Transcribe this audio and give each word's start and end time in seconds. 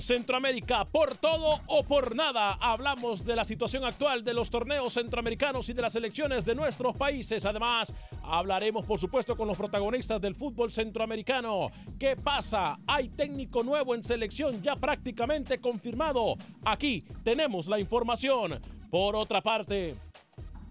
Centroamérica, 0.00 0.84
por 0.84 1.16
todo 1.16 1.60
o 1.66 1.82
por 1.82 2.14
nada, 2.14 2.54
hablamos 2.60 3.24
de 3.24 3.36
la 3.36 3.44
situación 3.44 3.84
actual 3.84 4.24
de 4.24 4.34
los 4.34 4.50
torneos 4.50 4.94
centroamericanos 4.94 5.68
y 5.68 5.72
de 5.72 5.82
las 5.82 5.96
elecciones 5.96 6.44
de 6.44 6.54
nuestros 6.54 6.96
países. 6.96 7.44
Además, 7.44 7.92
hablaremos 8.22 8.84
por 8.86 8.98
supuesto 8.98 9.36
con 9.36 9.48
los 9.48 9.56
protagonistas 9.56 10.20
del 10.20 10.34
fútbol 10.34 10.72
centroamericano. 10.72 11.70
¿Qué 11.98 12.16
pasa? 12.16 12.78
Hay 12.86 13.08
técnico 13.10 13.62
nuevo 13.62 13.94
en 13.94 14.02
selección 14.02 14.62
ya 14.62 14.76
prácticamente 14.76 15.60
confirmado. 15.60 16.36
Aquí 16.64 17.04
tenemos 17.22 17.66
la 17.66 17.78
información. 17.78 18.60
Por 18.90 19.16
otra 19.16 19.40
parte, 19.40 19.94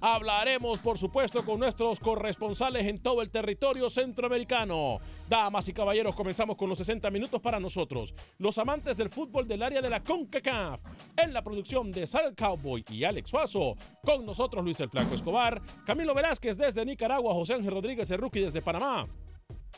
Hablaremos, 0.01 0.79
por 0.79 0.97
supuesto, 0.97 1.45
con 1.45 1.59
nuestros 1.59 1.99
corresponsales 1.99 2.87
en 2.87 2.97
todo 3.03 3.21
el 3.21 3.29
territorio 3.29 3.87
centroamericano. 3.87 4.99
Damas 5.29 5.67
y 5.67 5.73
caballeros, 5.73 6.15
comenzamos 6.15 6.57
con 6.57 6.69
los 6.69 6.79
60 6.79 7.11
minutos 7.11 7.39
para 7.39 7.59
nosotros, 7.59 8.15
los 8.39 8.57
amantes 8.57 8.97
del 8.97 9.09
fútbol 9.09 9.47
del 9.47 9.61
área 9.61 9.79
de 9.79 9.91
la 9.91 10.03
CONCACAF. 10.03 10.81
En 11.17 11.33
la 11.33 11.43
producción 11.43 11.91
de 11.91 12.07
Sal 12.07 12.33
Cowboy 12.35 12.83
y 12.89 13.03
Alex 13.03 13.29
Suazo. 13.29 13.75
Con 14.03 14.25
nosotros 14.25 14.63
Luis 14.63 14.79
el 14.79 14.89
Flaco 14.89 15.13
Escobar, 15.13 15.61
Camilo 15.85 16.15
Velázquez 16.15 16.57
desde 16.57 16.83
Nicaragua, 16.83 17.35
José 17.35 17.53
Ángel 17.53 17.71
Rodríguez 17.71 18.09
el 18.09 18.19
Rookie 18.19 18.41
desde 18.41 18.63
Panamá. 18.63 19.05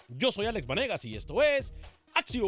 Yo 0.08 0.32
soy 0.32 0.46
Alex 0.46 0.66
Vanegas 0.66 1.04
y 1.04 1.16
esto 1.16 1.44
es 1.44 1.74
Acción 2.16 2.48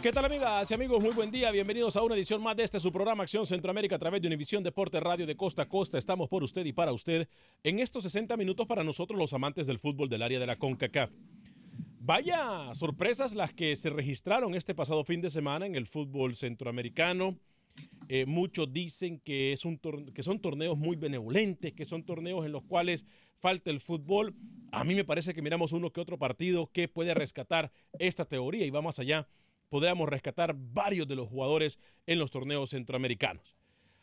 ¿Qué 0.00 0.12
tal 0.12 0.24
amigas 0.24 0.70
y 0.70 0.74
amigos? 0.74 1.02
Muy 1.02 1.10
buen 1.10 1.32
día, 1.32 1.50
bienvenidos 1.50 1.96
a 1.96 2.02
una 2.04 2.14
edición 2.14 2.40
más 2.40 2.54
de 2.54 2.62
este 2.62 2.78
su 2.78 2.92
programa 2.92 3.24
Acción 3.24 3.48
Centroamérica 3.48 3.96
a 3.96 3.98
través 3.98 4.22
de 4.22 4.28
Univisión 4.28 4.62
Deporte 4.62 5.00
Radio 5.00 5.26
de 5.26 5.36
Costa 5.36 5.62
a 5.62 5.68
Costa. 5.68 5.98
Estamos 5.98 6.28
por 6.28 6.44
usted 6.44 6.64
y 6.66 6.72
para 6.72 6.92
usted 6.92 7.28
en 7.64 7.80
estos 7.80 8.04
60 8.04 8.36
minutos 8.36 8.68
para 8.68 8.84
nosotros 8.84 9.18
los 9.18 9.32
amantes 9.32 9.66
del 9.66 9.80
fútbol 9.80 10.08
del 10.08 10.22
área 10.22 10.38
de 10.38 10.46
la 10.46 10.56
CONCACAF. 10.56 11.10
Vaya 11.98 12.72
sorpresas 12.76 13.34
las 13.34 13.52
que 13.52 13.74
se 13.74 13.90
registraron 13.90 14.54
este 14.54 14.72
pasado 14.72 15.02
fin 15.02 15.20
de 15.20 15.30
semana 15.30 15.66
en 15.66 15.74
el 15.74 15.88
fútbol 15.88 16.36
centroamericano. 16.36 17.36
Eh, 18.08 18.24
muchos 18.24 18.72
dicen 18.72 19.18
que, 19.18 19.52
es 19.52 19.64
un 19.64 19.78
que 20.14 20.22
son 20.22 20.38
torneos 20.38 20.78
muy 20.78 20.94
benevolentes, 20.94 21.72
que 21.72 21.84
son 21.84 22.04
torneos 22.04 22.46
en 22.46 22.52
los 22.52 22.62
cuales 22.62 23.04
falta 23.40 23.72
el 23.72 23.80
fútbol. 23.80 24.36
A 24.70 24.84
mí 24.84 24.94
me 24.94 25.04
parece 25.04 25.34
que 25.34 25.42
miramos 25.42 25.72
uno 25.72 25.92
que 25.92 26.00
otro 26.00 26.18
partido 26.18 26.70
que 26.70 26.86
puede 26.86 27.14
rescatar 27.14 27.72
esta 27.98 28.24
teoría 28.24 28.64
y 28.64 28.70
va 28.70 28.80
más 28.80 29.00
allá. 29.00 29.26
Podríamos 29.68 30.08
rescatar 30.08 30.54
varios 30.56 31.06
de 31.06 31.16
los 31.16 31.28
jugadores 31.28 31.78
en 32.06 32.18
los 32.18 32.30
torneos 32.30 32.70
centroamericanos. 32.70 33.54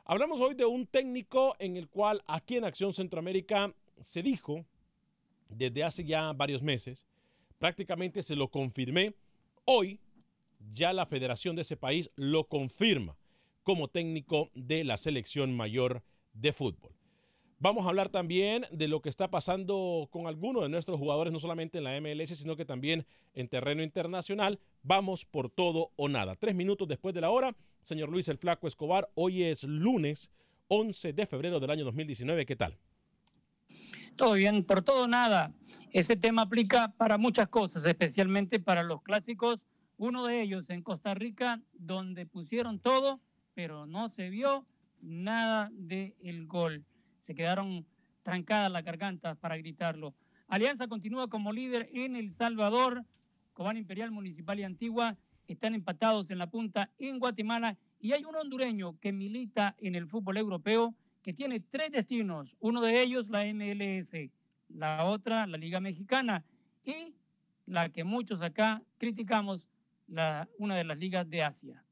Hablamos 0.06 0.40
hoy 0.40 0.54
de 0.54 0.66
un 0.66 0.86
técnico 0.86 1.56
en 1.60 1.78
el 1.78 1.90
cual 1.90 2.24
aquí 2.28 2.58
en 2.58 2.66
Acción 2.66 2.94
Centroamérica 2.94 3.74
se 4.00 4.22
dijo 4.22 4.66
desde 5.50 5.84
hace 5.84 6.04
ya 6.04 6.32
varios 6.34 6.62
meses, 6.62 7.06
prácticamente 7.58 8.22
se 8.24 8.36
lo 8.36 8.50
confirmé. 8.50 9.16
Hoy 9.66 10.00
ya 10.74 10.94
la 10.94 11.06
federación 11.06 11.56
de 11.56 11.64
ese 11.64 11.78
país 11.78 12.12
lo 12.16 12.48
confirma 12.48 13.18
como 13.64 13.88
técnico 13.88 14.52
de 14.54 14.84
la 14.84 14.98
selección 14.98 15.56
mayor 15.56 16.04
de 16.34 16.54
fútbol. 16.54 16.94
Vamos 17.57 17.86
a 17.86 17.90
hablar 17.90 18.10
también 18.10 18.66
de 18.72 18.90
lo 18.90 19.02
que 19.02 19.07
está 19.07 19.30
pasando 19.30 20.10
con 20.12 20.28
algunos 20.28 20.63
de 20.63 20.69
nuestros 20.69 21.00
jugadores, 21.00 21.31
no 21.31 21.40
solamente 21.40 21.78
en 21.78 21.86
la 21.86 22.00
MLS, 22.02 22.38
sino 22.38 22.57
que 22.57 22.66
también 22.66 23.06
en 23.34 23.48
terreno 23.48 23.81
internacional. 23.81 24.60
Vamos 24.84 25.25
por 25.25 25.50
todo 25.50 25.92
o 25.96 26.10
nada. 26.10 26.36
Tres 26.36 26.54
minutos 26.54 26.86
después 26.88 27.16
de 27.16 27.22
la 27.22 27.30
hora, 27.30 27.56
señor 27.81 28.10
Luis 28.10 28.28
el 28.28 28.38
Flaco 28.38 28.68
Escobar, 28.68 29.10
hoy 29.16 29.44
es 29.44 29.63
lunes 29.63 30.30
11 30.68 31.13
de 31.13 31.25
febrero 31.25 31.62
del 31.62 31.69
año 31.69 31.86
2019. 31.86 32.46
¿Qué 32.46 32.57
tal? 32.57 32.78
Todo 34.18 34.34
bien, 34.34 34.66
por 34.66 34.81
todo 34.81 35.04
o 35.04 35.07
nada. 35.07 35.54
Ese 35.92 36.18
tema 36.18 36.44
aplica 36.44 36.94
para 36.98 37.18
muchas 37.18 37.48
cosas, 37.48 37.86
especialmente 37.86 38.60
para 38.60 38.84
los 38.84 39.02
clásicos. 39.02 39.66
Uno 39.98 40.25
de 40.25 40.42
ellos 40.42 40.69
en 40.69 40.81
Costa 40.81 41.13
Rica, 41.13 41.62
donde 41.72 42.25
pusieron 42.25 42.80
todo, 42.80 43.22
pero 43.54 43.86
no 43.86 44.10
se 44.10 44.30
vio 44.30 44.66
nada 45.02 45.69
del 45.74 46.16
el 46.22 46.48
gol. 46.48 46.86
Se 47.25 47.33
quedaron 47.33 47.88
trancadas 48.22 48.72
las 48.72 48.83
gargantas 48.83 49.36
para 49.38 49.57
gritarlo. 49.57 50.13
Alianza 50.48 50.88
continúa 50.88 51.27
como 51.27 51.51
líder 51.51 51.89
en 51.92 52.16
El 52.16 52.30
Salvador. 52.30 53.04
Cobán 53.54 53.77
Imperial 53.77 54.12
Municipal 54.12 54.60
y 54.60 54.63
Antigua 54.63 55.18
están 55.48 55.74
empatados 55.74 56.30
en 56.30 56.38
la 56.38 56.51
punta 56.51 56.92
en 57.00 57.18
Guatemala. 57.18 57.77
Y 58.00 58.13
hay 58.13 58.25
un 58.25 58.36
hondureño 58.36 59.00
que 59.00 59.12
milita 59.12 59.75
en 59.80 59.95
el 59.95 60.06
fútbol 60.07 60.38
europeo 60.38 60.94
que 61.24 61.33
tiene 61.33 61.60
tres 61.60 61.92
destinos, 61.92 62.56
uno 62.60 62.80
de 62.81 63.01
ellos 63.01 63.30
la 63.30 63.44
MLS, 63.45 64.13
la 64.69 65.06
otra 65.06 65.48
la 65.48 65.57
Liga 65.57 65.80
Mexicana 65.80 66.45
y 66.83 67.16
la 67.66 67.89
que 67.89 68.04
muchos 68.04 68.44
acá 68.44 68.83
criticamos, 69.00 69.66
la, 70.07 70.48
una 70.60 70.75
de 70.75 70.83
las 70.83 71.00
ligas 71.00 71.28
de 71.28 71.42
Asia. 71.42 71.83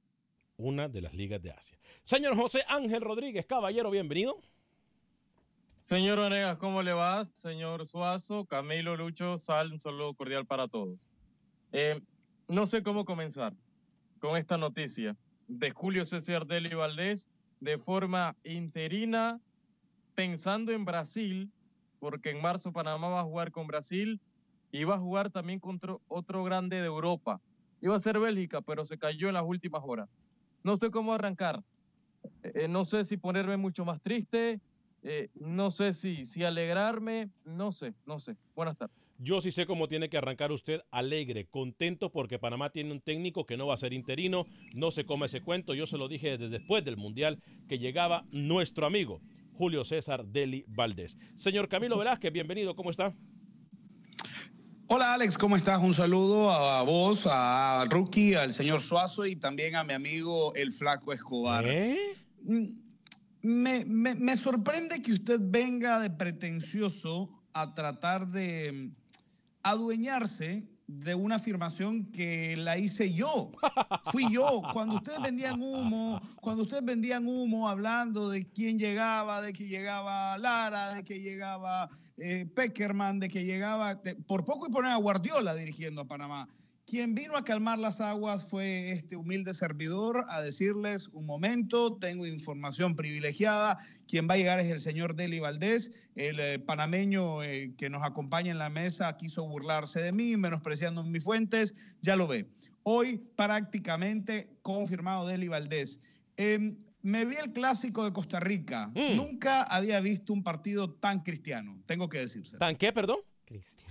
Una 0.57 0.87
de 0.87 1.01
las 1.01 1.15
ligas 1.15 1.41
de 1.41 1.51
Asia. 1.51 1.79
Señor 2.03 2.35
José 2.35 2.63
Ángel 2.67 3.01
Rodríguez, 3.01 3.47
caballero, 3.47 3.89
bienvenido. 3.89 4.39
Señor 5.93 6.17
Vanegas, 6.17 6.57
¿cómo 6.57 6.81
le 6.81 6.91
va? 6.91 7.27
Señor 7.37 7.85
Suazo, 7.85 8.45
Camilo 8.45 8.97
Lucho, 8.97 9.37
Sal, 9.37 9.73
un 9.73 9.79
saludo 9.79 10.15
cordial 10.15 10.43
para 10.43 10.67
todos. 10.67 10.97
Eh, 11.71 12.01
no 12.47 12.65
sé 12.65 12.81
cómo 12.81 13.05
comenzar 13.05 13.53
con 14.17 14.35
esta 14.35 14.57
noticia 14.57 15.15
de 15.47 15.69
Julio 15.69 16.03
César 16.03 16.47
Deli 16.47 16.73
Valdés 16.73 17.29
de 17.59 17.77
forma 17.77 18.35
interina, 18.43 19.39
pensando 20.15 20.71
en 20.71 20.83
Brasil, 20.83 21.51
porque 21.99 22.31
en 22.31 22.41
marzo 22.41 22.71
Panamá 22.71 23.09
va 23.09 23.19
a 23.19 23.25
jugar 23.25 23.51
con 23.51 23.67
Brasil 23.67 24.19
y 24.71 24.85
va 24.85 24.95
a 24.95 24.99
jugar 24.99 25.29
también 25.29 25.59
contra 25.59 25.97
otro 26.07 26.43
grande 26.43 26.77
de 26.77 26.87
Europa. 26.87 27.39
Iba 27.81 27.95
a 27.97 27.99
ser 27.99 28.19
Bélgica, 28.19 28.61
pero 28.61 28.83
se 28.83 28.97
cayó 28.97 29.27
en 29.27 29.35
las 29.35 29.45
últimas 29.45 29.83
horas. 29.85 30.09
No 30.63 30.75
sé 30.75 30.89
cómo 30.89 31.13
arrancar. 31.13 31.61
Eh, 32.41 32.67
no 32.67 32.83
sé 32.83 33.05
si 33.05 33.15
ponerme 33.15 33.57
mucho 33.57 33.85
más 33.85 34.01
triste, 34.01 34.59
eh, 35.03 35.29
no 35.35 35.69
sé 35.69 35.93
si, 35.93 36.25
si 36.25 36.43
alegrarme, 36.43 37.29
no 37.45 37.71
sé, 37.71 37.93
no 38.05 38.19
sé. 38.19 38.35
Buenas 38.55 38.77
tardes. 38.77 38.95
Yo 39.19 39.41
sí 39.41 39.51
sé 39.51 39.65
cómo 39.65 39.87
tiene 39.87 40.09
que 40.09 40.17
arrancar 40.17 40.51
usted 40.51 40.81
alegre, 40.91 41.45
contento 41.45 42.11
porque 42.11 42.39
Panamá 42.39 42.71
tiene 42.71 42.91
un 42.91 42.99
técnico 42.99 43.45
que 43.45 43.57
no 43.57 43.67
va 43.67 43.75
a 43.75 43.77
ser 43.77 43.93
interino, 43.93 44.45
no 44.73 44.91
se 44.91 45.05
come 45.05 45.27
ese 45.27 45.41
cuento, 45.41 45.73
yo 45.73 45.87
se 45.87 45.97
lo 45.97 46.07
dije 46.07 46.37
desde 46.37 46.49
después 46.49 46.83
del 46.83 46.97
Mundial 46.97 47.39
que 47.67 47.79
llegaba 47.79 48.25
nuestro 48.31 48.85
amigo 48.85 49.21
Julio 49.53 49.85
César 49.85 50.25
Deli 50.25 50.65
Valdés. 50.67 51.17
Señor 51.35 51.69
Camilo 51.69 51.97
Velázquez, 51.97 52.33
bienvenido, 52.33 52.75
¿cómo 52.75 52.89
está? 52.89 53.13
Hola 54.87 55.13
Alex, 55.13 55.37
¿cómo 55.37 55.55
estás? 55.55 55.81
Un 55.81 55.93
saludo 55.93 56.51
a 56.51 56.83
vos, 56.83 57.27
a 57.29 57.85
Rookie, 57.89 58.35
al 58.35 58.51
señor 58.51 58.81
Suazo 58.81 59.25
y 59.25 59.35
también 59.35 59.75
a 59.75 59.83
mi 59.83 59.93
amigo 59.93 60.53
el 60.55 60.71
Flaco 60.71 61.13
Escobar. 61.13 61.65
¿Eh? 61.67 61.97
Mm, 63.43 63.61
me, 63.61 63.85
me, 63.85 64.15
me 64.15 64.37
sorprende 64.37 65.01
que 65.01 65.13
usted 65.13 65.39
venga 65.41 65.99
de 65.99 66.09
pretencioso 66.09 67.29
a 67.53 67.73
tratar 67.73 68.27
de 68.27 68.91
adueñarse 69.61 70.67
de 70.87 71.15
una 71.15 71.35
afirmación 71.35 72.11
que 72.11 72.57
la 72.57 72.77
hice 72.77 73.13
yo. 73.13 73.51
Fui 74.11 74.31
yo. 74.31 74.61
Cuando 74.73 74.95
ustedes 74.95 75.21
vendían 75.21 75.61
humo, 75.61 76.21
cuando 76.41 76.63
ustedes 76.63 76.83
vendían 76.83 77.25
humo 77.27 77.69
hablando 77.69 78.29
de 78.29 78.45
quién 78.51 78.77
llegaba, 78.77 79.41
de 79.41 79.53
que 79.53 79.67
llegaba 79.67 80.37
Lara, 80.37 80.93
de 80.95 81.03
que 81.03 81.21
llegaba 81.21 81.89
eh, 82.17 82.45
Peckerman, 82.45 83.19
de 83.19 83.29
que 83.29 83.45
llegaba, 83.45 84.01
por 84.27 84.45
poco 84.45 84.67
y 84.67 84.71
poner 84.71 84.91
a 84.91 84.97
Guardiola 84.97 85.55
dirigiendo 85.55 86.01
a 86.01 86.07
Panamá. 86.07 86.47
Quien 86.85 87.15
vino 87.15 87.37
a 87.37 87.45
calmar 87.45 87.79
las 87.79 88.01
aguas 88.01 88.49
fue 88.49 88.91
este 88.91 89.15
humilde 89.15 89.53
servidor 89.53 90.25
a 90.27 90.41
decirles, 90.41 91.07
un 91.07 91.25
momento, 91.25 91.95
tengo 91.97 92.27
información 92.27 92.95
privilegiada, 92.95 93.77
quien 94.07 94.27
va 94.29 94.33
a 94.33 94.37
llegar 94.37 94.59
es 94.59 94.69
el 94.69 94.81
señor 94.81 95.15
Deli 95.15 95.39
Valdés, 95.39 96.09
el 96.15 96.39
eh, 96.41 96.59
panameño 96.59 97.41
eh, 97.41 97.73
que 97.77 97.89
nos 97.89 98.03
acompaña 98.03 98.51
en 98.51 98.57
la 98.57 98.69
mesa 98.69 99.15
quiso 99.17 99.47
burlarse 99.47 100.01
de 100.01 100.11
mí, 100.11 100.35
menospreciando 100.35 101.03
mis 101.03 101.23
fuentes, 101.23 101.73
ya 102.01 102.17
lo 102.17 102.27
ve. 102.27 102.49
Hoy 102.83 103.21
prácticamente 103.37 104.49
confirmado 104.61 105.25
Deli 105.25 105.47
Valdés. 105.47 106.01
Em, 106.35 106.75
me 107.01 107.23
vi 107.25 107.35
el 107.35 107.53
clásico 107.53 108.03
de 108.03 108.11
Costa 108.11 108.41
Rica. 108.41 108.91
Mm. 108.93 109.15
Nunca 109.15 109.63
había 109.63 110.01
visto 110.01 110.33
un 110.33 110.43
partido 110.43 110.91
tan 110.91 111.21
cristiano, 111.21 111.81
tengo 111.85 112.09
que 112.09 112.19
decirse. 112.19 112.57
¿Tan 112.57 112.75
qué, 112.75 112.91
perdón? 112.91 113.19
Cristiano. 113.45 113.82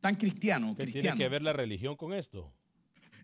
Tan 0.00 0.16
cristiano, 0.16 0.74
¿Qué 0.76 0.84
cristiano. 0.84 1.02
tiene 1.16 1.18
que 1.18 1.28
ver 1.28 1.42
la 1.42 1.52
religión 1.52 1.96
con 1.96 2.12
esto? 2.12 2.52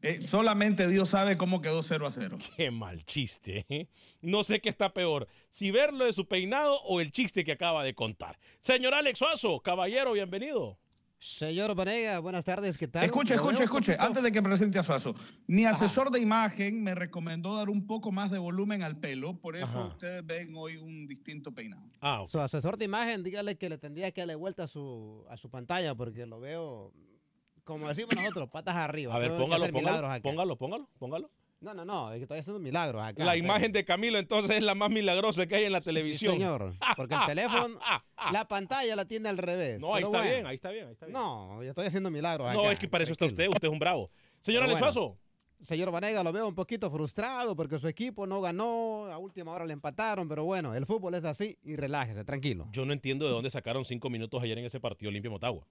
Eh, 0.03 0.21
solamente 0.27 0.89
Dios 0.89 1.11
sabe 1.11 1.37
cómo 1.37 1.63
quedó 1.63 1.83
0 1.83 2.07
a 2.07 2.11
0. 2.11 2.39
Qué 2.57 2.71
mal 2.73 3.05
chiste. 3.05 3.65
¿eh? 3.69 3.87
No 4.21 4.43
sé 4.43 4.61
qué 4.61 4.69
está 4.69 4.93
peor, 4.93 5.29
si 5.51 5.71
verlo 5.71 6.05
de 6.07 6.13
su 6.13 6.27
peinado 6.27 6.81
o 6.83 7.01
el 7.01 7.13
chiste 7.13 7.45
que 7.45 7.53
acaba 7.53 7.85
de 7.85 7.95
contar. 7.95 8.39
Señor 8.61 8.95
Alex 8.95 9.21
Suazo, 9.21 9.61
caballero, 9.61 10.13
bienvenido. 10.13 10.79
Señor 11.23 11.73
Vanega, 11.77 12.19
buenas 12.19 12.45
tardes, 12.45 12.77
¿qué 12.77 12.89
tal? 12.89 13.05
Escuche, 13.05 13.35
escuche, 13.35 13.63
escuche. 13.63 13.97
Antes 14.01 14.25
de 14.25 14.33
que 14.33 14.43
presente 14.43 14.81
a 14.81 14.83
Suazo, 14.83 15.15
mi 15.47 15.65
asesor 15.65 16.11
de 16.11 16.19
imagen 16.19 16.83
me 16.83 16.97
recomendó 16.97 17.55
dar 17.55 17.71
un 17.71 17.87
poco 17.87 18.11
más 18.11 18.33
de 18.33 18.41
volumen 18.41 18.83
al 18.83 18.97
pelo, 18.97 19.39
por 19.39 19.55
eso 19.55 19.79
Ajá. 19.79 19.87
ustedes 19.87 20.27
ven 20.27 20.53
hoy 20.57 20.79
un 20.79 21.07
distinto 21.07 21.53
peinado. 21.53 21.85
Ah, 22.01 22.23
ok. 22.23 22.29
Su 22.29 22.41
asesor 22.41 22.77
de 22.77 22.87
imagen, 22.87 23.23
dígale 23.23 23.57
que 23.57 23.69
le 23.69 23.79
tendría 23.79 24.11
que 24.11 24.23
darle 24.23 24.35
vuelta 24.35 24.65
a 24.65 24.67
su, 24.67 25.25
a 25.31 25.37
su 25.37 25.49
pantalla 25.49 25.95
porque 25.95 26.27
lo 26.27 26.41
veo, 26.41 26.93
como 27.63 27.87
decimos 27.87 28.17
nosotros, 28.17 28.51
patas 28.51 28.75
arriba. 28.75 29.15
A 29.15 29.21
ver, 29.21 29.37
póngalo, 29.37 29.71
póngalo, 29.71 30.09
acá. 30.09 30.23
póngalo, 30.25 30.57
póngalo, 30.57 30.89
póngalo. 30.99 31.31
No, 31.63 31.73
no, 31.75 31.85
no, 31.85 32.11
es 32.13 32.19
que 32.19 32.23
estoy 32.25 32.39
haciendo 32.39 32.59
milagros 32.59 33.03
acá. 33.03 33.25
La 33.25 33.37
imagen 33.37 33.71
de 33.73 33.85
Camilo 33.85 34.19
entonces 34.19 34.57
es 34.57 34.65
la 34.65 34.75
más 34.75 34.91
milagrosa 34.91 35.47
que 35.47 35.55
hay 35.55 35.65
en 35.65 35.73
la 35.73 35.79
Sí, 35.79 35.85
televisión. 35.85 36.33
señor, 36.35 36.75
porque 36.97 37.15
el 37.15 37.21
teléfono, 37.27 37.79
la 38.33 38.45
pantalla 38.49 38.97
la 38.97 39.05
tiene 39.05 39.29
al 39.29 39.39
revés. 39.39 39.79
No, 39.81 39.95
ahí 39.95 40.03
está 40.03 40.19
bueno. 40.19 40.33
bien, 40.35 40.47
ahí 40.47 40.55
está 40.57 40.71
bien, 40.71 40.87
ahí 40.89 40.93
está 40.93 41.07
bien. 41.07 41.15
No, 41.15 41.63
yo 41.63 41.69
estoy 41.71 41.87
haciendo 41.87 42.11
milagros 42.11 42.53
No, 42.53 42.61
acá, 42.63 42.73
es 42.73 42.79
que 42.81 42.89
para 42.89 43.05
eso 43.05 43.13
está 43.13 43.27
usted, 43.27 43.49
usted 43.49 43.69
es 43.69 43.73
un 43.73 43.79
bravo. 43.79 44.11
Señor 44.41 44.63
Pero 44.63 44.73
Alex 44.73 44.81
bueno. 44.81 44.93
Suazo, 44.93 45.19
Señor 45.65 45.93
Vanega, 45.93 46.25
lo 46.25 46.33
veo 46.33 46.49
un 46.49 46.57
poquito 46.57 46.91
frustrado 46.91 47.55
porque 47.55 47.79
su 47.79 47.87
equipo 47.87 48.27
no 48.27 48.41
ganó, 48.41 49.07
a 49.13 49.19
última 49.19 49.53
hora 49.53 49.65
le 49.65 49.73
empataron, 49.73 50.29
pero 50.29 50.45
bueno, 50.45 50.75
el 50.75 50.85
fútbol 50.87 51.15
es 51.15 51.25
así 51.25 51.57
y 51.63 51.77
relájese, 51.77 52.25
tranquilo. 52.25 52.67
yo 52.73 52.85
no 52.85 52.93
entiendo 52.93 53.25
de 53.27 53.31
dónde 53.31 53.49
sacaron 53.53 53.85
cinco 53.85 54.11
minutos 54.11 54.43
ayer 54.43 54.59
en 54.59 54.65
ese 54.65 54.81
partido 54.81 55.13
limpio 55.13 55.31
Motagua. 55.31 55.65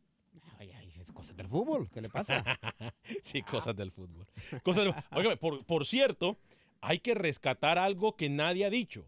Cosas 1.13 1.35
del 1.37 1.47
fútbol, 1.47 1.89
¿qué 1.89 2.01
le 2.01 2.09
pasa? 2.09 2.43
sí, 3.21 3.41
cosas 3.41 3.75
del 3.75 3.91
fútbol. 3.91 4.25
Cosas 4.63 4.85
del- 4.85 4.93
Óigame, 5.11 5.37
por, 5.37 5.65
por 5.65 5.85
cierto, 5.85 6.37
hay 6.81 6.99
que 6.99 7.13
rescatar 7.13 7.77
algo 7.77 8.15
que 8.15 8.29
nadie 8.29 8.65
ha 8.65 8.69
dicho. 8.69 9.05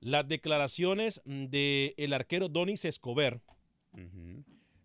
Las 0.00 0.28
declaraciones 0.28 1.20
del 1.24 1.94
el 1.96 2.12
arquero 2.12 2.48
Donis 2.48 2.84
Escobar, 2.84 3.40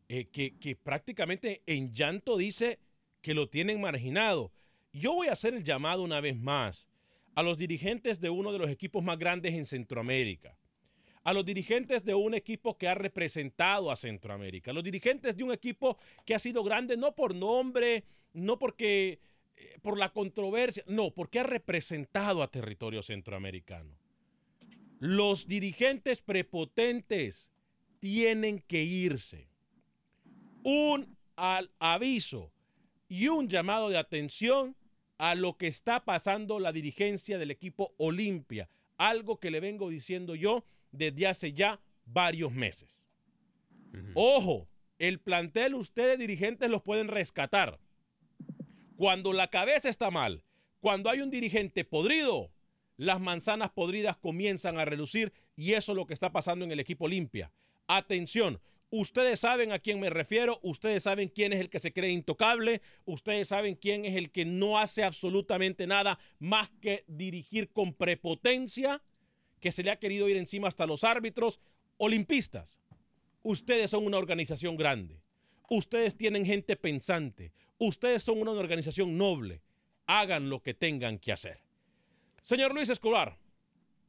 eh, 0.09 0.25
que, 0.31 0.57
que 0.57 0.75
prácticamente 0.75 1.61
en 1.67 1.93
llanto 1.93 2.37
dice 2.37 2.79
que 3.21 3.33
lo 3.33 3.47
tienen 3.49 3.79
marginado. 3.81 4.51
Yo 4.91 5.13
voy 5.13 5.27
a 5.27 5.33
hacer 5.33 5.53
el 5.53 5.63
llamado 5.63 6.03
una 6.03 6.19
vez 6.21 6.35
más 6.35 6.87
a 7.35 7.43
los 7.43 7.57
dirigentes 7.57 8.19
de 8.19 8.29
uno 8.29 8.51
de 8.51 8.59
los 8.59 8.69
equipos 8.69 9.03
más 9.03 9.17
grandes 9.17 9.53
en 9.53 9.65
Centroamérica, 9.65 10.55
a 11.23 11.33
los 11.33 11.45
dirigentes 11.45 12.03
de 12.03 12.13
un 12.13 12.33
equipo 12.33 12.77
que 12.77 12.87
ha 12.87 12.95
representado 12.95 13.91
a 13.91 13.95
Centroamérica, 13.95 14.73
los 14.73 14.83
dirigentes 14.83 15.37
de 15.37 15.43
un 15.43 15.53
equipo 15.53 15.97
que 16.25 16.35
ha 16.35 16.39
sido 16.39 16.63
grande 16.63 16.97
no 16.97 17.15
por 17.15 17.33
nombre, 17.33 18.03
no 18.33 18.59
porque 18.59 19.19
eh, 19.55 19.77
por 19.81 19.97
la 19.97 20.09
controversia, 20.09 20.83
no, 20.87 21.11
porque 21.11 21.39
ha 21.39 21.43
representado 21.43 22.43
a 22.43 22.51
territorio 22.51 23.01
centroamericano. 23.03 23.97
Los 24.99 25.47
dirigentes 25.47 26.21
prepotentes 26.21 27.49
tienen 27.99 28.59
que 28.59 28.83
irse. 28.83 29.49
Un 30.63 31.17
al 31.35 31.71
aviso 31.79 32.51
y 33.07 33.27
un 33.27 33.47
llamado 33.47 33.89
de 33.89 33.97
atención 33.97 34.75
a 35.17 35.35
lo 35.35 35.57
que 35.57 35.67
está 35.67 36.03
pasando 36.03 36.59
la 36.59 36.71
dirigencia 36.71 37.37
del 37.37 37.51
equipo 37.51 37.93
Olimpia, 37.97 38.69
algo 38.97 39.39
que 39.39 39.51
le 39.51 39.59
vengo 39.59 39.89
diciendo 39.89 40.35
yo 40.35 40.65
desde 40.93 41.27
hace 41.27 41.51
ya 41.51 41.81
varios 42.05 42.53
meses. 42.53 43.01
Ojo, 44.15 44.69
el 44.97 45.19
plantel 45.19 45.75
ustedes 45.75 46.17
dirigentes 46.17 46.69
los 46.69 46.81
pueden 46.81 47.09
rescatar. 47.09 47.79
Cuando 48.95 49.33
la 49.33 49.49
cabeza 49.49 49.89
está 49.89 50.09
mal, 50.11 50.43
cuando 50.79 51.09
hay 51.09 51.21
un 51.21 51.29
dirigente 51.29 51.83
podrido, 51.83 52.51
las 52.97 53.19
manzanas 53.19 53.71
podridas 53.71 54.17
comienzan 54.17 54.79
a 54.79 54.85
relucir 54.85 55.33
Y 55.55 55.73
eso 55.73 55.91
es 55.91 55.95
lo 55.95 56.05
que 56.05 56.13
está 56.13 56.31
pasando 56.31 56.65
en 56.65 56.71
el 56.71 56.79
equipo 56.79 57.05
Olimpia. 57.05 57.51
Atención, 57.87 58.59
ustedes 58.89 59.39
saben 59.39 59.71
a 59.71 59.79
quién 59.79 59.99
me 59.99 60.09
refiero, 60.09 60.59
ustedes 60.63 61.03
saben 61.03 61.29
quién 61.29 61.53
es 61.53 61.59
el 61.59 61.69
que 61.69 61.79
se 61.79 61.93
cree 61.93 62.11
intocable, 62.11 62.81
ustedes 63.05 63.49
saben 63.49 63.75
quién 63.75 64.05
es 64.05 64.15
el 64.15 64.31
que 64.31 64.45
no 64.45 64.79
hace 64.79 65.03
absolutamente 65.03 65.85
nada 65.85 66.17
más 66.39 66.69
que 66.81 67.03
dirigir 67.07 67.71
con 67.71 67.93
prepotencia, 67.93 69.01
que 69.63 69.71
se 69.71 69.81
le 69.81 69.91
ha 69.91 69.95
querido 69.95 70.27
ir 70.27 70.35
encima 70.35 70.67
hasta 70.67 70.85
los 70.85 71.05
árbitros. 71.05 71.61
Olimpistas, 71.95 72.77
ustedes 73.43 73.89
son 73.89 74.05
una 74.05 74.17
organización 74.17 74.75
grande, 74.75 75.21
ustedes 75.69 76.17
tienen 76.17 76.45
gente 76.45 76.75
pensante, 76.75 77.53
ustedes 77.77 78.23
son 78.23 78.41
una 78.41 78.51
organización 78.51 79.17
noble, 79.17 79.61
hagan 80.05 80.49
lo 80.49 80.61
que 80.61 80.73
tengan 80.73 81.17
que 81.17 81.31
hacer. 81.31 81.59
Señor 82.41 82.73
Luis 82.73 82.89
Escobar, 82.89 83.37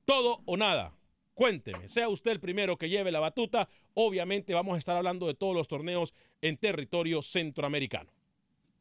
todo 0.04 0.42
o 0.44 0.56
nada. 0.56 0.98
Cuénteme, 1.34 1.88
sea 1.88 2.08
usted 2.08 2.32
el 2.32 2.40
primero 2.40 2.76
que 2.76 2.88
lleve 2.88 3.12
la 3.12 3.20
batuta. 3.20 3.68
Obviamente 3.94 4.54
vamos 4.54 4.74
a 4.74 4.78
estar 4.78 4.96
hablando 4.96 5.28
de 5.28 5.34
todos 5.34 5.54
los 5.54 5.68
torneos 5.68 6.14
en 6.40 6.56
territorio 6.56 7.22
centroamericano. 7.22 8.10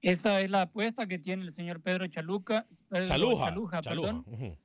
Esa 0.01 0.41
es 0.41 0.49
la 0.49 0.63
apuesta 0.63 1.05
que 1.07 1.19
tiene 1.19 1.43
el 1.43 1.51
señor 1.51 1.81
Pedro 1.81 2.07
Chaluca. 2.07 2.65
Pedro 2.89 3.07
Chaluja. 3.07 3.45
Chaluja, 3.45 3.81
Chaluja, 3.81 4.23
perdón. 4.23 4.57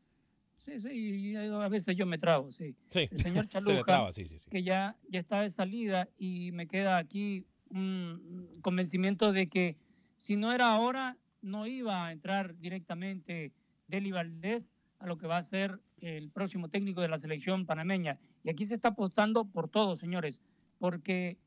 Sí, 0.69 0.81
sí, 0.81 0.89
y 0.91 1.37
a 1.37 1.69
veces 1.69 1.97
yo 1.97 2.05
me 2.05 2.19
trago, 2.19 2.51
sí. 2.53 2.77
Sí, 2.91 3.09
El 3.11 3.19
señor 3.19 3.49
se 3.51 3.61
le 3.61 3.65
Chaluja, 3.65 3.85
traba, 3.85 4.13
sí, 4.13 4.29
sí, 4.29 4.39
sí. 4.39 4.51
que 4.51 4.63
ya, 4.63 4.97
ya 5.09 5.21
está 5.21 5.41
de 5.41 5.51
salida 5.51 6.09
y 6.19 6.51
me 6.53 6.67
queda 6.67 6.99
aquí 6.99 7.47
un 7.71 8.59
convencimiento 8.61 9.33
de 9.33 9.49
que 9.49 9.77
si 10.19 10.37
no 10.37 10.53
era 10.53 10.73
ahora, 10.73 11.17
no 11.41 11.67
iba 11.67 12.07
a 12.07 12.13
entrar 12.13 12.59
directamente 12.59 13.53
Deli 13.87 14.11
Valdés 14.11 14.75
a 14.99 15.07
lo 15.07 15.17
que 15.17 15.27
va 15.27 15.39
a 15.39 15.43
ser 15.43 15.81
el 15.99 16.31
próximo 16.31 16.69
técnico 16.69 17.01
de 17.01 17.09
la 17.09 17.19
selección 17.19 17.65
panameña. 17.65 18.19
Y 18.45 18.51
aquí 18.51 18.65
se 18.65 18.75
está 18.75 18.89
apostando 18.89 19.45
por 19.47 19.69
todo, 19.69 19.97
señores, 19.97 20.41
porque 20.79 21.39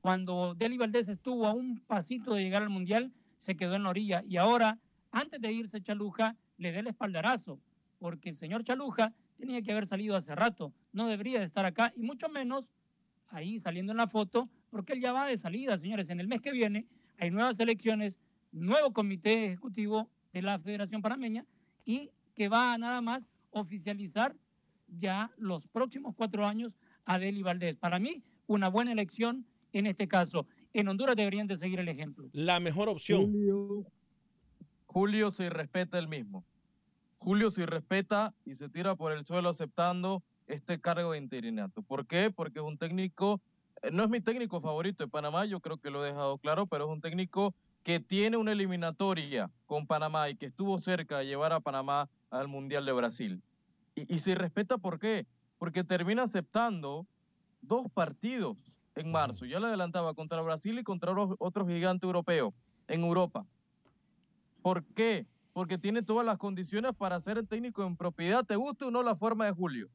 cuando 0.00 0.54
Deli 0.54 0.76
Valdés 0.76 1.08
estuvo 1.08 1.46
a 1.46 1.52
un 1.52 1.80
pasito 1.80 2.34
de 2.34 2.42
llegar 2.42 2.62
al 2.62 2.70
Mundial, 2.70 3.12
se 3.38 3.56
quedó 3.56 3.74
en 3.76 3.84
la 3.84 3.90
orilla. 3.90 4.22
Y 4.26 4.36
ahora, 4.36 4.78
antes 5.10 5.40
de 5.40 5.52
irse 5.52 5.80
Chaluja, 5.80 6.36
le 6.56 6.72
dé 6.72 6.80
el 6.80 6.88
espaldarazo, 6.88 7.60
porque 7.98 8.30
el 8.30 8.34
señor 8.36 8.64
Chaluja 8.64 9.12
tenía 9.36 9.62
que 9.62 9.72
haber 9.72 9.86
salido 9.86 10.16
hace 10.16 10.34
rato, 10.34 10.72
no 10.92 11.06
debería 11.06 11.38
de 11.38 11.44
estar 11.44 11.64
acá, 11.64 11.92
y 11.96 12.02
mucho 12.02 12.28
menos 12.28 12.70
ahí 13.28 13.58
saliendo 13.58 13.92
en 13.92 13.98
la 13.98 14.08
foto, 14.08 14.48
porque 14.70 14.94
él 14.94 15.00
ya 15.00 15.12
va 15.12 15.26
de 15.26 15.36
salida, 15.36 15.76
señores. 15.78 16.10
En 16.10 16.20
el 16.20 16.28
mes 16.28 16.40
que 16.40 16.52
viene 16.52 16.86
hay 17.18 17.30
nuevas 17.30 17.58
elecciones, 17.60 18.18
nuevo 18.52 18.92
comité 18.92 19.46
ejecutivo 19.46 20.10
de 20.32 20.42
la 20.42 20.58
Federación 20.58 21.02
Panameña 21.02 21.44
y 21.84 22.10
que 22.34 22.48
va 22.48 22.72
a 22.72 22.78
nada 22.78 23.00
más 23.00 23.28
oficializar 23.50 24.36
ya 24.86 25.30
los 25.36 25.66
próximos 25.68 26.14
cuatro 26.14 26.46
años 26.46 26.76
a 27.04 27.18
Deli 27.18 27.42
Valdés. 27.42 27.76
Para 27.76 27.98
mí, 27.98 28.22
una 28.46 28.68
buena 28.68 28.92
elección 28.92 29.46
en 29.72 29.86
este 29.86 30.08
caso. 30.08 30.46
En 30.72 30.88
Honduras 30.88 31.16
deberían 31.16 31.46
de 31.46 31.56
seguir 31.56 31.80
el 31.80 31.88
ejemplo. 31.88 32.28
La 32.32 32.60
mejor 32.60 32.88
opción. 32.88 33.26
Julio, 33.26 33.86
Julio 34.86 35.30
se 35.30 35.50
respeta 35.50 35.98
el 35.98 36.08
mismo. 36.08 36.44
Julio 37.18 37.50
se 37.50 37.66
respeta 37.66 38.34
y 38.44 38.54
se 38.54 38.68
tira 38.68 38.94
por 38.94 39.12
el 39.12 39.26
suelo 39.26 39.48
aceptando 39.48 40.22
este 40.46 40.80
cargo 40.80 41.12
de 41.12 41.18
interinato. 41.18 41.82
¿Por 41.82 42.06
qué? 42.06 42.30
Porque 42.30 42.60
es 42.60 42.64
un 42.64 42.78
técnico, 42.78 43.40
eh, 43.82 43.90
no 43.92 44.04
es 44.04 44.10
mi 44.10 44.20
técnico 44.20 44.60
favorito 44.60 45.04
de 45.04 45.10
Panamá, 45.10 45.44
yo 45.44 45.60
creo 45.60 45.78
que 45.78 45.90
lo 45.90 46.04
he 46.04 46.08
dejado 46.08 46.38
claro, 46.38 46.66
pero 46.66 46.84
es 46.84 46.90
un 46.90 47.00
técnico 47.00 47.54
que 47.82 48.00
tiene 48.00 48.36
una 48.36 48.52
eliminatoria 48.52 49.50
con 49.66 49.86
Panamá 49.86 50.28
y 50.30 50.36
que 50.36 50.46
estuvo 50.46 50.78
cerca 50.78 51.18
de 51.18 51.26
llevar 51.26 51.52
a 51.52 51.60
Panamá 51.60 52.08
al 52.30 52.48
Mundial 52.48 52.84
de 52.86 52.92
Brasil. 52.92 53.42
Y, 53.94 54.12
y 54.14 54.18
se 54.20 54.34
respeta 54.34 54.78
¿por 54.78 54.98
qué? 54.98 55.26
Porque 55.58 55.84
termina 55.84 56.22
aceptando 56.22 57.06
dos 57.62 57.90
partidos 57.92 58.72
en 58.94 59.10
marzo. 59.10 59.44
Ya 59.44 59.60
le 59.60 59.66
adelantaba 59.66 60.14
contra 60.14 60.40
Brasil 60.42 60.78
y 60.78 60.84
contra 60.84 61.12
otro, 61.12 61.36
otro 61.38 61.66
gigante 61.66 62.06
europeo 62.06 62.54
en 62.88 63.02
Europa. 63.02 63.46
¿Por 64.62 64.84
qué? 64.84 65.26
Porque 65.58 65.76
tiene 65.76 66.02
todas 66.04 66.24
las 66.24 66.38
condiciones 66.38 66.94
para 66.94 67.20
ser 67.20 67.36
el 67.36 67.48
técnico 67.48 67.84
en 67.84 67.96
propiedad. 67.96 68.44
¿Te 68.44 68.54
gusta 68.54 68.86
o 68.86 68.90
no 68.92 69.02
la 69.02 69.16
forma 69.16 69.44
de 69.46 69.50
Julio? 69.50 69.88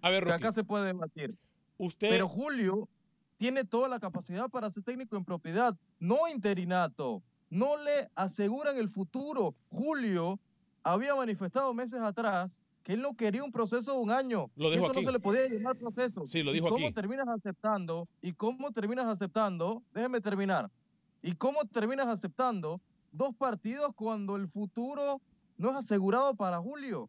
A 0.00 0.08
ver, 0.08 0.24
Que 0.24 0.30
Rocky, 0.30 0.42
acá 0.44 0.52
se 0.52 0.64
puede 0.64 0.86
debatir. 0.86 1.36
usted, 1.76 2.08
Pero 2.08 2.26
Julio 2.30 2.88
tiene 3.36 3.62
toda 3.66 3.88
la 3.88 4.00
capacidad 4.00 4.48
para 4.48 4.70
ser 4.70 4.84
técnico 4.84 5.18
en 5.18 5.26
propiedad, 5.26 5.76
no 6.00 6.26
interinato. 6.32 7.22
No 7.50 7.76
le 7.76 8.08
aseguran 8.14 8.78
el 8.78 8.88
futuro. 8.88 9.54
Julio 9.68 10.40
había 10.82 11.14
manifestado 11.14 11.74
meses 11.74 12.00
atrás 12.00 12.58
que 12.84 12.94
él 12.94 13.02
no 13.02 13.14
quería 13.14 13.44
un 13.44 13.52
proceso 13.52 13.92
de 13.92 13.98
un 13.98 14.10
año. 14.10 14.50
Lo 14.56 14.70
dijo 14.70 14.84
Eso 14.84 14.92
aquí. 14.92 15.00
no 15.02 15.06
se 15.08 15.12
le 15.12 15.20
podía 15.20 15.46
llamar 15.46 15.76
proceso. 15.76 16.24
Sí, 16.24 16.42
lo 16.42 16.52
¿Y 16.52 16.54
dijo 16.54 16.70
cómo 16.70 16.86
aquí. 16.86 16.94
terminas 16.94 17.28
aceptando? 17.28 18.08
¿Y 18.22 18.32
cómo 18.32 18.72
terminas 18.72 19.04
aceptando? 19.08 19.82
Déjeme 19.92 20.22
terminar. 20.22 20.70
¿Y 21.20 21.34
cómo 21.34 21.66
terminas 21.66 22.06
aceptando 22.06 22.80
dos 23.12 23.34
partidos 23.36 23.94
cuando 23.94 24.36
el 24.36 24.48
futuro 24.48 25.20
no 25.58 25.70
es 25.70 25.76
asegurado 25.76 26.34
para 26.34 26.58
Julio? 26.58 27.08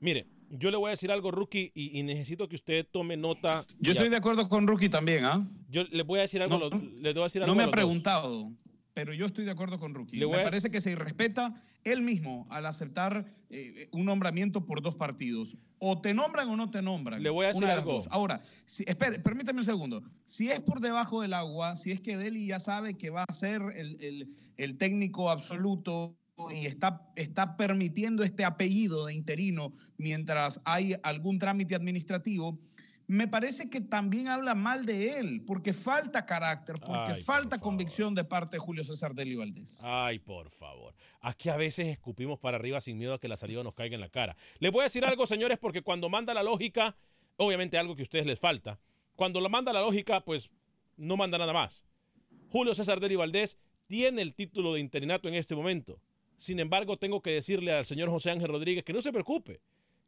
mire, 0.00 0.26
yo 0.50 0.70
le 0.70 0.76
voy 0.76 0.88
a 0.88 0.90
decir 0.92 1.10
algo, 1.10 1.30
Rookie, 1.30 1.72
y, 1.74 1.98
y 1.98 2.02
necesito 2.04 2.48
que 2.48 2.56
usted 2.56 2.86
tome 2.90 3.16
nota. 3.16 3.66
Yo 3.80 3.92
Ya, 3.92 3.92
estoy 3.92 4.08
de 4.08 4.16
acuerdo 4.16 4.48
con 4.48 4.66
Rookie 4.66 4.88
también, 4.88 5.24
¿ah? 5.24 5.46
Yo 5.68 5.82
le 5.90 6.02
voy 6.04 6.20
a 6.20 6.22
decir 6.22 6.40
algo, 6.40 6.56
No, 6.58 6.66
a 6.66 6.70
los- 6.70 6.82
le 6.82 7.12
voy 7.12 7.20
a 7.22 7.24
decir 7.24 7.42
algo 7.42 7.52
No 7.52 7.56
me 7.56 7.64
a 7.64 7.66
ha 7.66 7.70
dos. 7.70 8.52
Pero 8.98 9.14
yo 9.14 9.26
estoy 9.26 9.44
de 9.44 9.52
acuerdo 9.52 9.78
con 9.78 9.94
Rookie. 9.94 10.18
Me 10.26 10.38
parece 10.44 10.72
que 10.72 10.80
se 10.80 10.90
irrespeta 10.90 11.54
él 11.84 12.02
mismo 12.02 12.48
al 12.50 12.66
aceptar 12.66 13.24
eh, 13.48 13.86
un 13.92 14.04
nombramiento 14.04 14.66
por 14.66 14.82
dos 14.82 14.96
partidos. 14.96 15.56
O 15.78 16.00
te 16.00 16.14
nombran 16.14 16.48
o 16.48 16.56
no 16.56 16.68
te 16.68 16.82
nombran. 16.82 17.22
Le 17.22 17.30
voy 17.30 17.44
a 17.44 17.48
decir 17.48 17.60
de 17.68 17.70
algo. 17.74 17.92
Ahora, 18.10 18.42
si, 18.64 18.82
espere, 18.88 19.20
permítame 19.20 19.60
un 19.60 19.64
segundo. 19.64 20.02
Si 20.24 20.50
es 20.50 20.58
por 20.58 20.80
debajo 20.80 21.22
del 21.22 21.32
agua, 21.34 21.76
si 21.76 21.92
es 21.92 22.00
que 22.00 22.16
Deli 22.16 22.48
ya 22.48 22.58
sabe 22.58 22.94
que 22.94 23.10
va 23.10 23.22
a 23.28 23.32
ser 23.32 23.62
el, 23.76 24.02
el- 24.02 24.34
el 24.56 24.76
técnico 24.78 25.30
absoluto 25.30 26.16
y 26.50 26.66
está, 26.66 27.08
está 27.14 27.56
permitiendo 27.56 28.24
este 28.24 28.44
apellido 28.44 29.06
de 29.06 29.14
interino 29.14 29.72
mientras 29.96 30.60
hay 30.64 30.96
algún 31.04 31.38
trámite 31.38 31.76
administrativo, 31.76 32.58
me 33.08 33.26
parece 33.26 33.70
que 33.70 33.80
también 33.80 34.28
habla 34.28 34.54
mal 34.54 34.84
de 34.84 35.18
él, 35.18 35.42
porque 35.46 35.72
falta 35.72 36.26
carácter, 36.26 36.76
porque 36.78 37.12
Ay, 37.12 37.22
falta 37.22 37.58
convicción 37.58 38.14
de 38.14 38.22
parte 38.22 38.56
de 38.56 38.58
Julio 38.60 38.84
César 38.84 39.14
Deli 39.14 39.34
Valdés. 39.34 39.80
Ay, 39.82 40.18
por 40.18 40.50
favor. 40.50 40.94
Aquí 41.22 41.48
a 41.48 41.56
veces 41.56 41.86
escupimos 41.86 42.38
para 42.38 42.58
arriba 42.58 42.82
sin 42.82 42.98
miedo 42.98 43.14
a 43.14 43.18
que 43.18 43.26
la 43.26 43.38
saliva 43.38 43.64
nos 43.64 43.72
caiga 43.72 43.94
en 43.94 44.02
la 44.02 44.10
cara. 44.10 44.36
Les 44.58 44.70
voy 44.70 44.82
a 44.82 44.84
decir 44.84 45.06
algo, 45.06 45.26
señores, 45.26 45.58
porque 45.58 45.80
cuando 45.80 46.10
manda 46.10 46.34
la 46.34 46.42
lógica, 46.42 46.96
obviamente 47.38 47.78
algo 47.78 47.96
que 47.96 48.02
a 48.02 48.04
ustedes 48.04 48.26
les 48.26 48.40
falta, 48.40 48.78
cuando 49.16 49.40
lo 49.40 49.48
manda 49.48 49.72
la 49.72 49.80
lógica, 49.80 50.22
pues 50.22 50.50
no 50.98 51.16
manda 51.16 51.38
nada 51.38 51.54
más. 51.54 51.84
Julio 52.50 52.74
César 52.74 53.00
Deli 53.00 53.16
Valdés 53.16 53.56
tiene 53.86 54.20
el 54.20 54.34
título 54.34 54.74
de 54.74 54.80
interinato 54.80 55.28
en 55.28 55.34
este 55.34 55.56
momento. 55.56 55.98
Sin 56.36 56.60
embargo, 56.60 56.98
tengo 56.98 57.22
que 57.22 57.30
decirle 57.30 57.72
al 57.72 57.86
señor 57.86 58.10
José 58.10 58.32
Ángel 58.32 58.48
Rodríguez 58.48 58.84
que 58.84 58.92
no 58.92 59.00
se 59.00 59.12
preocupe, 59.12 59.62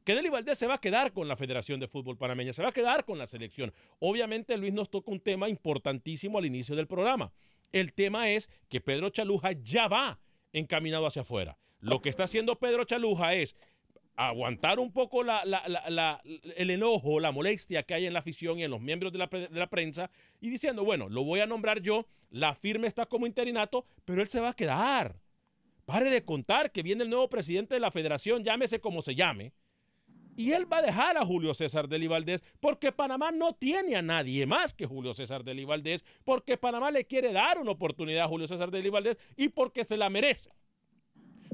que 0.05 0.15
Deli 0.15 0.29
Valdés 0.29 0.59
se 0.59 0.67
va 0.67 0.75
a 0.75 0.81
quedar 0.81 1.13
con 1.13 1.29
la 1.29 1.37
Federación 1.37 1.81
de 1.81 1.89
Fútbol 1.89 2.17
Panameña, 2.17 2.53
se 2.53 2.63
va 2.63 2.69
a 2.71 2.73
quedar 2.73 3.05
con 3.05 3.19
la 3.19 3.27
selección. 3.27 3.73
Obviamente, 3.99 4.57
Luis 4.57 4.73
nos 4.73 4.91
toca 4.91 5.11
un 5.11 5.21
tema 5.21 5.49
importantísimo 5.49 6.39
al 6.39 6.47
inicio 6.47 6.75
del 6.77 6.87
programa. 6.87 7.33
El 7.73 7.93
tema 7.93 8.31
es 8.31 8.49
que 8.69 8.81
Pedro 8.81 9.11
Chaluja 9.11 9.53
ya 9.53 9.89
va 9.89 10.21
encaminado 10.53 11.07
hacia 11.07 11.23
afuera. 11.23 11.59
Lo 11.81 12.03
que 12.03 12.09
está 12.09 12.25
haciendo 12.25 12.59
Pedro 12.59 12.85
Chaluja 12.85 13.35
es 13.35 13.57
aguantar 14.17 14.81
un 14.81 14.93
poco 14.93 15.23
el 15.23 16.71
enojo, 16.71 17.21
la 17.21 17.33
molestia 17.33 17.83
que 17.85 17.95
hay 17.95 18.07
en 18.07 18.13
la 18.13 18.19
afición 18.19 18.59
y 18.59 18.65
en 18.65 18.71
los 18.71 18.81
miembros 18.81 19.13
de 19.13 19.19
la, 19.19 19.27
de 19.29 19.49
la 19.51 19.71
prensa 19.71 20.11
y 20.41 20.51
diciendo, 20.51 20.85
bueno, 20.85 21.09
lo 21.09 21.25
voy 21.25 21.41
a 21.41 21.47
nombrar 21.47 21.81
yo, 21.81 22.07
la 22.29 22.55
firma 22.55 22.87
está 22.87 23.07
como 23.07 23.27
interinato, 23.27 23.87
pero 24.05 24.21
él 24.21 24.29
se 24.29 24.41
va 24.41 24.51
a 24.51 24.57
quedar. 24.57 25.21
Pare 25.87 26.11
de 26.11 26.25
contar 26.25 26.71
que 26.71 26.83
viene 26.83 27.05
el 27.05 27.11
nuevo 27.11 27.29
presidente 27.29 27.75
de 27.75 27.81
la 27.81 27.91
federación, 27.91 28.45
llámese 28.45 28.81
como 28.81 29.01
se 29.01 29.15
llame, 29.15 29.53
y 30.37 30.53
él 30.53 30.71
va 30.73 30.79
a 30.79 30.83
dejar 30.83 31.17
a 31.17 31.25
Julio 31.25 31.55
César 31.55 31.89
Deli 31.89 32.07
Valdés 32.07 32.43
porque 32.61 32.93
Panamá 32.93 33.31
no 33.31 33.55
tiene 33.55 33.97
a 33.97 34.03
nadie 34.03 34.47
más 34.47 34.73
que 34.73 34.87
Julio 34.87 35.15
César 35.15 35.45
Deli 35.45 35.65
Valdés, 35.65 36.05
porque 36.25 36.57
Panamá 36.57 36.91
le 36.91 37.05
quiere 37.05 37.33
dar 37.33 37.59
una 37.59 37.73
oportunidad 37.73 38.25
a 38.25 38.29
Julio 38.29 38.49
César 38.49 38.71
Deli 38.71 38.89
Valdés 38.91 39.19
y 39.37 39.49
porque 39.49 39.85
se 39.85 39.97
la 39.97 40.11
merece. 40.11 40.51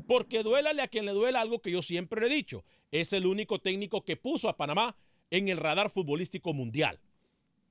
Porque 0.07 0.43
duélale 0.43 0.83
a 0.83 0.89
quien 0.89 1.05
le 1.05 1.13
duela 1.13 1.41
algo 1.41 1.61
que 1.61 1.73
yo 1.73 1.83
siempre 1.83 2.21
le 2.21 2.29
he 2.29 2.37
dicho. 2.37 2.65
Es 2.93 3.13
el 3.13 3.27
único 3.27 3.61
técnico 3.61 4.05
que 4.05 4.17
puso 4.17 4.49
a 4.49 4.57
Panamá 4.57 4.97
en 5.31 5.49
el 5.49 5.59
radar 5.59 5.91
futbolístico 5.91 6.55
mundial. 6.55 7.01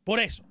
Por 0.03 0.19
eso. 0.19 0.43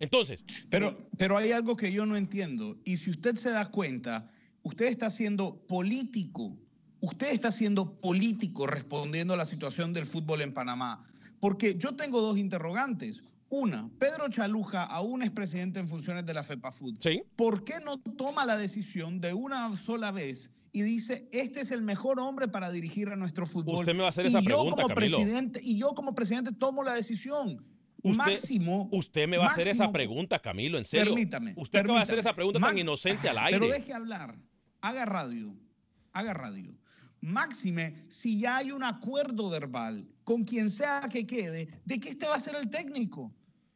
Entonces, 0.00 0.44
Pero, 0.70 1.08
pero 1.18 1.36
hay 1.36 1.52
algo 1.52 1.76
que 1.76 1.92
yo 1.92 2.06
no 2.06 2.16
entiendo. 2.16 2.78
Y 2.84 2.98
si 2.98 3.10
usted 3.10 3.34
se 3.34 3.50
da 3.50 3.70
cuenta, 3.70 4.30
usted 4.62 4.86
está 4.86 5.10
siendo 5.10 5.66
político. 5.66 6.56
Usted 7.00 7.32
está 7.32 7.50
siendo 7.50 8.00
político 8.00 8.66
respondiendo 8.66 9.34
a 9.34 9.36
la 9.36 9.46
situación 9.46 9.92
del 9.92 10.06
fútbol 10.06 10.40
en 10.40 10.52
Panamá. 10.52 11.04
Porque 11.40 11.76
yo 11.76 11.94
tengo 11.94 12.20
dos 12.20 12.38
interrogantes. 12.38 13.22
Una, 13.50 13.88
Pedro 13.98 14.28
Chaluja 14.28 14.84
aún 14.84 15.22
es 15.22 15.30
presidente 15.30 15.80
en 15.80 15.88
funciones 15.88 16.26
de 16.26 16.34
la 16.34 16.42
FEPAFUT. 16.42 17.00
Sí. 17.02 17.22
¿Por 17.36 17.64
qué 17.64 17.80
no 17.82 17.98
toma 17.98 18.44
la 18.44 18.56
decisión 18.56 19.20
de 19.20 19.32
una 19.32 19.74
sola 19.76 20.10
vez 20.10 20.52
y 20.72 20.82
dice, 20.82 21.28
este 21.32 21.60
es 21.60 21.70
el 21.70 21.82
mejor 21.82 22.20
hombre 22.20 22.48
para 22.48 22.70
dirigir 22.70 23.08
a 23.08 23.16
nuestro 23.16 23.46
fútbol. 23.46 23.80
Usted 23.80 23.94
me 23.94 24.00
va 24.00 24.06
a 24.06 24.10
hacer 24.10 24.26
y 24.26 24.28
esa 24.28 24.40
yo 24.40 24.46
pregunta, 24.46 24.82
como 24.82 24.94
Camilo. 24.94 25.16
presidente 25.16 25.60
Y 25.62 25.78
yo 25.78 25.94
como 25.94 26.14
presidente 26.14 26.52
tomo 26.52 26.82
la 26.82 26.94
decisión. 26.94 27.64
Usted, 28.00 28.16
máximo. 28.16 28.88
usted 28.92 29.26
me 29.26 29.38
va 29.38 29.46
a 29.46 29.48
hacer 29.48 29.66
esa 29.66 29.90
pregunta, 29.90 30.38
Camilo, 30.38 30.78
en 30.78 30.84
serio. 30.84 31.14
Permítame. 31.14 31.54
Usted 31.56 31.80
acaba 31.80 31.98
de 31.98 32.02
hacer 32.02 32.14
permítame. 32.14 32.30
esa 32.30 32.36
pregunta 32.36 32.60
tan 32.60 32.78
inocente 32.78 33.28
al 33.28 33.38
aire. 33.38 33.58
Pero 33.58 33.72
deje 33.72 33.92
hablar. 33.92 34.38
Haga 34.80 35.04
radio. 35.04 35.52
Haga 36.12 36.34
radio. 36.34 36.78
Máxime, 37.20 38.06
si 38.08 38.38
ya 38.40 38.58
hay 38.58 38.70
un 38.72 38.84
acuerdo 38.84 39.50
verbal 39.50 40.06
con 40.24 40.44
quien 40.44 40.70
sea 40.70 41.00
que 41.10 41.26
quede, 41.26 41.68
de 41.84 41.98
que 42.00 42.10
este 42.10 42.26
va 42.28 42.36
a 42.36 42.40
ser 42.40 42.54
el 42.56 42.70
técnico. 42.70 43.32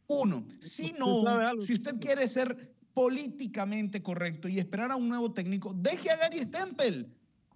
Uno, 0.06 0.46
si 0.60 0.86
¿Usted 0.86 0.98
no, 0.98 1.62
si 1.62 1.74
usted 1.74 1.96
quiere 1.98 2.28
ser 2.28 2.74
políticamente 2.92 4.02
correcto 4.02 4.48
y 4.48 4.58
esperar 4.58 4.92
a 4.92 4.96
un 4.96 5.08
nuevo 5.08 5.32
técnico, 5.32 5.72
deje 5.74 6.10
a 6.10 6.16
Gary 6.16 6.38
Stempel. 6.38 7.08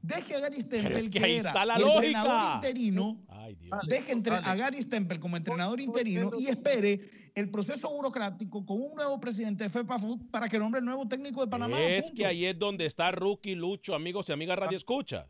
Deje 0.02 0.36
a 0.36 0.40
Gary 0.40 0.60
Stempel. 0.60 0.92
es 0.92 1.08
que 1.08 1.18
ahí 1.18 1.36
era 1.36 1.48
está 1.50 1.64
la 1.66 1.78
lógica. 1.78 2.52
interino. 2.54 3.20
Ay, 3.28 3.54
Dios. 3.56 3.78
Deje 3.88 4.12
entre- 4.12 4.34
a 4.36 4.54
Gary 4.54 4.80
Stempel 4.82 5.18
como 5.20 5.36
entrenador 5.36 5.80
interino 5.80 6.30
y 6.38 6.46
espere 6.46 7.00
el 7.34 7.50
proceso 7.50 7.90
burocrático 7.90 8.64
con 8.64 8.80
un 8.80 8.94
nuevo 8.94 9.18
presidente 9.20 9.64
de 9.64 9.70
FEPAFUT 9.70 10.30
para 10.30 10.48
que 10.48 10.58
nombre 10.58 10.78
el 10.78 10.84
nuevo 10.84 11.06
técnico 11.06 11.42
de 11.44 11.48
Panamá. 11.50 11.80
Es 11.80 12.04
punto. 12.06 12.16
que 12.16 12.26
ahí 12.26 12.46
es 12.46 12.58
donde 12.58 12.86
está 12.86 13.10
Rookie, 13.10 13.54
Lucho, 13.56 13.94
amigos 13.94 14.28
y 14.28 14.32
amigas 14.32 14.58
Radio 14.58 14.76
Escuchas. 14.76 15.26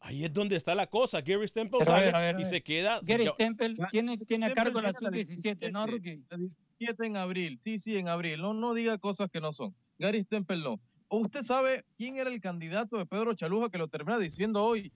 Ahí 0.00 0.24
es 0.24 0.32
donde 0.32 0.56
está 0.56 0.74
la 0.74 0.86
cosa. 0.86 1.20
Gary 1.20 1.46
Stempel 1.48 1.80
Pero 1.80 1.92
a 1.94 2.00
ver, 2.00 2.14
a 2.14 2.20
ver, 2.20 2.36
a 2.36 2.40
y 2.40 2.44
se 2.44 2.62
queda. 2.62 3.00
Gary 3.02 3.24
ya- 3.24 3.32
Stempel 3.32 3.76
tiene, 3.90 4.16
tiene 4.18 4.46
a 4.46 4.54
cargo 4.54 4.80
la 4.80 4.88
llega 4.92 4.98
a 4.98 5.02
la 5.02 5.08
sub-17, 5.10 5.72
¿no, 5.72 5.86
17, 5.86 5.90
Rookie? 5.90 6.24
la 6.30 6.36
17 6.36 7.06
en 7.06 7.16
abril, 7.16 7.58
sí, 7.62 7.78
sí, 7.78 7.96
en 7.96 8.08
abril. 8.08 8.40
No, 8.40 8.54
no 8.54 8.74
diga 8.74 8.96
cosas 8.98 9.28
que 9.30 9.40
no 9.40 9.52
son. 9.52 9.74
Gary 9.98 10.22
Stempel 10.22 10.62
no. 10.62 10.80
¿O 11.08 11.18
¿Usted 11.18 11.42
sabe 11.42 11.84
quién 11.96 12.16
era 12.16 12.30
el 12.30 12.40
candidato 12.40 12.96
de 12.96 13.06
Pedro 13.06 13.34
Chaluja 13.34 13.70
que 13.70 13.78
lo 13.78 13.88
termina 13.88 14.18
diciendo 14.18 14.62
hoy? 14.62 14.92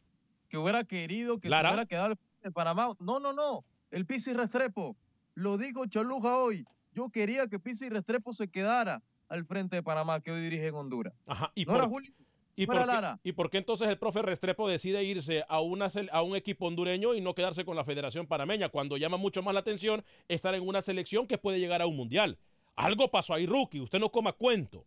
Que 0.49 0.59
hubiera 0.59 0.85
querido 0.85 1.41
que 1.41 1.49
¿Lara? 1.49 1.71
se 1.71 1.75
hubiera 1.75 1.87
quedado 1.87 2.15
en 2.43 2.53
Panamá. 2.53 2.93
No, 3.01 3.19
no, 3.19 3.33
no. 3.33 3.65
El 3.91 4.07
Pisi 4.07 4.33
Restrepo. 4.33 4.97
Lo 5.35 5.57
dijo 5.59 5.87
Chaluja 5.87 6.37
hoy. 6.37 6.65
Yo 6.95 7.09
quería 7.09 7.49
que 7.49 7.59
Pisi 7.59 7.89
Restrepo 7.89 8.35
se 8.35 8.49
quedara 8.49 9.03
al 9.31 9.47
frente 9.47 9.77
de 9.77 9.83
Panamá, 9.83 10.21
que 10.21 10.31
hoy 10.31 10.43
dirige 10.43 10.67
en 10.69 10.75
Honduras. 10.75 11.15
Ajá, 11.27 11.51
¿y 11.55 11.65
no 11.65 11.73
por- 11.73 11.81
era 11.81 11.89
Julio. 11.89 12.13
¿Y 12.55 12.67
por, 12.67 12.77
qué. 13.23 13.29
¿Y 13.31 13.33
por 13.33 13.51
qué 13.51 13.59
entonces 13.59 13.89
el 13.89 13.99
profe 13.99 14.21
Restrepo 14.23 14.69
decide 14.69 15.03
irse 15.03 15.45
a, 15.49 15.61
una, 15.61 15.89
a 16.11 16.23
un 16.23 16.37
equipo 16.37 16.67
hondureño 16.67 17.15
y 17.15 17.21
no 17.23 17.35
quedarse 17.35 17.65
con 17.65 17.77
la 17.77 17.85
Federación 17.85 18.27
Panameña 18.27 18.69
cuando 18.69 18.97
llama 18.99 19.17
mucho 19.17 19.43
más 19.43 19.55
la 19.55 19.61
atención 19.61 20.05
estar 20.29 20.55
en 20.55 20.67
una 20.67 20.83
selección 20.83 21.27
que 21.27 21.39
puede 21.39 21.59
llegar 21.61 21.81
a 21.81 21.87
un 21.87 21.97
mundial? 21.97 22.39
Algo 22.77 23.11
pasó 23.11 23.33
ahí, 23.35 23.47
rookie. 23.47 23.81
Usted 23.81 23.99
no 23.99 24.11
coma 24.11 24.33
cuento. 24.33 24.85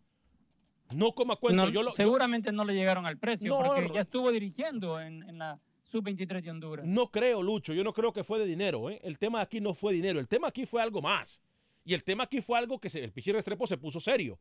No 0.94 1.14
coma 1.16 1.36
cuento. 1.38 1.64
No, 1.66 1.70
yo 1.72 1.82
lo- 1.82 1.90
yo- 1.90 1.96
seguramente 1.96 2.52
no 2.52 2.64
le 2.66 2.76
llegaron 2.76 3.06
al 3.08 3.18
precio 3.18 3.50
No, 3.50 3.64
porque 3.64 3.90
ya 3.94 4.02
estuvo 4.02 4.32
dirigiendo 4.32 5.02
en, 5.02 5.24
en 5.24 5.40
la 5.40 5.60
sub-23 5.86 6.42
de 6.44 6.52
Honduras. 6.52 6.86
No 6.86 7.10
creo, 7.10 7.42
Lucho. 7.42 7.74
Yo 7.74 7.84
no 7.84 7.94
creo 7.94 8.14
que 8.14 8.24
fue 8.24 8.38
de 8.40 8.46
dinero. 8.46 8.90
¿eh? 8.92 9.00
El 9.04 9.18
tema 9.18 9.42
aquí 9.42 9.60
no 9.60 9.74
fue 9.74 9.94
dinero. 9.94 10.20
El 10.20 10.28
tema 10.28 10.48
aquí 10.50 10.66
fue 10.68 10.82
algo 10.84 11.02
más. 11.02 11.42
Y 11.84 11.94
el 11.96 12.04
tema 12.04 12.24
aquí 12.26 12.42
fue 12.42 12.58
algo 12.60 12.80
que 12.80 12.90
se- 12.92 13.04
el 13.04 13.12
Pichi 13.12 13.32
Restrepo 13.32 13.66
se 13.66 13.78
puso 13.78 14.00
serio. 14.00 14.40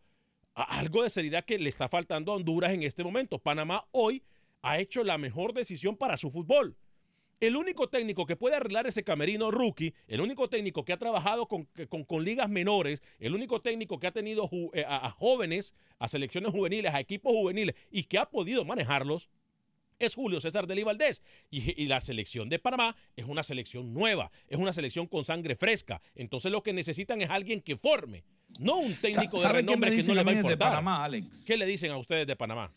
Algo 0.54 1.02
de 1.02 1.10
seriedad 1.10 1.44
que 1.44 1.58
le 1.58 1.68
está 1.68 1.88
faltando 1.88 2.32
a 2.32 2.36
Honduras 2.36 2.72
en 2.72 2.82
este 2.82 3.02
momento. 3.02 3.38
Panamá 3.38 3.84
hoy 3.90 4.22
ha 4.62 4.78
hecho 4.78 5.02
la 5.02 5.18
mejor 5.18 5.52
decisión 5.52 5.96
para 5.96 6.16
su 6.16 6.30
fútbol. 6.30 6.76
El 7.40 7.56
único 7.56 7.88
técnico 7.88 8.24
que 8.24 8.36
puede 8.36 8.54
arreglar 8.54 8.86
ese 8.86 9.02
camerino 9.02 9.50
rookie, 9.50 9.92
el 10.06 10.20
único 10.20 10.48
técnico 10.48 10.84
que 10.84 10.92
ha 10.92 10.96
trabajado 10.98 11.48
con, 11.48 11.68
con- 12.06 12.24
ligas 12.24 12.48
menores, 12.48 13.02
el 13.18 13.34
único 13.34 13.60
técnico 13.60 13.98
que 13.98 14.06
ha 14.06 14.12
tenido 14.12 14.48
eh, 14.72 14.84
a, 14.86 15.06
a 15.08 15.10
jóvenes, 15.10 15.74
a 15.98 16.06
selecciones 16.08 16.52
juveniles, 16.52 16.94
a 16.94 17.00
equipos 17.00 17.32
juveniles 17.32 17.74
y 17.90 18.04
que 18.04 18.18
ha 18.18 18.30
podido 18.30 18.64
manejarlos, 18.64 19.28
es 19.98 20.14
Julio 20.14 20.40
César 20.40 20.66
Deli 20.66 20.84
Valdés. 20.84 21.22
Y, 21.50 21.82
y 21.82 21.86
la 21.88 22.00
selección 22.00 22.48
de 22.48 22.60
Panamá 22.60 22.96
es 23.16 23.26
una 23.26 23.42
selección 23.42 23.92
nueva, 23.92 24.30
es 24.46 24.58
una 24.58 24.72
selección 24.72 25.06
con 25.08 25.24
sangre 25.24 25.56
fresca. 25.56 26.00
Entonces 26.14 26.52
lo 26.52 26.62
que 26.62 26.72
necesitan 26.72 27.20
es 27.20 27.30
alguien 27.30 27.60
que 27.60 27.76
forme, 27.76 28.24
no 28.60 28.78
un 28.78 28.94
técnico 28.94 29.36
de 29.36 29.42
¿Sabe 29.42 29.60
qué 29.64 29.66
renombre 29.72 29.96
que 29.96 30.02
no 30.02 30.14
le 30.14 30.24
va 30.24 30.30
a 30.30 30.34
importar. 30.34 30.58
Panamá, 30.70 31.04
Alex? 31.04 31.44
¿Qué 31.46 31.56
le 31.56 31.66
dicen 31.66 31.90
a 31.92 31.96
ustedes 31.98 32.26
de 32.26 32.36
Panamá? 32.36 32.70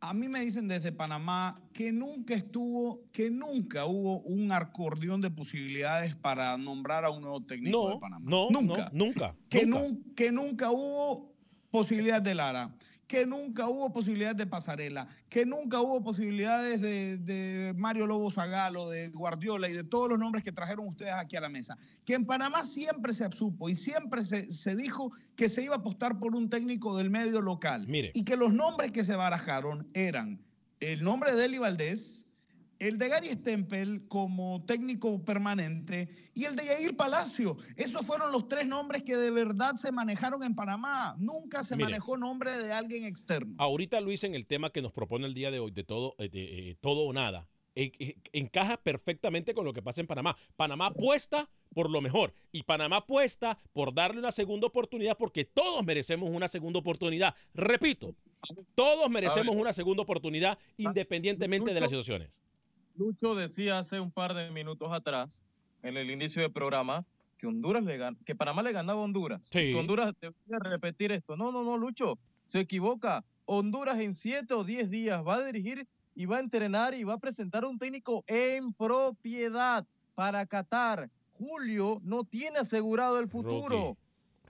A 0.00 0.12
mí 0.12 0.28
me 0.28 0.40
dicen 0.40 0.68
desde 0.68 0.92
Panamá 0.92 1.60
que 1.72 1.90
nunca 1.90 2.34
estuvo, 2.34 3.02
que 3.12 3.30
nunca 3.30 3.86
hubo 3.86 4.18
un 4.20 4.52
acordeón 4.52 5.20
de 5.22 5.30
posibilidades 5.30 6.14
para 6.14 6.56
nombrar 6.58 7.04
a 7.04 7.10
un 7.10 7.22
nuevo 7.22 7.40
técnico 7.42 7.84
No, 7.84 7.90
de 7.94 7.98
Panamá. 7.98 8.24
no, 8.30 8.50
nunca. 8.50 8.90
no, 8.92 9.04
nunca, 9.06 9.34
Que, 9.48 9.64
nunca. 9.66 9.80
nun- 9.80 10.14
que 10.14 10.32
nunca 10.32 10.70
hubo 10.70 11.32
posibilidad 11.70 12.20
de 12.20 12.34
Lara, 12.34 12.74
que 13.06 13.26
nunca 13.26 13.68
hubo 13.68 13.92
posibilidades 13.92 14.36
de 14.36 14.46
Pasarela, 14.46 15.06
que 15.28 15.46
nunca 15.46 15.80
hubo 15.80 16.02
posibilidades 16.02 16.80
de, 16.80 17.18
de 17.18 17.74
Mario 17.74 18.06
Lobo 18.06 18.30
Zagalo, 18.30 18.90
de 18.90 19.08
Guardiola 19.10 19.68
y 19.68 19.72
de 19.72 19.84
todos 19.84 20.08
los 20.08 20.18
nombres 20.18 20.42
que 20.42 20.52
trajeron 20.52 20.88
ustedes 20.88 21.12
aquí 21.12 21.36
a 21.36 21.40
la 21.40 21.48
mesa. 21.48 21.78
Que 22.04 22.14
en 22.14 22.26
Panamá 22.26 22.64
siempre 22.66 23.12
se 23.12 23.24
absupo 23.24 23.68
y 23.68 23.76
siempre 23.76 24.24
se, 24.24 24.50
se 24.50 24.74
dijo 24.74 25.12
que 25.36 25.48
se 25.48 25.62
iba 25.62 25.74
a 25.74 25.78
apostar 25.78 26.18
por 26.18 26.34
un 26.34 26.50
técnico 26.50 26.96
del 26.96 27.10
medio 27.10 27.40
local. 27.40 27.86
Mire. 27.86 28.10
Y 28.14 28.24
que 28.24 28.36
los 28.36 28.52
nombres 28.52 28.92
que 28.92 29.04
se 29.04 29.14
barajaron 29.14 29.88
eran 29.94 30.40
el 30.80 31.02
nombre 31.02 31.34
de 31.34 31.44
Eli 31.44 31.58
Valdés, 31.58 32.25
el 32.78 32.98
de 32.98 33.08
Gary 33.08 33.28
Stempel 33.28 34.06
como 34.08 34.64
técnico 34.64 35.24
permanente 35.24 36.08
y 36.34 36.44
el 36.44 36.56
de 36.56 36.66
Yair 36.66 36.96
Palacio. 36.96 37.56
Esos 37.76 38.06
fueron 38.06 38.32
los 38.32 38.48
tres 38.48 38.66
nombres 38.66 39.02
que 39.02 39.16
de 39.16 39.30
verdad 39.30 39.76
se 39.76 39.92
manejaron 39.92 40.42
en 40.42 40.54
Panamá. 40.54 41.14
Nunca 41.18 41.64
se 41.64 41.76
Mire. 41.76 41.90
manejó 41.90 42.16
nombre 42.16 42.56
de 42.58 42.72
alguien 42.72 43.04
externo. 43.04 43.54
Ahorita 43.58 44.00
Luis 44.00 44.24
en 44.24 44.34
el 44.34 44.46
tema 44.46 44.70
que 44.70 44.82
nos 44.82 44.92
propone 44.92 45.26
el 45.26 45.34
día 45.34 45.50
de 45.50 45.60
hoy 45.60 45.70
de 45.70 45.84
todo, 45.84 46.14
eh, 46.18 46.28
de, 46.28 46.70
eh, 46.70 46.76
todo 46.80 47.06
o 47.06 47.12
nada, 47.12 47.48
eh, 47.78 47.92
eh, 47.98 48.16
encaja 48.32 48.78
perfectamente 48.78 49.52
con 49.52 49.66
lo 49.66 49.74
que 49.74 49.82
pasa 49.82 50.00
en 50.00 50.06
Panamá. 50.06 50.34
Panamá 50.56 50.86
apuesta 50.86 51.50
por 51.74 51.90
lo 51.90 52.00
mejor 52.00 52.32
y 52.50 52.62
Panamá 52.62 52.96
apuesta 52.96 53.58
por 53.74 53.92
darle 53.92 54.18
una 54.18 54.32
segunda 54.32 54.66
oportunidad 54.66 55.18
porque 55.18 55.44
todos 55.44 55.84
merecemos 55.84 56.30
una 56.30 56.48
segunda 56.48 56.78
oportunidad. 56.78 57.34
Repito, 57.52 58.14
todos 58.74 59.10
merecemos 59.10 59.54
una 59.54 59.74
segunda 59.74 60.02
oportunidad 60.04 60.58
independientemente 60.78 61.74
de 61.74 61.80
las 61.80 61.90
situaciones. 61.90 62.30
Lucho 62.96 63.34
decía 63.34 63.78
hace 63.78 64.00
un 64.00 64.10
par 64.10 64.34
de 64.34 64.50
minutos 64.50 64.90
atrás, 64.92 65.42
en 65.82 65.96
el 65.96 66.10
inicio 66.10 66.42
del 66.42 66.52
programa, 66.52 67.04
que 67.38 67.46
Honduras 67.46 67.84
le 67.84 67.98
gan- 67.98 68.16
que 68.24 68.34
Panamá 68.34 68.62
le 68.62 68.72
ganaba 68.72 69.00
a 69.00 69.04
Honduras. 69.04 69.42
Sí. 69.50 69.72
Que 69.72 69.74
Honduras 69.74 70.14
debería 70.20 70.58
repetir 70.70 71.12
esto. 71.12 71.36
No, 71.36 71.52
no, 71.52 71.62
no, 71.62 71.76
Lucho, 71.76 72.18
se 72.46 72.60
equivoca. 72.60 73.24
Honduras 73.44 74.00
en 74.00 74.14
siete 74.16 74.54
o 74.54 74.64
diez 74.64 74.90
días 74.90 75.24
va 75.24 75.36
a 75.36 75.44
dirigir 75.44 75.86
y 76.14 76.24
va 76.26 76.38
a 76.38 76.40
entrenar 76.40 76.94
y 76.94 77.04
va 77.04 77.14
a 77.14 77.18
presentar 77.18 77.64
un 77.64 77.78
técnico 77.78 78.24
en 78.26 78.72
propiedad 78.72 79.86
para 80.14 80.46
Qatar. 80.46 81.10
Julio 81.38 82.00
no 82.02 82.24
tiene 82.24 82.58
asegurado 82.58 83.18
el 83.20 83.28
futuro. 83.28 83.96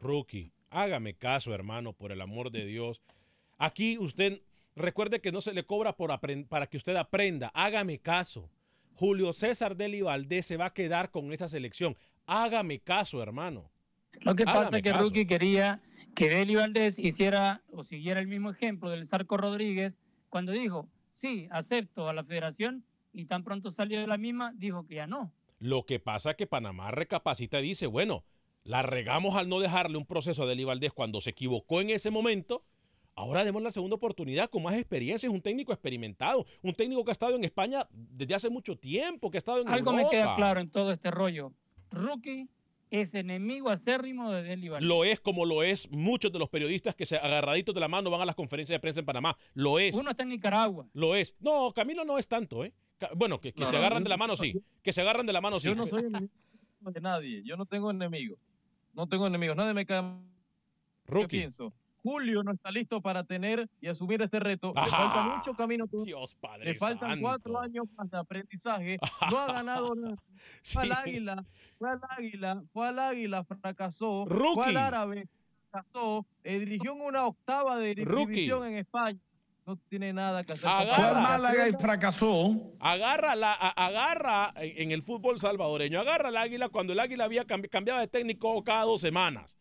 Rookie, 0.00 0.52
hágame 0.70 1.14
caso, 1.14 1.52
hermano, 1.52 1.92
por 1.92 2.12
el 2.12 2.20
amor 2.20 2.50
de 2.52 2.64
Dios. 2.64 3.02
Aquí 3.58 3.98
usted, 3.98 4.40
recuerde 4.76 5.20
que 5.20 5.32
no 5.32 5.40
se 5.40 5.52
le 5.52 5.64
cobra 5.64 5.96
por 5.96 6.18
para 6.48 6.66
que 6.66 6.76
usted 6.76 6.94
aprenda. 6.94 7.50
Hágame 7.54 7.98
caso. 7.98 8.48
Julio 8.94 9.32
César 9.32 9.76
Deli 9.76 10.02
Valdés 10.02 10.46
se 10.46 10.56
va 10.56 10.66
a 10.66 10.72
quedar 10.72 11.10
con 11.10 11.32
esa 11.32 11.48
selección. 11.48 11.96
Hágame 12.26 12.78
caso, 12.78 13.22
hermano. 13.22 13.70
Lo 14.20 14.34
que 14.34 14.44
pasa 14.44 14.76
es 14.76 14.82
que 14.82 14.90
caso. 14.90 15.02
Rookie 15.02 15.26
quería 15.26 15.82
que 16.14 16.30
Deli 16.30 16.54
Valdés 16.54 16.98
hiciera 16.98 17.62
o 17.70 17.84
siguiera 17.84 18.20
el 18.20 18.26
mismo 18.26 18.50
ejemplo 18.50 18.88
del 18.88 19.06
Zarco 19.06 19.36
Rodríguez 19.36 19.98
cuando 20.30 20.52
dijo, 20.52 20.88
sí, 21.12 21.46
acepto 21.50 22.08
a 22.08 22.14
la 22.14 22.24
federación 22.24 22.84
y 23.12 23.26
tan 23.26 23.44
pronto 23.44 23.70
salió 23.70 24.00
de 24.00 24.06
la 24.06 24.16
misma, 24.16 24.52
dijo 24.56 24.86
que 24.86 24.96
ya 24.96 25.06
no. 25.06 25.32
Lo 25.58 25.84
que 25.84 25.98
pasa 26.00 26.30
es 26.30 26.36
que 26.36 26.46
Panamá 26.46 26.90
recapacita 26.90 27.60
y 27.60 27.64
dice, 27.64 27.86
bueno, 27.86 28.24
la 28.64 28.82
regamos 28.82 29.36
al 29.36 29.48
no 29.48 29.60
dejarle 29.60 29.96
un 29.96 30.06
proceso 30.06 30.42
a 30.42 30.46
Deli 30.46 30.64
Valdés 30.64 30.92
cuando 30.92 31.20
se 31.20 31.30
equivocó 31.30 31.80
en 31.80 31.90
ese 31.90 32.10
momento. 32.10 32.64
Ahora 33.18 33.44
demos 33.44 33.62
la 33.62 33.72
segunda 33.72 33.96
oportunidad 33.96 34.50
con 34.50 34.62
más 34.62 34.74
experiencia. 34.74 35.26
Es 35.26 35.32
un 35.32 35.40
técnico 35.40 35.72
experimentado, 35.72 36.44
un 36.62 36.74
técnico 36.74 37.02
que 37.02 37.10
ha 37.10 37.12
estado 37.12 37.34
en 37.34 37.44
España 37.44 37.88
desde 37.90 38.34
hace 38.34 38.50
mucho 38.50 38.76
tiempo, 38.76 39.30
que 39.30 39.38
ha 39.38 39.40
estado 39.40 39.62
en 39.62 39.68
Algo 39.68 39.92
me 39.94 40.06
queda 40.08 40.20
Europa. 40.20 40.36
claro 40.36 40.60
en 40.60 40.70
todo 40.70 40.92
este 40.92 41.10
rollo. 41.10 41.52
Rookie 41.90 42.48
es 42.90 43.14
enemigo 43.14 43.70
acérrimo 43.70 44.30
de 44.30 44.42
Deli 44.42 44.68
Valdés. 44.68 44.86
Lo 44.86 45.02
es 45.04 45.18
como 45.18 45.46
lo 45.46 45.62
es 45.62 45.90
muchos 45.90 46.30
de 46.30 46.38
los 46.38 46.50
periodistas 46.50 46.94
que 46.94 47.06
se 47.06 47.16
agarraditos 47.16 47.74
de 47.74 47.80
la 47.80 47.88
mano 47.88 48.10
van 48.10 48.20
a 48.20 48.26
las 48.26 48.34
conferencias 48.36 48.74
de 48.76 48.80
prensa 48.80 49.00
en 49.00 49.06
Panamá. 49.06 49.36
Lo 49.54 49.78
es. 49.78 49.96
Uno 49.96 50.10
está 50.10 50.22
en 50.22 50.28
Nicaragua. 50.28 50.86
Lo 50.92 51.14
es. 51.16 51.34
No, 51.40 51.72
Camilo 51.74 52.04
no 52.04 52.18
es 52.18 52.28
tanto, 52.28 52.64
¿eh? 52.64 52.74
Bueno, 53.14 53.40
que, 53.40 53.52
que 53.54 53.62
No, 53.62 53.70
se 53.70 53.76
agarran 53.78 54.00
yo- 54.00 54.04
de 54.04 54.08
la 54.10 54.16
mano, 54.18 54.36
sí. 54.36 54.54
Que 54.82 54.92
se 54.92 55.00
agarran 55.00 55.24
de 55.26 55.32
la 55.32 55.40
mano, 55.40 55.58
sí. 55.58 55.68
Yo 55.68 55.74
no 55.74 55.86
soy 55.86 56.00
enemigo 56.00 56.28
de 56.80 57.00
nadie. 57.00 57.42
Yo 57.44 57.56
no 57.56 57.64
tengo 57.64 57.90
enemigos. 57.90 58.38
No 58.92 59.08
tengo 59.08 59.26
enemigos. 59.26 59.56
Nadie 59.56 59.72
me 59.72 59.86
cae. 59.86 60.02
Yo 60.02 60.18
Rookie. 61.06 61.38
pienso. 61.38 61.72
Julio 62.06 62.42
no 62.44 62.52
está 62.52 62.70
listo 62.70 63.00
para 63.00 63.24
tener 63.24 63.68
y 63.80 63.88
asumir 63.88 64.22
este 64.22 64.38
reto. 64.38 64.72
Le 64.76 64.86
falta 64.86 65.22
mucho 65.24 65.54
camino. 65.54 65.86
Dios 66.04 66.34
Padre 66.36 66.66
Le 66.66 66.74
faltan 66.76 67.10
Santo. 67.10 67.22
cuatro 67.22 67.58
años 67.60 67.84
más 67.96 68.10
de 68.10 68.18
aprendizaje. 68.18 68.98
No 69.30 69.38
ha 69.40 69.52
ganado 69.52 69.94
nada. 69.96 70.16
Fue 70.62 70.82
al. 70.84 70.92
Águila, 70.92 71.44
fue 71.78 71.90
al 71.90 72.00
Águila, 72.08 72.62
fue 72.72 72.88
al 72.88 72.98
Águila, 72.98 73.44
fracasó. 73.44 74.26
Fue 74.26 74.66
al 74.66 74.76
Árabe, 74.76 75.28
fracasó. 75.70 76.24
eh, 76.44 76.58
dirigió 76.60 76.92
en 76.92 77.00
una 77.00 77.26
octava 77.26 77.76
de 77.76 77.94
Rookie. 78.04 78.26
división 78.32 78.66
en 78.66 78.76
España. 78.78 79.18
no 79.66 79.76
tiene 79.88 80.12
nada 80.12 80.44
que 80.44 80.52
hacer. 80.52 80.64
Fue 80.90 81.04
al 81.04 81.10
Agarra. 81.16 81.20
Málaga 81.22 81.68
y 81.68 81.72
fracasó. 81.72 82.72
Agarra, 82.78 83.34
la, 83.34 83.52
a- 83.52 83.86
agarra 83.86 84.52
en 84.56 84.92
el 84.92 85.02
fútbol 85.02 85.40
salvadoreño, 85.40 85.98
agarra 85.98 86.28
el 86.28 86.36
águila 86.36 86.68
cuando 86.68 86.92
el 86.92 87.00
águila 87.00 87.24
había 87.24 87.44
cambi- 87.44 87.68
cambiado 87.68 87.98
de 87.98 88.06
técnico 88.06 88.62
cada 88.62 88.84
dos 88.84 89.00
semanas. 89.00 89.56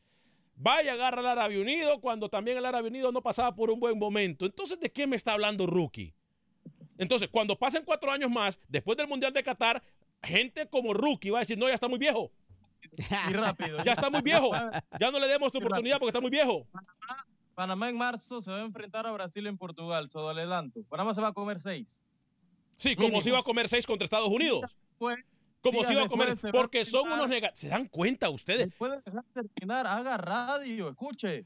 Vaya, 0.55 0.93
agarra 0.93 1.19
al 1.19 1.27
Árabe 1.27 1.59
Unido 1.59 1.99
cuando 1.99 2.29
también 2.29 2.57
el 2.57 2.65
Árabe 2.65 2.87
Unido 2.87 3.11
no 3.11 3.21
pasaba 3.21 3.53
por 3.53 3.69
un 3.69 3.79
buen 3.79 3.99
momento. 3.99 4.45
Entonces, 4.45 4.79
¿de 4.79 4.89
qué 4.89 5.05
me 5.05 5.15
está 5.15 5.33
hablando 5.33 5.67
Rookie? 5.67 6.13
Entonces, 6.97 7.27
cuando 7.29 7.57
pasen 7.57 7.83
cuatro 7.83 8.11
años 8.11 8.31
más, 8.31 8.57
después 8.69 8.97
del 8.97 9.07
Mundial 9.07 9.33
de 9.33 9.43
Qatar, 9.43 9.83
gente 10.23 10.67
como 10.69 10.93
Rookie 10.93 11.29
va 11.29 11.39
a 11.39 11.41
decir, 11.41 11.57
no, 11.57 11.67
ya 11.67 11.73
está 11.73 11.89
muy 11.89 11.99
viejo. 11.99 12.31
Y 13.29 13.33
rápido. 13.33 13.83
Ya 13.83 13.93
está 13.93 14.09
muy 14.09 14.21
viejo. 14.21 14.51
Ya 14.99 15.11
no 15.11 15.19
le 15.19 15.27
demos 15.27 15.51
tu 15.51 15.57
oportunidad 15.57 15.97
porque 15.97 16.09
está 16.09 16.21
muy 16.21 16.29
viejo. 16.29 16.65
Panamá 17.53 17.89
en 17.89 17.97
marzo 17.97 18.41
se 18.41 18.51
va 18.51 18.57
a 18.57 18.61
enfrentar 18.61 19.07
a 19.07 19.11
Brasil 19.11 19.45
en 19.47 19.57
Portugal, 19.57 20.09
solo 20.09 20.29
adelanto. 20.29 20.83
Panamá 20.89 21.13
se 21.13 21.21
va 21.21 21.29
a 21.29 21.33
comer 21.33 21.59
seis. 21.59 22.03
Sí, 22.77 22.95
como 22.95 23.07
Mínimo. 23.07 23.21
si 23.21 23.29
iba 23.29 23.39
a 23.39 23.43
comer 23.43 23.69
seis 23.69 23.85
contra 23.85 24.03
Estados 24.03 24.27
Unidos. 24.27 24.61
Después, 24.61 25.17
Como 25.71 25.83
si 25.83 25.93
iba 25.93 26.03
a 26.03 26.07
comer, 26.07 26.29
a 26.29 26.51
porque 26.51 26.85
son 26.85 27.11
unos 27.11 27.27
negativos. 27.27 27.59
¿Se 27.59 27.69
dan 27.69 27.87
cuenta 27.87 28.29
ustedes? 28.29 28.67
Después 28.69 28.91
de 28.91 29.01
dejar 29.01 29.23
terminar, 29.33 29.87
haga 29.87 30.17
radio, 30.17 30.89
escuche. 30.89 31.45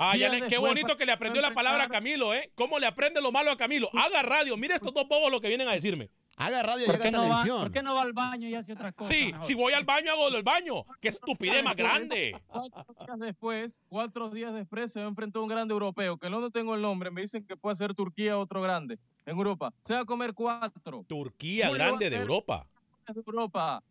Ah, 0.00 0.12
ya 0.16 0.28
Días 0.28 0.30
le- 0.30 0.38
qué 0.38 0.44
después, 0.54 0.70
bonito 0.70 0.96
que 0.96 1.04
le 1.06 1.12
aprendió 1.12 1.42
la 1.42 1.52
palabra 1.52 1.84
a 1.84 1.88
Camilo, 1.88 2.32
¿eh? 2.32 2.52
¿Cómo 2.54 2.78
le 2.78 2.86
aprende 2.86 3.20
lo 3.20 3.32
malo 3.32 3.50
a 3.50 3.56
Camilo? 3.56 3.90
Haga 3.94 4.22
radio. 4.22 4.56
Mire 4.56 4.74
estos 4.76 4.94
dos 4.94 5.08
bobos 5.08 5.30
lo 5.30 5.40
que 5.40 5.48
vienen 5.48 5.66
a 5.68 5.72
decirme. 5.72 6.08
Haga 6.36 6.62
radio 6.62 6.84
y 6.84 6.86
¿Por 6.86 6.94
haga 6.94 7.04
va, 7.06 7.10
televisión. 7.10 7.58
¿Por 7.62 7.72
qué 7.72 7.82
no 7.82 7.96
va 7.96 8.02
al 8.02 8.12
baño 8.12 8.48
y 8.48 8.54
hace 8.54 8.74
otras 8.74 8.94
cosas? 8.94 9.12
Sí, 9.12 9.32
mejor? 9.32 9.44
si 9.44 9.54
voy 9.54 9.72
al 9.72 9.84
baño, 9.84 10.12
hago 10.12 10.28
el 10.28 10.44
baño. 10.44 10.84
¡Qué 11.00 11.08
estupidez 11.08 11.64
más 11.64 11.74
grande! 11.74 12.40
Cuatro 12.46 12.84
días 13.00 13.18
después, 13.18 13.74
cuatro 13.88 14.30
días 14.30 14.54
después, 14.54 14.92
se 14.92 15.00
va 15.00 15.06
a 15.06 15.08
un 15.08 15.48
grande 15.48 15.72
europeo, 15.72 16.16
que 16.16 16.30
no 16.30 16.48
tengo 16.52 16.76
el 16.76 16.80
nombre, 16.82 17.10
me 17.10 17.22
dicen 17.22 17.44
que 17.44 17.56
puede 17.56 17.74
ser 17.74 17.92
Turquía 17.92 18.38
otro 18.38 18.62
grande 18.62 19.00
en 19.26 19.36
Europa. 19.36 19.74
Se 19.82 19.94
va 19.94 20.00
a 20.02 20.04
comer 20.04 20.32
cuatro. 20.32 21.04
Turquía, 21.08 21.66
Julio 21.70 21.84
grande 21.84 22.08
de 22.08 22.16
Europa. 22.18 22.68
De 23.14 23.22
Europa. 23.26 23.82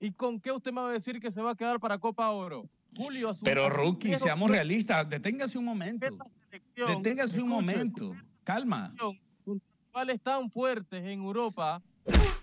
¿Y 0.00 0.12
con 0.12 0.40
qué 0.40 0.52
usted 0.52 0.72
me 0.72 0.80
va 0.82 0.90
a 0.90 0.92
decir 0.92 1.20
que 1.20 1.30
se 1.30 1.40
va 1.40 1.52
a 1.52 1.54
quedar 1.54 1.80
para 1.80 1.98
Copa 1.98 2.30
Oro? 2.30 2.68
Julio, 2.96 3.30
a 3.30 3.34
su- 3.34 3.44
Pero 3.44 3.68
Rookie, 3.70 4.08
viejo 4.08 4.22
seamos 4.24 4.50
realistas. 4.50 5.08
Deténgase 5.08 5.58
un 5.58 5.64
momento. 5.64 6.06
Deténgase 6.86 7.42
un 7.42 7.48
momento. 7.48 8.14
Calma. 8.44 8.94
rivales 9.92 10.20
tan 10.22 10.50
fuertes 10.50 11.02
en 11.02 11.20
Europa 11.20 11.82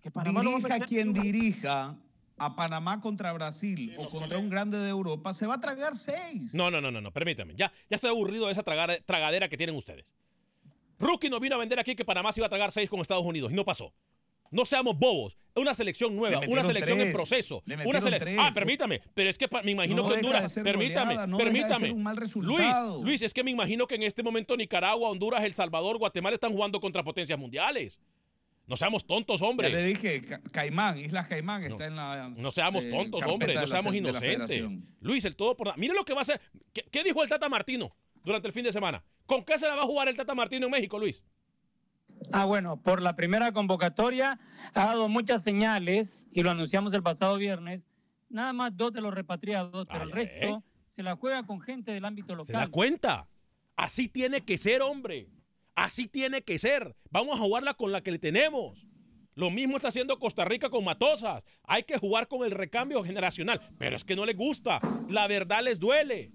que 0.02 0.10
Panamá 0.12 0.42
no 0.42 0.50
Dirija 0.58 0.68
meter 0.70 0.88
quien 0.88 1.14
dirija 1.14 1.96
a 2.40 2.56
Panamá 2.56 3.00
contra 3.00 3.32
Brasil 3.32 3.94
o 3.98 4.10
contra 4.10 4.40
un 4.40 4.50
grande 4.50 4.78
de 4.80 4.90
Europa, 4.90 5.34
se 5.34 5.46
va 5.46 5.54
a 5.56 5.60
tragar 5.62 5.96
seis. 5.96 6.54
No, 6.56 6.72
no, 6.72 6.82
no, 6.82 6.90
no, 6.92 7.00
no, 7.00 7.12
permítame. 7.12 7.54
Ya, 7.56 7.72
ya 7.90 7.96
estoy 7.96 8.10
aburrido 8.10 8.48
de 8.48 8.54
esa 8.54 8.64
tragar- 8.64 9.02
tragadera 9.06 9.48
que 9.50 9.56
tienen 9.58 9.76
ustedes. 9.76 10.12
Rookie 11.00 11.30
nos 11.30 11.40
vino 11.40 11.56
a 11.56 11.60
vender 11.60 11.80
aquí 11.80 11.96
que 11.96 12.04
Panamá 12.04 12.32
se 12.32 12.40
iba 12.42 12.48
a 12.48 12.50
tragar 12.50 12.72
seis 12.72 12.90
con 12.90 13.00
Estados 13.02 13.24
Unidos 13.24 13.52
y 13.52 13.56
no 13.56 13.64
pasó. 13.64 13.94
No 14.54 14.66
seamos 14.66 14.98
bobos. 14.98 15.36
Es 15.56 15.62
una 15.62 15.74
selección 15.76 16.16
nueva, 16.16 16.42
una 16.48 16.64
selección 16.64 17.00
en 17.00 17.12
proceso. 17.14 17.62
Una 17.66 17.78
metieron 17.78 18.02
sele- 18.04 18.20
tres. 18.20 18.38
Ah, 18.40 18.52
permítame. 18.54 19.02
Pero 19.14 19.30
es 19.30 19.38
que 19.38 19.48
me 19.64 19.72
imagino 19.72 20.02
No 20.04 20.08
que 20.10 20.16
Honduras. 20.16 20.54
permítame, 20.64 21.06
goleada, 21.14 21.28
no 21.28 21.38
deja 21.38 21.50
de 21.50 21.56
permítame. 21.60 21.86
ser 21.88 21.94
un 21.96 22.04
mal 22.04 22.16
Luis. 22.18 22.66
Luis, 23.04 23.22
es 23.22 23.34
que 23.34 23.44
me 23.44 23.52
imagino 23.52 23.86
que 23.86 23.96
en 23.96 24.04
este 24.04 24.24
momento 24.24 24.58
Nicaragua, 24.58 25.10
Honduras, 25.10 25.44
El 25.44 25.54
Salvador, 25.54 25.98
Guatemala 26.00 26.34
están 26.36 26.54
jugando 26.54 26.80
contra 26.80 27.04
potencias 27.04 27.38
mundiales. 27.38 28.00
No 28.66 28.78
seamos 28.78 29.06
tontos, 29.06 29.42
hombre. 29.42 29.70
Ya 29.70 29.76
le 29.78 29.84
dije, 29.84 30.22
Ca- 30.22 30.42
Caimán, 30.52 30.98
Islas 30.98 31.28
Caimán 31.28 31.64
está 31.64 31.86
en 31.86 31.96
la. 31.98 32.30
No 32.30 32.50
seamos 32.52 32.86
eh, 32.86 32.90
tontos, 32.90 33.22
hombre, 33.26 33.54
no 33.54 33.68
seamos 33.68 33.94
inocentes. 33.94 34.64
Luis, 35.02 35.26
el 35.26 35.36
todo 35.36 35.56
por 35.58 35.68
nada. 35.68 35.78
Mire 35.78 35.94
lo 35.94 36.06
que 36.06 36.14
va 36.14 36.20
a 36.20 36.24
hacer. 36.24 36.40
¿Qué, 36.72 36.82
qué 36.90 37.04
dijo 37.04 37.22
el 37.24 37.30
Tata 37.30 37.50
Martino 37.50 37.96
durante 38.24 38.48
el 38.48 38.54
fin 38.54 38.64
de 38.64 38.72
semana? 38.72 39.04
¿Con 39.26 39.44
qué 39.44 39.58
se 39.60 39.68
la 39.68 39.76
va 39.76 39.82
a 39.84 39.86
jugar 39.86 40.08
el 40.08 40.16
Tata 40.16 40.34
Martino 40.34 40.66
en 40.68 40.72
México, 40.72 40.98
Luis? 40.98 41.22
Ah, 42.32 42.46
bueno, 42.46 42.78
por 42.82 43.02
la 43.02 43.16
primera 43.16 43.52
convocatoria 43.52 44.40
ha 44.74 44.86
dado 44.86 45.10
muchas 45.10 45.44
señales 45.44 46.28
y 46.32 46.42
lo 46.42 46.52
anunciamos 46.52 46.94
el 46.94 47.04
pasado 47.04 47.38
viernes. 47.38 47.88
Nada 48.30 48.54
más 48.54 48.76
dos 48.76 48.94
de 48.94 49.02
los 49.02 49.14
repatriados, 49.14 49.86
pero 49.92 50.04
el 50.04 50.12
resto 50.12 50.64
se 50.92 51.04
la 51.04 51.16
juega 51.16 51.46
con 51.46 51.62
gente 51.62 51.92
del 51.92 52.06
ámbito 52.06 52.36
¿Se 52.46 52.54
da 52.54 52.60
local. 52.60 52.72
cuenta? 52.72 53.28
Así 53.76 54.08
tiene 54.08 54.42
que 54.42 54.58
ser, 54.58 54.82
hombre. 54.82 55.30
Así 55.76 56.08
tiene 56.08 56.44
que 56.44 56.60
ser. 56.60 56.96
Vamos 57.10 57.40
a 57.40 57.44
jugarla 57.44 57.74
con 57.74 57.92
la 57.92 58.02
que 58.02 58.12
le 58.12 58.20
tenemos. 58.20 58.86
Lo 59.36 59.50
mismo 59.50 59.78
está 59.78 59.88
haciendo 59.88 60.20
Costa 60.20 60.46
Rica 60.46 60.70
con 60.70 60.84
Matosas. 60.84 61.44
Hay 61.64 61.84
que 61.84 61.98
jugar 61.98 62.28
con 62.28 62.44
el 62.44 62.52
recambio 62.52 63.04
generacional. 63.04 63.60
Pero 63.80 63.96
es 63.96 64.04
que 64.04 64.16
no 64.16 64.26
les 64.26 64.36
gusta. 64.38 64.80
La 65.10 65.28
verdad 65.28 65.64
les 65.64 65.80
duele. 65.80 66.32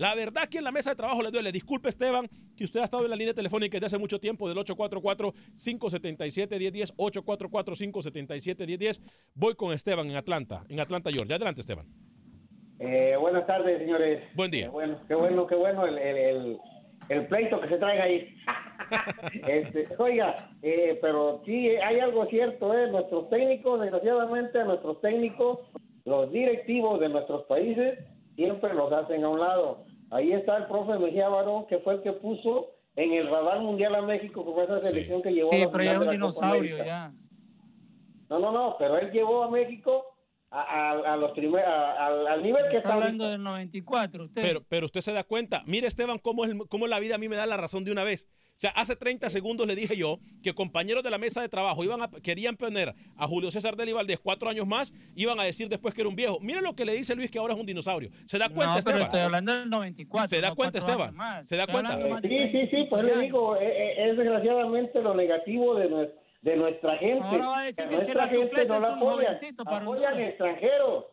La 0.00 0.14
verdad 0.14 0.48
que 0.48 0.56
en 0.56 0.64
la 0.64 0.72
mesa 0.72 0.88
de 0.88 0.96
trabajo 0.96 1.22
les 1.22 1.30
duele. 1.30 1.52
Disculpe, 1.52 1.90
Esteban, 1.90 2.26
que 2.56 2.64
usted 2.64 2.80
ha 2.80 2.84
estado 2.84 3.04
en 3.04 3.10
la 3.10 3.16
línea 3.16 3.34
telefónica 3.34 3.76
desde 3.76 3.84
hace 3.84 3.98
mucho 3.98 4.18
tiempo 4.18 4.48
del 4.48 4.56
844-577-1010. 4.56 6.94
844-577-1010. 6.96 8.98
Voy 9.34 9.54
con 9.56 9.74
Esteban 9.74 10.08
en 10.08 10.16
Atlanta, 10.16 10.64
en 10.70 10.80
Atlanta, 10.80 11.10
Georgia. 11.10 11.36
Adelante, 11.36 11.60
Esteban. 11.60 11.84
Eh, 12.78 13.14
buenas 13.20 13.46
tardes, 13.46 13.78
señores. 13.78 14.22
Buen 14.34 14.50
día. 14.50 14.68
Eh, 14.68 14.70
bueno, 14.70 14.98
qué 15.06 15.14
bueno, 15.14 15.46
qué 15.46 15.54
bueno 15.54 15.84
el, 15.84 15.98
el, 15.98 16.16
el, 16.16 16.58
el 17.10 17.26
pleito 17.26 17.60
que 17.60 17.68
se 17.68 17.76
traen 17.76 18.00
ahí. 18.00 18.34
Este, 19.46 19.86
oiga, 19.98 20.50
eh, 20.62 20.98
pero 21.02 21.42
sí 21.44 21.68
hay 21.68 22.00
algo 22.00 22.24
cierto, 22.26 22.74
¿eh? 22.74 22.90
Nuestros 22.90 23.28
técnicos, 23.28 23.82
desgraciadamente, 23.82 24.64
nuestros 24.64 24.98
técnicos, 25.02 25.58
los 26.06 26.32
directivos 26.32 26.98
de 27.00 27.10
nuestros 27.10 27.44
países, 27.44 27.98
siempre 28.34 28.72
los 28.72 28.90
hacen 28.90 29.22
a 29.22 29.28
un 29.28 29.38
lado. 29.38 29.84
Ahí 30.10 30.32
está 30.32 30.56
el 30.56 30.66
profe 30.66 30.98
Mejía 30.98 31.28
Barón, 31.28 31.66
que 31.66 31.78
fue 31.78 31.94
el 31.94 32.02
que 32.02 32.12
puso 32.12 32.70
en 32.96 33.12
el 33.12 33.30
radar 33.30 33.60
mundial 33.60 33.94
a 33.94 34.02
México, 34.02 34.44
que 34.44 34.52
fue 34.52 34.64
esa 34.64 34.80
selección 34.80 35.22
que 35.22 35.32
llevó 35.32 35.50
a 35.52 35.54
Sí, 35.54 35.60
la 35.64 35.70
pero 35.70 35.84
ya 35.84 35.90
final 35.92 36.02
es 36.02 36.08
un 36.08 36.10
de 36.12 36.18
la 36.18 36.32
Copa 36.32 36.46
dinosaurio 36.46 36.74
América. 36.74 36.84
ya. 36.86 37.12
No, 38.28 38.38
no, 38.38 38.52
no, 38.52 38.76
pero 38.78 38.98
él 38.98 39.10
llevó 39.12 39.42
a 39.44 39.50
México 39.50 40.04
a, 40.50 40.60
a- 40.62 41.12
a 41.12 41.16
los 41.16 41.30
primer, 41.32 41.64
a- 41.64 42.06
al- 42.06 42.26
al 42.26 42.42
nivel 42.42 42.64
que 42.70 42.78
Está 42.78 42.94
hablando 42.94 43.24
ahorita. 43.24 43.30
del 43.38 43.42
94, 43.44 44.24
usted. 44.24 44.42
Pero, 44.42 44.62
pero 44.68 44.86
usted 44.86 45.00
se 45.00 45.12
da 45.12 45.22
cuenta. 45.24 45.62
Mire, 45.66 45.86
Esteban, 45.86 46.18
cómo, 46.18 46.44
es 46.44 46.50
el- 46.52 46.66
cómo 46.68 46.86
la 46.86 46.98
vida 46.98 47.14
a 47.14 47.18
mí 47.18 47.28
me 47.28 47.36
da 47.36 47.46
la 47.46 47.56
razón 47.56 47.84
de 47.84 47.92
una 47.92 48.04
vez. 48.04 48.26
O 48.56 48.60
sea, 48.60 48.72
hace 48.72 48.94
30 48.94 49.30
segundos 49.30 49.66
le 49.66 49.74
dije 49.74 49.96
yo 49.96 50.18
que 50.42 50.52
compañeros 50.52 51.02
de 51.02 51.08
la 51.10 51.16
mesa 51.16 51.40
de 51.40 51.48
trabajo 51.48 51.82
iban 51.82 52.02
a, 52.02 52.10
querían 52.10 52.56
poner 52.58 52.94
a 53.16 53.26
Julio 53.26 53.50
César 53.50 53.74
Valdés 53.74 54.18
cuatro 54.22 54.50
años 54.50 54.66
más, 54.66 54.92
iban 55.14 55.40
a 55.40 55.44
decir 55.44 55.70
después 55.70 55.94
que 55.94 56.02
era 56.02 56.10
un 56.10 56.14
viejo. 56.16 56.38
Mire 56.42 56.60
lo 56.60 56.74
que 56.76 56.84
le 56.84 56.92
dice 56.92 57.14
Luis, 57.14 57.30
que 57.30 57.38
ahora 57.38 57.54
es 57.54 57.60
un 57.60 57.64
dinosaurio. 57.64 58.10
¿Se 58.26 58.36
da 58.36 58.50
cuenta, 58.50 58.74
no, 58.74 58.80
pero 58.84 58.96
Esteban? 58.98 59.02
estoy 59.02 59.20
hablando 59.20 59.52
del 59.60 59.70
94. 59.70 60.28
¿Se 60.28 60.40
da 60.42 60.48
no 60.50 60.56
cuenta, 60.56 60.78
Esteban? 60.78 61.14
¿Se 61.46 61.56
da 61.56 61.62
Estoy 61.62 61.72
cuenta? 61.72 61.96
de 61.96 62.28
Sí, 62.28 62.48
sí, 62.52 62.68
sí, 62.70 62.84
pues 62.90 63.04
le 63.04 63.16
digo, 63.20 63.56
eh, 63.56 63.62
eh, 63.62 64.10
es 64.10 64.16
desgraciadamente 64.18 65.00
lo 65.00 65.14
negativo 65.14 65.74
de, 65.76 65.88
nues- 65.90 66.10
de 66.42 66.56
nuestra 66.56 66.96
gente. 66.96 67.24
Ahora 67.24 67.48
va 67.48 67.60
a 67.60 67.64
decir 67.64 67.88
que 67.88 67.96
nuestra 67.96 68.28
gente 68.28 68.64
no 68.66 68.80
la 68.80 68.94
apoyan 68.94 69.12
Honduras. 69.86 70.18
extranjeros, 70.28 71.04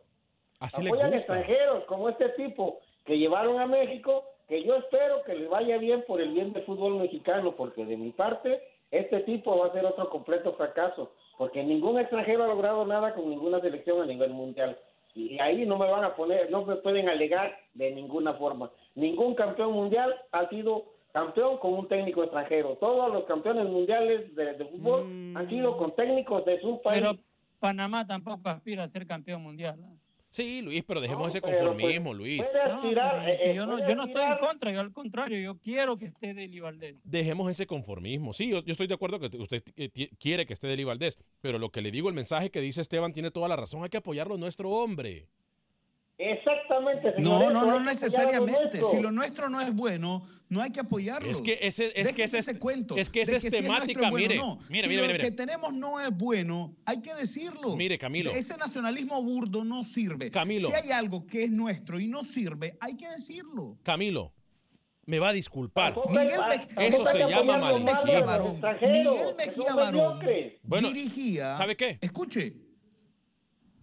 Así 0.60 0.82
le 0.84 0.90
apoyan 0.90 1.12
gusta. 1.12 1.18
extranjeros 1.18 1.84
como 1.86 2.10
este 2.10 2.30
tipo 2.30 2.80
que 3.06 3.18
llevaron 3.18 3.60
a 3.60 3.68
México, 3.68 4.24
que 4.48 4.64
yo 4.64 4.76
espero 4.76 5.24
que 5.24 5.36
les 5.36 5.50
vaya 5.50 5.78
bien 5.78 6.04
por 6.08 6.22
el 6.22 6.30
bien 6.34 6.54
del 6.54 6.64
fútbol 6.64 6.96
mexicano, 6.96 7.54
porque 7.56 7.86
de 7.86 7.98
mi 7.98 8.12
parte, 8.12 8.62
este 8.92 9.20
tipo 9.22 9.58
va 9.58 9.68
a 9.68 9.72
ser 9.74 9.86
otro 9.86 10.10
completo 10.10 10.54
fracaso, 10.54 11.12
porque 11.38 11.64
ningún 11.64 12.00
extranjero 12.00 12.44
ha 12.44 12.48
logrado 12.48 12.86
nada 12.86 13.14
con 13.14 13.30
ninguna 13.30 13.60
selección 13.60 14.02
a 14.02 14.06
nivel 14.06 14.32
mundial. 14.32 14.78
Y 15.14 15.40
ahí 15.40 15.66
no 15.66 15.78
me 15.78 15.90
van 15.90 16.04
a 16.04 16.16
poner, 16.16 16.50
no 16.52 16.64
me 16.64 16.76
pueden 16.78 17.10
alegar 17.10 17.58
de 17.74 17.92
ninguna 17.92 18.34
forma. 18.36 18.72
Ningún 18.96 19.36
campeón 19.36 19.74
mundial 19.74 20.16
ha 20.32 20.48
sido 20.50 20.86
campeón 21.18 21.58
con 21.58 21.74
un 21.74 21.88
técnico 21.88 22.24
extranjero. 22.24 22.78
Todos 22.80 23.12
los 23.12 23.26
campeones 23.26 23.66
mundiales 23.66 24.36
de, 24.36 24.54
de 24.54 24.66
fútbol 24.66 25.36
han 25.36 25.50
sido 25.50 25.76
con 25.78 25.96
técnicos 25.96 26.46
de 26.46 26.62
su 26.62 26.80
país. 26.82 27.02
Pero 27.02 27.18
Panamá 27.60 28.06
tampoco 28.06 28.50
aspira 28.50 28.84
a 28.84 28.88
ser 28.88 29.08
campeón 29.08 29.42
mundial. 29.42 29.82
¿no? 29.82 29.98
Sí, 30.30 30.62
Luis, 30.62 30.84
pero 30.86 31.02
dejemos 31.02 31.24
No, 31.24 31.28
ese 31.30 31.42
pero, 31.42 31.58
pues, 31.58 31.68
conformismo, 31.70 32.14
Luis. 32.14 32.44
No, 32.64 32.92
eh, 33.28 33.54
yo 33.56 33.66
no, 33.66 33.80
yo 33.80 33.96
no 33.96 34.06
estoy 34.06 34.24
en 34.24 34.38
contra, 34.38 34.72
yo 34.72 34.80
al 34.80 34.92
contrario, 34.92 35.40
yo 35.40 35.58
quiero 35.58 35.98
que 35.98 36.06
esté 36.06 36.36
Deli 36.36 36.60
Valdés. 36.60 36.98
Dejemos 37.04 37.50
ese 37.50 37.66
conformismo. 37.66 38.34
Sí, 38.34 38.52
yo, 38.52 38.64
yo 38.64 38.72
estoy 38.74 38.86
de 38.86 38.94
acuerdo 38.94 39.20
que 39.20 39.36
usted 39.38 39.64
eh, 39.76 39.90
quiere 40.20 40.46
que 40.46 40.54
esté 40.54 40.68
Deli 40.68 40.84
Valdés, 40.84 41.18
pero 41.42 41.58
lo 41.58 41.72
que 41.72 41.82
le 41.82 41.90
digo, 41.90 42.10
el 42.10 42.16
mensaje 42.16 42.52
que 42.52 42.62
dice 42.62 42.82
Esteban 42.82 43.14
tiene 43.14 43.32
toda 43.32 43.48
la 43.48 43.56
razón. 43.56 43.82
Hay 43.84 43.90
que 43.90 43.98
apoyarlo 43.98 44.36
a 44.36 44.38
nuestro 44.38 44.70
hombre. 44.70 45.26
Exactamente. 46.20 47.14
No, 47.20 47.40
no, 47.40 47.66
no 47.66 47.72
lo 47.72 47.80
necesariamente. 47.80 48.82
Si 48.84 49.00
lo 49.00 49.12
nuestro 49.12 49.50
no 49.50 49.62
es 49.62 49.72
bueno, 49.74 50.24
no 50.50 50.62
hay 50.64 50.72
que 50.72 50.80
apoyarlo. 50.80 51.30
Es 51.30 51.42
que 51.42 51.60
ese- 51.62 51.92
es 52.00 52.12
que 52.14 52.24
ese- 52.24 52.40
ese 52.40 52.58
cuento. 52.58 52.98
es 52.98 53.10
que 53.12 53.22
esa 53.22 53.36
es 53.36 53.44
si 53.44 53.52
temática, 53.52 54.06
es 54.06 54.12
bueno, 54.12 54.28
mire, 54.28 54.36
no. 54.38 54.60
mire, 54.70 54.84
si 54.84 54.90
mire, 54.90 55.02
lo 55.04 55.08
mire. 55.10 55.20
que 55.20 55.32
tenemos 55.32 55.74
no 55.74 56.00
es 56.00 56.10
bueno, 56.10 56.76
hay 56.86 57.02
que 57.02 57.14
decirlo. 57.14 57.76
Mire, 57.76 58.00
Camilo. 58.00 58.32
Ese 58.32 58.58
nacionalismo 58.58 59.22
burdo 59.22 59.64
no 59.64 59.84
sirve. 59.84 60.32
Camilo. 60.32 60.70
Si 60.70 60.74
hay 60.74 60.92
algo 60.92 61.28
que 61.28 61.44
es 61.44 61.52
nuestro 61.52 62.00
y 62.00 62.08
no 62.08 62.24
sirve, 62.24 62.76
hay 62.80 62.98
que 62.98 63.08
decirlo. 63.10 63.78
Camilo, 63.84 64.34
me 65.06 65.20
va 65.20 65.30
a 65.30 65.34
disculpar. 65.34 65.96
Miguel 66.10 66.40
Mej- 66.50 66.82
Eso 66.82 67.06
se 67.06 67.20
llama 67.30 67.58
los 67.60 67.80
extranjeros, 67.80 68.58
Miguel 68.82 69.36
Mejía 69.38 69.76
Barón. 69.76 70.20
Bueno, 70.64 70.88
dirigía. 70.92 71.56
¿sabe 71.58 71.78
qué? 71.78 72.00
Escuche, 72.02 72.56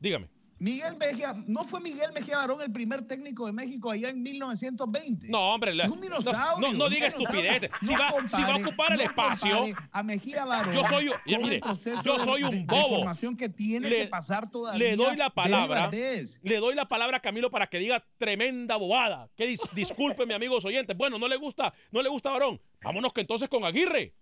Dígame. 0.01 0.29
Miguel 0.59 0.97
Mejía, 0.97 1.35
¿no 1.47 1.65
fue 1.65 1.81
Miguel 1.81 2.13
Mejía 2.13 2.39
Barón 2.39 2.63
el 2.63 2.73
primer 2.73 3.03
técnico 3.03 3.47
de 3.47 3.53
México 3.53 3.91
allá 3.91 4.09
en 4.09 4.23
1920? 4.23 5.29
No, 5.29 5.53
hombre, 5.55 5.75
la- 5.75 5.85
Es 5.85 5.91
un 5.91 6.01
dinosaurio. 6.01 6.73
no, 6.73 6.89
diga 6.89 7.09
estupideces. 7.09 7.71
Si 7.83 7.87
No 7.93 7.99
va- 7.99 8.29
si 8.29 8.43
va 8.43 8.55
a 8.55 8.57
ocupar 8.57 8.93
el 8.93 9.01
espacio, 9.01 9.67
a 9.93 10.03
Mejía 10.03 10.45
Barón. 10.45 10.75
yo 10.75 10.85
soy- 10.85 11.11
ya, 11.27 11.39
mire, 11.39 11.61
yo 12.05 12.19
soy 12.19 12.45
un 12.45 12.67
bobo. 12.67 12.97
formación 12.99 13.37
que 13.37 13.49
tiene 13.49 13.89
Le- 13.91 14.03
que 14.03 14.07
pasar 14.09 14.51
todavía. 14.51 14.79
Le 14.79 14.97
doy 14.97 15.17
la 15.17 15.31
palabra. 15.31 15.91
Le 15.91 16.57
doy 16.59 16.75
la 16.75 16.87
palabra 16.89 17.17
a 17.19 17.21
Camilo 17.21 17.51
para 17.51 17.67
que 17.67 17.79
diga 17.79 18.05
tremenda 18.17 18.77
bobada. 18.77 19.29
Que 19.37 19.47
dis- 19.49 19.69
disculpen, 19.73 20.29
mi 20.29 20.35
amigos 20.35 20.65
oyentes. 20.65 20.97
Bueno, 20.97 21.19
no 21.19 21.29
le 21.29 21.37
gusta, 21.37 21.75
no 21.91 22.03
le 22.03 22.09
gusta 22.09 22.31
Varón. 22.31 22.61
Vámonos 22.83 23.13
que 23.13 23.23
entonces 23.23 23.49
con 23.49 23.65
Aguirre. 23.65 24.15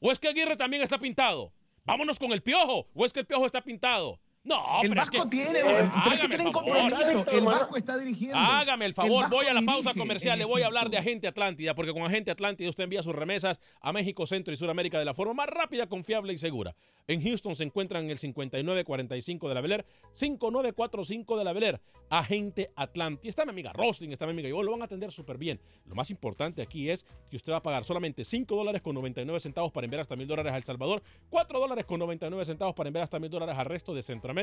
¿O 0.00 0.10
es 0.12 0.18
que 0.18 0.28
Aguirre 0.28 0.56
también 0.56 0.82
está 0.82 0.98
pintado? 0.98 1.52
Vámonos 1.84 2.18
con 2.18 2.32
el 2.32 2.42
Piojo. 2.42 2.88
¿O 2.94 3.04
es 3.04 3.12
que 3.12 3.20
el 3.20 3.26
Piojo 3.26 3.44
está 3.46 3.62
pintado? 3.62 4.20
No, 4.44 4.82
El 4.82 4.90
pero 4.90 5.00
es 5.02 5.08
Vasco 5.10 5.24
que- 5.24 5.36
tiene, 5.36 5.58
Eh, 5.60 5.62
pero 5.64 6.14
es 6.16 6.20
que 6.20 6.28
tienen 6.28 6.46
el 6.48 6.52
favor. 6.52 6.70
compromiso. 6.70 7.26
El 7.30 7.44
Vasco 7.46 7.76
está 7.78 7.96
dirigiendo. 7.96 8.36
Hágame 8.38 8.84
el 8.84 8.92
favor, 8.92 9.30
voy 9.30 9.46
a 9.46 9.54
la 9.54 9.62
pausa 9.62 9.90
dirige 9.90 9.98
comercial, 10.00 10.38
le 10.38 10.44
voy 10.44 10.60
a 10.60 10.66
hablar 10.66 10.90
de 10.90 10.98
Agente 10.98 11.26
Atlántida, 11.26 11.74
porque 11.74 11.92
con 11.94 12.02
Agente 12.02 12.30
Atlántida 12.30 12.68
usted 12.68 12.84
envía 12.84 13.02
sus 13.02 13.14
remesas 13.14 13.58
a 13.80 13.92
México, 13.94 14.26
Centro 14.26 14.52
y 14.52 14.58
Sudamérica 14.58 14.98
de 14.98 15.06
la 15.06 15.14
forma 15.14 15.32
más 15.32 15.46
rápida, 15.48 15.86
confiable 15.86 16.34
y 16.34 16.38
segura. 16.38 16.76
En 17.06 17.22
Houston 17.22 17.56
se 17.56 17.64
encuentran 17.64 18.04
en 18.04 18.10
el 18.10 18.18
5945 18.18 19.48
de 19.48 19.54
la 19.54 19.60
Beler, 19.62 19.86
5945 20.12 21.38
de 21.38 21.44
la 21.44 21.52
Beler, 21.54 21.80
Agente 22.10 22.70
Atlántida. 22.76 23.30
Está 23.30 23.44
mi 23.46 23.50
amiga 23.50 23.72
Rosling, 23.72 24.10
está 24.12 24.26
mi 24.26 24.32
amiga 24.32 24.48
Ivonne, 24.48 24.66
lo 24.66 24.72
van 24.72 24.82
a 24.82 24.84
atender 24.84 25.10
súper 25.10 25.38
bien. 25.38 25.58
Lo 25.86 25.94
más 25.94 26.10
importante 26.10 26.60
aquí 26.60 26.90
es 26.90 27.04
que 27.30 27.36
usted 27.36 27.52
va 27.52 27.56
a 27.58 27.62
pagar 27.62 27.84
solamente 27.84 28.24
5 28.24 28.54
dólares 28.56 28.82
con 28.82 28.94
99 28.94 29.40
centavos 29.40 29.72
para 29.72 29.86
enviar 29.86 30.02
hasta 30.02 30.16
1000 30.16 30.26
dólares 30.28 30.52
a 30.52 30.56
El 30.58 30.64
Salvador, 30.64 31.02
4 31.30 31.58
dólares 31.58 31.84
con 31.86 31.98
99 31.98 32.44
centavos 32.44 32.74
para 32.74 32.88
enviar 32.88 33.04
hasta 33.04 33.18
1000 33.18 33.30
dólares 33.30 33.56
al 33.56 33.66
resto 33.66 33.94
de 33.94 34.02
Centroamérica, 34.02 34.33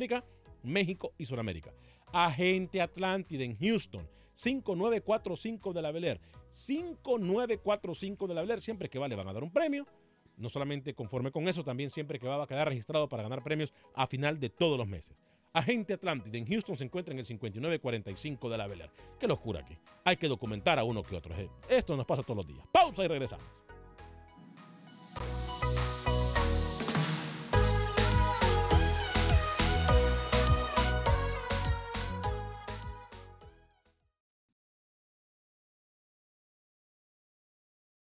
México 0.64 1.14
y 1.18 1.26
Sudamérica. 1.26 1.74
Agente 2.12 2.82
Atlántida 2.82 3.44
en 3.44 3.58
Houston. 3.58 4.08
5945 4.34 5.74
de 5.74 5.82
la 5.82 5.92
Bel 5.92 6.06
Air. 6.06 6.22
5945 6.50 8.28
de 8.28 8.34
la 8.34 8.42
Bel 8.42 8.52
Air. 8.52 8.62
Siempre 8.62 8.90
que 8.90 9.00
va 9.00 9.08
le 9.08 9.16
van 9.16 9.28
a 9.28 9.34
dar 9.34 9.44
un 9.44 9.52
premio. 9.52 9.86
No 10.38 10.50
solamente 10.50 10.94
conforme 10.96 11.32
con 11.32 11.48
eso, 11.48 11.64
también 11.64 11.90
siempre 11.90 12.18
que 12.18 12.28
va 12.28 12.42
a 12.42 12.48
quedar 12.48 12.68
registrado 12.68 13.08
para 13.08 13.24
ganar 13.24 13.44
premios 13.44 13.74
a 13.94 14.08
final 14.08 14.40
de 14.40 14.50
todos 14.50 14.78
los 14.78 14.88
meses. 14.88 15.16
Agente 15.54 15.94
Atlántida 15.94 16.38
en 16.38 16.48
Houston 16.48 16.78
se 16.78 16.86
encuentra 16.86 17.12
en 17.14 17.20
el 17.20 17.26
5945 17.26 18.50
de 18.50 18.58
la 18.58 18.68
Bel 18.68 18.82
Air. 18.82 18.92
Qué 19.20 19.28
locura 19.28 19.60
aquí. 19.60 19.78
Hay 20.06 20.16
que 20.16 20.30
documentar 20.30 20.80
a 20.80 20.84
uno 20.84 21.04
que 21.04 21.16
otro. 21.16 21.36
Esto 21.70 21.98
nos 21.98 22.06
pasa 22.06 22.24
todos 22.24 22.38
los 22.38 22.48
días. 22.48 22.66
Pausa 22.72 23.04
y 23.04 23.08
regresamos. 23.08 23.46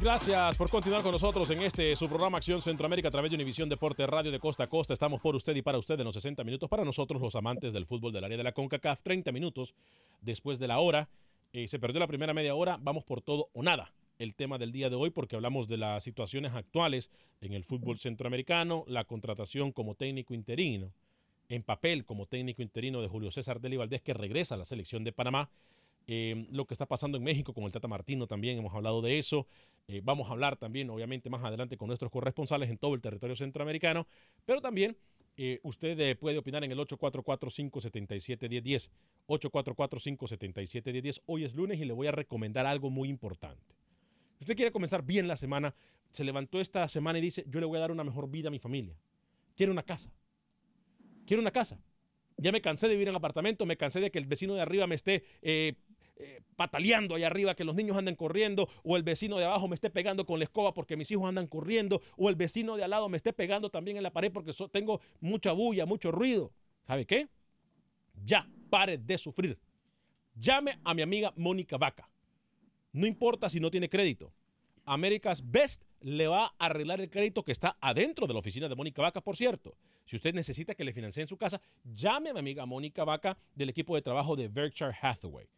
Gracias 0.00 0.56
por 0.56 0.70
continuar 0.70 1.02
con 1.02 1.10
nosotros 1.10 1.50
en 1.50 1.60
este 1.60 1.96
su 1.96 2.08
programa 2.08 2.38
Acción 2.38 2.62
Centroamérica 2.62 3.08
a 3.08 3.10
través 3.10 3.32
de 3.32 3.34
Univisión 3.34 3.68
Deporte 3.68 4.06
Radio 4.06 4.30
de 4.30 4.38
Costa 4.38 4.62
a 4.62 4.66
Costa. 4.68 4.92
Estamos 4.92 5.20
por 5.20 5.34
usted 5.34 5.56
y 5.56 5.62
para 5.62 5.76
usted 5.76 5.98
en 5.98 6.04
los 6.04 6.14
60 6.14 6.44
minutos 6.44 6.68
para 6.68 6.84
nosotros 6.84 7.20
los 7.20 7.34
amantes 7.34 7.72
del 7.72 7.84
fútbol 7.84 8.12
del 8.12 8.22
área 8.22 8.36
de 8.36 8.44
la 8.44 8.52
CONCACAF. 8.52 9.02
30 9.02 9.32
minutos 9.32 9.74
después 10.20 10.60
de 10.60 10.68
la 10.68 10.78
hora. 10.78 11.08
Eh, 11.52 11.66
se 11.66 11.80
perdió 11.80 11.98
la 11.98 12.06
primera 12.06 12.32
media 12.32 12.54
hora. 12.54 12.78
Vamos 12.80 13.02
por 13.02 13.22
todo 13.22 13.50
o 13.52 13.64
nada. 13.64 13.92
El 14.20 14.36
tema 14.36 14.56
del 14.56 14.70
día 14.70 14.88
de 14.88 14.94
hoy 14.94 15.10
porque 15.10 15.34
hablamos 15.34 15.66
de 15.66 15.78
las 15.78 16.04
situaciones 16.04 16.52
actuales 16.52 17.10
en 17.40 17.52
el 17.52 17.64
fútbol 17.64 17.98
centroamericano, 17.98 18.84
la 18.86 19.04
contratación 19.04 19.72
como 19.72 19.96
técnico 19.96 20.32
interino, 20.32 20.92
en 21.48 21.64
papel 21.64 22.04
como 22.04 22.26
técnico 22.26 22.62
interino 22.62 23.02
de 23.02 23.08
Julio 23.08 23.32
César 23.32 23.60
Deli 23.60 23.76
Valdés 23.76 24.02
que 24.02 24.14
regresa 24.14 24.54
a 24.54 24.58
la 24.58 24.64
selección 24.64 25.02
de 25.02 25.10
Panamá. 25.10 25.50
Eh, 26.08 26.48
lo 26.50 26.66
que 26.66 26.74
está 26.74 26.86
pasando 26.86 27.18
en 27.18 27.22
México 27.22 27.54
con 27.54 27.64
el 27.64 27.70
Tata 27.70 27.86
Martino 27.86 28.26
también 28.26 28.58
hemos 28.58 28.74
hablado 28.74 29.02
de 29.02 29.18
eso. 29.18 29.46
Eh, 29.86 30.00
vamos 30.02 30.28
a 30.28 30.32
hablar 30.32 30.56
también, 30.56 30.90
obviamente, 30.90 31.30
más 31.30 31.44
adelante 31.44 31.76
con 31.76 31.86
nuestros 31.86 32.10
corresponsales 32.10 32.70
en 32.70 32.78
todo 32.78 32.94
el 32.94 33.00
territorio 33.00 33.36
centroamericano, 33.36 34.08
pero 34.44 34.60
también 34.60 34.96
eh, 35.40 35.60
usted 35.62 35.96
eh, 36.00 36.16
puede 36.16 36.36
opinar 36.36 36.64
en 36.64 36.72
el 36.72 36.78
844-577-1010. 36.78 38.90
844-577-1010. 39.28 41.22
Hoy 41.26 41.44
es 41.44 41.54
lunes 41.54 41.78
y 41.78 41.84
le 41.84 41.92
voy 41.92 42.08
a 42.08 42.12
recomendar 42.12 42.66
algo 42.66 42.90
muy 42.90 43.08
importante. 43.08 43.76
Si 44.38 44.44
usted 44.44 44.56
quiere 44.56 44.72
comenzar 44.72 45.04
bien 45.04 45.28
la 45.28 45.36
semana, 45.36 45.76
se 46.10 46.24
levantó 46.24 46.60
esta 46.60 46.88
semana 46.88 47.20
y 47.20 47.22
dice, 47.22 47.44
yo 47.46 47.60
le 47.60 47.66
voy 47.66 47.78
a 47.78 47.82
dar 47.82 47.92
una 47.92 48.02
mejor 48.02 48.28
vida 48.28 48.48
a 48.48 48.50
mi 48.50 48.58
familia. 48.58 48.98
Quiero 49.56 49.70
una 49.70 49.84
casa. 49.84 50.10
Quiero 51.24 51.40
una 51.40 51.52
casa. 51.52 51.80
Ya 52.36 52.50
me 52.50 52.60
cansé 52.60 52.88
de 52.88 52.94
vivir 52.94 53.06
en 53.08 53.14
apartamento, 53.14 53.64
me 53.64 53.76
cansé 53.76 54.00
de 54.00 54.10
que 54.10 54.18
el 54.18 54.26
vecino 54.26 54.54
de 54.54 54.62
arriba 54.62 54.88
me 54.88 54.96
esté 54.96 55.24
eh, 56.20 56.40
pataleando 56.56 57.14
allá 57.14 57.28
arriba, 57.28 57.54
que 57.54 57.64
los 57.64 57.76
niños 57.76 57.96
andan 57.96 58.16
corriendo, 58.16 58.68
o 58.82 58.96
el 58.96 59.02
vecino 59.02 59.38
de 59.38 59.44
abajo 59.44 59.68
me 59.68 59.74
esté 59.74 59.88
pegando 59.88 60.26
con 60.26 60.38
la 60.38 60.44
escoba 60.44 60.74
porque 60.74 60.96
mis 60.96 61.10
hijos 61.10 61.28
andan 61.28 61.46
corriendo, 61.46 62.02
o 62.16 62.28
el 62.28 62.34
vecino 62.34 62.76
de 62.76 62.84
al 62.84 62.90
lado 62.90 63.08
me 63.08 63.16
esté 63.16 63.32
pegando 63.32 63.70
también 63.70 63.96
en 63.96 64.02
la 64.02 64.12
pared 64.12 64.32
porque 64.32 64.52
tengo 64.70 65.00
mucha 65.20 65.52
bulla, 65.52 65.86
mucho 65.86 66.10
ruido. 66.10 66.52
¿Sabe 66.86 67.06
qué? 67.06 67.28
Ya, 68.24 68.48
pare 68.68 68.98
de 68.98 69.16
sufrir. 69.16 69.58
Llame 70.34 70.78
a 70.84 70.94
mi 70.94 71.02
amiga 71.02 71.32
Mónica 71.36 71.76
Vaca. 71.76 72.10
No 72.92 73.06
importa 73.06 73.48
si 73.48 73.60
no 73.60 73.70
tiene 73.70 73.88
crédito. 73.88 74.32
America's 74.84 75.42
Best 75.44 75.84
le 76.00 76.26
va 76.28 76.46
a 76.46 76.66
arreglar 76.66 77.00
el 77.00 77.10
crédito 77.10 77.44
que 77.44 77.52
está 77.52 77.76
adentro 77.80 78.26
de 78.26 78.32
la 78.32 78.40
oficina 78.40 78.68
de 78.68 78.74
Mónica 78.74 79.02
Vaca, 79.02 79.20
por 79.20 79.36
cierto. 79.36 79.76
Si 80.06 80.16
usted 80.16 80.34
necesita 80.34 80.74
que 80.74 80.84
le 80.84 80.92
financie 80.92 81.20
en 81.20 81.28
su 81.28 81.36
casa, 81.36 81.60
llame 81.84 82.30
a 82.30 82.32
mi 82.32 82.38
amiga 82.38 82.66
Mónica 82.66 83.04
Vaca 83.04 83.36
del 83.54 83.68
equipo 83.68 83.94
de 83.94 84.02
trabajo 84.02 84.36
de 84.36 84.48
Berkshire 84.48 84.96
Hathaway. 85.00 85.48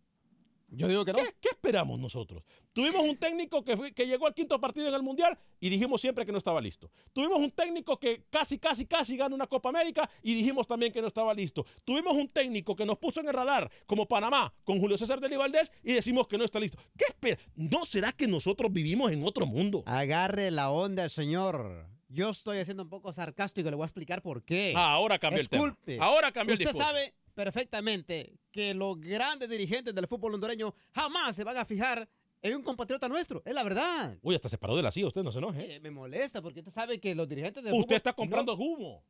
Yo 0.71 0.87
digo 0.87 1.05
que 1.05 1.13
no. 1.13 1.19
¿Qué, 1.19 1.35
qué 1.41 1.49
esperamos 1.51 1.99
nosotros? 1.99 2.43
Tuvimos 2.75 3.01
un 3.03 3.17
técnico 3.17 3.65
que, 3.65 3.77
fue- 3.77 3.93
que 3.93 4.07
llegó 4.07 4.27
al 4.27 4.35
quinto 4.35 4.61
partido 4.61 4.87
en 4.89 4.95
el 4.95 5.03
Mundial 5.03 5.39
y 5.61 5.71
dijimos 5.71 6.01
siempre 6.01 6.27
que 6.27 6.33
no 6.33 6.39
estaba 6.39 6.61
listo. 6.61 6.91
Tuvimos 7.13 7.39
un 7.39 7.51
técnico 7.51 7.99
que 7.99 8.25
casi, 8.31 8.59
casi, 8.59 8.85
casi 8.87 9.17
gana 9.17 9.35
una 9.35 9.47
Copa 9.47 9.71
América 9.71 10.09
y 10.23 10.35
dijimos 10.35 10.67
también 10.67 10.93
que 10.93 11.01
no 11.01 11.09
estaba 11.09 11.33
listo. 11.33 11.65
Tuvimos 11.85 12.15
un 12.17 12.29
técnico 12.29 12.77
que 12.77 12.85
nos 12.85 12.99
puso 12.99 13.21
en 13.21 13.29
el 13.29 13.35
radar 13.35 13.71
como 13.87 14.07
Panamá 14.07 14.53
con 14.65 14.79
Julio 14.79 14.99
César 14.99 15.21
de 15.21 15.37
Valdés 15.37 15.73
y 15.83 15.95
decimos 15.95 16.29
que 16.29 16.37
no 16.39 16.45
está 16.45 16.61
listo. 16.61 16.79
¿Qué 16.97 17.07
espera? 17.09 17.39
¿No 17.57 17.85
será 17.87 18.13
que 18.13 18.27
nosotros 18.27 18.71
vivimos 18.73 19.11
en 19.11 19.25
otro 19.25 19.47
mundo? 19.47 19.83
Agarre 19.87 20.51
la 20.51 20.71
onda, 20.71 21.09
señor. 21.09 21.87
Yo 22.11 22.31
estoy 22.31 22.59
haciendo 22.59 22.83
un 22.83 22.89
poco 22.89 23.13
sarcástico 23.13 23.69
y 23.69 23.71
le 23.71 23.77
voy 23.77 23.85
a 23.85 23.87
explicar 23.87 24.23
por 24.23 24.43
qué. 24.43 24.73
Ah, 24.77 24.93
ahora 24.93 25.19
cambió 25.19 25.41
el 25.41 25.49
tema. 25.49 25.65
Disculpe. 25.65 25.99
Ahora 26.01 26.31
cambió 26.33 26.55
el 26.55 26.59
Usted 26.61 26.71
discurso. 26.73 26.87
sabe 26.89 27.15
perfectamente 27.43 28.33
que 28.51 28.75
los 28.75 28.99
grandes 29.01 29.49
dirigentes 29.49 29.95
del 29.95 30.09
fútbol 30.09 30.35
hondureño 30.35 30.75
jamás 30.93 31.37
se 31.37 31.45
van 31.45 31.57
a 31.57 31.65
fijar 31.65 32.09
en 32.43 32.57
un 32.57 32.63
compatriota 32.65 33.09
nuestro. 33.09 33.43
Es 33.45 33.55
la 33.55 33.63
verdad. 33.63 34.19
Uy, 34.23 34.35
hasta 34.35 34.49
se 34.49 34.59
paró 34.59 34.75
de 34.77 34.83
la 34.83 34.91
silla, 34.91 35.07
usted 35.07 35.23
no 35.23 35.31
se 35.31 35.39
enoje. 35.39 35.77
Eh, 35.77 35.81
me 35.81 35.91
molesta 35.93 36.43
porque 36.43 36.59
usted 36.61 36.73
sabe 36.73 36.99
que 36.99 37.15
los 37.15 37.29
dirigentes 37.29 37.63
del 37.63 37.73
Usted 37.75 37.83
fútbol 37.85 37.97
está 37.97 38.13
comprando 38.13 38.57
no- 38.57 38.63
humo. 38.65 39.05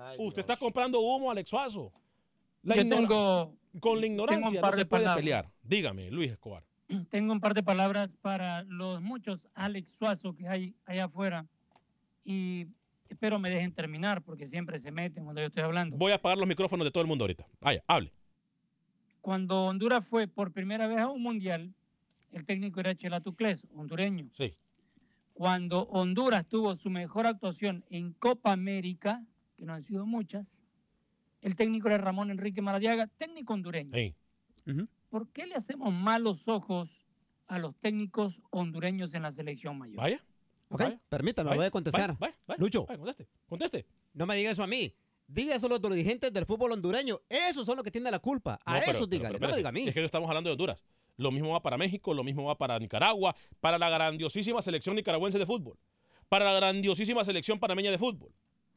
Ay, 0.00 0.16
Usted 0.20 0.36
Dios. 0.36 0.38
está 0.38 0.56
comprando 0.56 1.00
humo, 1.00 1.30
Alex 1.32 1.50
Suazo. 1.50 1.92
La 2.62 2.76
Yo 2.76 2.82
tengo- 2.88 3.54
Con 3.80 3.96
la 3.96 4.00
tengo 4.02 4.06
ignorancia 4.06 4.48
un 4.48 4.54
no 4.54 4.60
par 4.60 4.74
se 4.74 4.78
de 4.80 4.86
puede 4.86 5.02
palabras. 5.02 5.22
pelear. 5.24 5.44
Dígame, 5.62 6.10
Luis 6.12 6.30
Escobar. 6.30 6.64
tengo 7.10 7.32
un 7.32 7.40
par 7.40 7.54
de 7.54 7.62
palabras 7.64 8.14
para 8.22 8.62
los 8.62 9.00
muchos 9.02 9.48
Alex 9.54 9.96
Suazo 9.98 10.32
que 10.34 10.46
hay 10.46 10.74
allá 10.86 11.04
afuera 11.06 11.46
y 12.24 12.66
espero 13.08 13.38
me 13.38 13.50
dejen 13.50 13.72
terminar 13.72 14.22
porque 14.22 14.46
siempre 14.46 14.78
se 14.78 14.90
meten 14.90 15.24
cuando 15.24 15.40
yo 15.40 15.48
estoy 15.48 15.62
hablando. 15.62 15.96
Voy 15.96 16.12
a 16.12 16.16
apagar 16.16 16.38
los 16.38 16.46
micrófonos 16.46 16.84
de 16.84 16.90
todo 16.90 17.02
el 17.02 17.08
mundo 17.08 17.24
ahorita. 17.24 17.46
Vaya, 17.60 17.82
hable. 17.86 18.12
Cuando 19.20 19.66
Honduras 19.66 20.06
fue 20.06 20.28
por 20.28 20.52
primera 20.52 20.86
vez 20.86 21.00
a 21.00 21.08
un 21.08 21.22
mundial, 21.22 21.74
el 22.32 22.44
técnico 22.44 22.80
era 22.80 22.94
Chela 22.94 23.20
Tucles, 23.20 23.66
hondureño. 23.74 24.28
Sí. 24.32 24.54
Cuando 25.34 25.82
Honduras 25.82 26.46
tuvo 26.46 26.74
su 26.76 26.90
mejor 26.90 27.26
actuación 27.26 27.84
en 27.90 28.12
Copa 28.12 28.52
América, 28.52 29.24
que 29.56 29.64
no 29.64 29.74
han 29.74 29.82
sido 29.82 30.06
muchas, 30.06 30.60
el 31.42 31.54
técnico 31.54 31.88
era 31.88 31.98
Ramón 31.98 32.30
Enrique 32.30 32.62
Maradiaga, 32.62 33.06
técnico 33.06 33.54
hondureño. 33.54 33.92
Sí. 33.94 34.14
¿Por 35.08 35.28
qué 35.28 35.46
le 35.46 35.54
hacemos 35.54 35.92
malos 35.92 36.48
ojos 36.48 37.06
a 37.46 37.58
los 37.58 37.74
técnicos 37.76 38.42
hondureños 38.50 39.14
en 39.14 39.22
la 39.22 39.32
selección 39.32 39.78
mayor? 39.78 39.96
Vaya. 39.96 40.24
Ok, 40.70 40.82
permítame, 41.08 41.54
voy 41.56 41.66
a 41.66 41.70
contestar. 41.70 42.16
Vaya, 42.18 42.36
vaya, 42.46 42.60
Lucho. 42.60 42.84
vaya, 42.86 42.98
conteste, 42.98 43.26
conteste. 43.48 43.86
No 44.12 44.26
me 44.26 44.36
diga 44.36 44.50
eso 44.50 44.62
a 44.62 44.66
mí. 44.66 44.94
Diga 45.26 45.54
eso 45.54 45.66
a 45.66 45.68
los 45.70 45.80
dirigentes 45.82 46.32
del 46.32 46.46
fútbol 46.46 46.72
hondureño. 46.72 47.20
Esos 47.28 47.66
son 47.66 47.76
los 47.76 47.84
que 47.84 47.90
tienen 47.90 48.10
la 48.10 48.18
culpa. 48.18 48.58
A 48.64 48.74
No, 48.74 48.80
pero- 48.80 48.92
esos 48.92 49.08
no 49.08 49.38
me 49.48 49.56
diga 49.56 49.68
a 49.68 49.72
mí. 49.72 49.86
Es 49.88 49.94
que 49.94 50.04
estamos 50.04 50.28
hablando 50.28 50.48
de 50.48 50.52
Honduras. 50.52 50.82
Lo 51.16 51.30
mismo 51.32 51.50
va 51.50 51.60
para 51.62 51.76
México, 51.76 52.14
lo 52.14 52.22
mismo 52.24 52.44
va 52.44 52.56
para 52.56 52.78
Nicaragua, 52.78 53.34
para 53.60 53.76
la 53.78 53.90
grandiosísima 53.90 54.62
selección 54.62 54.94
nicaragüense 54.94 55.38
de 55.38 55.46
fútbol, 55.46 55.76
para 56.28 56.44
la 56.44 56.52
grandiosísima 56.54 57.24
selección 57.24 57.58
panameña 57.58 57.90
de 57.90 57.98
fútbol, 57.98 58.32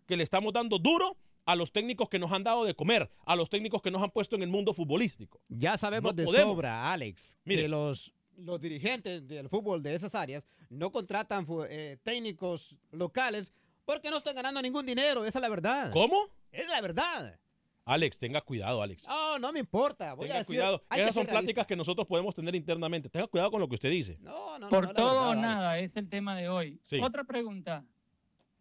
que 0.07 0.17
le 0.17 0.23
estamos 0.23 0.51
dando 0.51 0.79
duro 0.79 1.17
a 1.45 1.55
los 1.55 1.71
técnicos 1.71 2.09
que 2.09 2.17
nos 2.19 2.31
han 2.31 2.43
dado 2.43 2.65
de 2.65 2.73
comer, 2.73 3.11
a 3.25 3.35
los 3.35 3.49
técnicos 3.49 3.81
que 3.81 3.91
nos 3.91 4.01
han 4.01 4.09
puesto 4.11 4.35
en 4.35 4.41
el 4.43 4.49
mundo 4.49 4.73
futbolístico. 4.73 5.39
Ya 5.49 5.77
sabemos 5.77 6.11
No 6.11 6.15
de 6.15 6.25
podemos. 6.25 6.51
sobra, 6.53 6.91
Alex, 6.91 7.37
Mire. 7.45 7.61
que 7.63 7.67
los, 7.67 8.11
los 8.45 8.59
dirigentes 8.61 9.27
del 9.27 9.49
fútbol 9.49 9.81
de 9.83 9.95
esas 9.95 10.13
áreas 10.15 10.43
no 10.69 10.91
contratan 10.91 11.45
eh, 11.69 11.97
técnicos 12.03 12.75
locales 12.91 13.53
porque 13.85 14.09
no 14.09 14.17
están 14.17 14.35
ganando 14.35 14.61
ningún 14.61 14.85
dinero. 14.85 15.25
Esa 15.25 15.39
es 15.39 15.41
la 15.41 15.49
verdad. 15.49 15.91
¿Cómo? 15.91 16.27
Es 16.51 16.67
la 16.67 16.81
verdad. 16.81 17.39
Alex, 17.83 18.19
tenga 18.19 18.41
cuidado, 18.41 18.81
Alex. 18.81 19.07
No, 19.07 19.39
no 19.39 19.51
me 19.51 19.59
importa. 19.59 20.13
Voy 20.13 20.25
a 20.25 20.27
Tenga 20.27 20.39
decir, 20.39 20.55
cuidado. 20.55 20.83
Esas 20.91 21.13
son 21.13 21.25
realista. 21.25 21.31
pláticas 21.31 21.67
que 21.67 21.75
nosotros 21.75 22.05
podemos 22.07 22.35
tener 22.35 22.55
internamente. 22.55 23.09
Tenga 23.09 23.27
cuidado 23.27 23.49
con 23.51 23.59
lo 23.59 23.67
que 23.67 23.75
usted 23.75 23.89
dice. 23.89 24.17
No, 24.21 24.59
no, 24.59 24.69
Por 24.69 24.85
no, 24.87 24.93
todo 24.93 25.07
verdad, 25.07 25.27
o 25.27 25.31
Alex. 25.31 25.41
nada 25.41 25.79
es 25.79 25.95
el 25.97 26.07
tema 26.07 26.35
de 26.35 26.47
hoy. 26.47 26.79
Sí. 26.83 26.99
Otra 27.01 27.23
pregunta. 27.23 27.83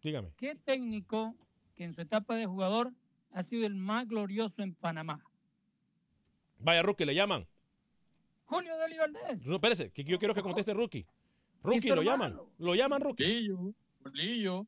Dígame. 0.01 0.31
¿Qué 0.37 0.55
técnico 0.55 1.35
que 1.75 1.83
en 1.83 1.93
su 1.93 2.01
etapa 2.01 2.35
de 2.35 2.47
jugador 2.47 2.91
ha 3.31 3.43
sido 3.43 3.67
el 3.67 3.75
más 3.75 4.07
glorioso 4.07 4.63
en 4.63 4.73
Panamá? 4.73 5.23
Vaya, 6.57 6.81
Rookie, 6.81 7.05
le 7.05 7.15
llaman. 7.15 7.47
Julio 8.51 8.77
Deli 8.77 8.97
Valdés. 8.97 9.45
No, 9.45 9.55
espérese, 9.55 9.91
que 9.91 10.03
yo 10.03 10.19
quiero 10.19 10.33
que 10.33 10.41
conteste 10.41 10.73
Rookie. 10.73 11.05
Rookie, 11.63 11.89
lo 11.89 12.01
llaman. 12.03 12.37
Lo 12.59 12.75
llaman 12.75 13.01
Rookie. 13.01 13.23
Bolillo, 13.23 13.73
bolillo. 14.03 14.67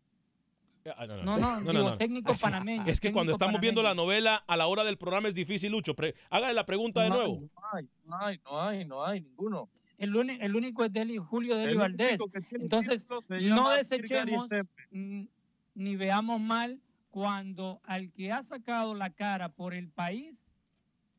Ah, 0.98 1.06
no, 1.08 1.24
No, 1.24 1.38
no, 1.60 1.72
digo, 1.72 1.98
técnico 1.98 2.32
Es 2.34 2.40
que- 2.40 2.44
panameño, 2.44 2.84
Es 2.88 3.00
que 3.00 3.12
cuando 3.14 3.32
técnico 3.32 3.44
estamos 3.46 3.62
viendo 3.62 3.84
la 3.84 3.94
novela, 3.96 4.44
a 4.48 4.58
la 4.58 4.68
hora 4.68 4.84
del 4.84 4.98
programa 4.98 5.28
es 5.30 5.34
difícil, 5.34 5.72
Lucho. 5.72 5.96
Pre- 5.96 6.14
hágale 6.30 6.54
la 6.54 6.66
pregunta 6.66 7.02
de 7.04 7.10
No 7.10 7.16
hay, 7.16 7.22
nuevo. 7.22 7.42
No 7.42 7.62
hay, 7.74 7.88
no 8.06 8.18
hay, 8.18 8.40
no 8.44 8.62
hay, 8.62 8.86
no 8.86 9.06
hay 9.06 9.22
ninguno. 9.22 9.70
El, 9.98 10.14
el 10.42 10.56
único 10.56 10.84
es 10.84 10.92
Deli, 10.92 11.18
Julio 11.18 11.56
Deli 11.56 11.72
El 11.74 11.78
Valdés. 11.78 12.20
Entonces, 12.52 13.08
no 13.30 13.70
desechemos 13.70 14.50
ni 14.92 15.96
veamos 15.96 16.40
mal 16.42 16.80
cuando 17.12 17.80
al 17.86 18.12
que 18.12 18.32
ha 18.32 18.44
sacado 18.44 18.94
la 18.96 19.10
cara 19.10 19.50
por 19.50 19.74
el 19.74 19.88
país 19.90 20.46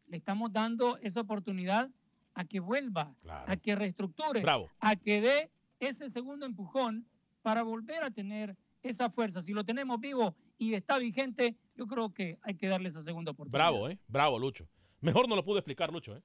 le 0.09 0.17
estamos 0.19 0.53
dando 0.53 0.99
esa 0.99 1.21
oportunidad 1.23 1.89
a 2.35 2.45
que 2.45 2.61
vuelva, 2.61 3.15
a 3.27 3.57
que 3.57 3.75
reestructure, 3.75 4.41
Bravo. 4.41 4.71
a 4.81 4.97
que 4.97 5.21
dé 5.21 5.51
ese 5.81 6.11
segundo 6.11 6.47
empujón 6.47 7.07
para 7.43 7.63
volver 7.63 8.03
a 8.03 8.11
tener 8.11 8.57
esa 8.83 9.11
fuerza. 9.11 9.43
Si 9.43 9.53
lo 9.53 9.65
tenemos 9.65 10.01
vivo 10.01 10.35
y 10.59 10.75
está 10.75 10.99
vigente, 10.99 11.57
yo 11.77 11.87
creo 11.87 12.13
que 12.13 12.39
hay 12.43 12.55
que 12.55 12.69
darle 12.69 12.89
esa 12.89 13.03
segunda 13.03 13.33
oportunidad. 13.33 13.71
Bravo, 13.71 13.89
¿eh? 13.89 13.99
Bravo, 14.09 14.39
Lucho. 14.39 14.69
Mejor 15.01 15.29
no 15.29 15.37
lo 15.37 15.45
pude 15.45 15.59
explicar, 15.59 15.93
Lucho, 15.93 16.17
¿eh? 16.17 16.23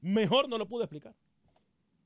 Mejor 0.00 0.48
no 0.48 0.58
lo 0.58 0.66
pude 0.66 0.84
explicar. 0.84 1.14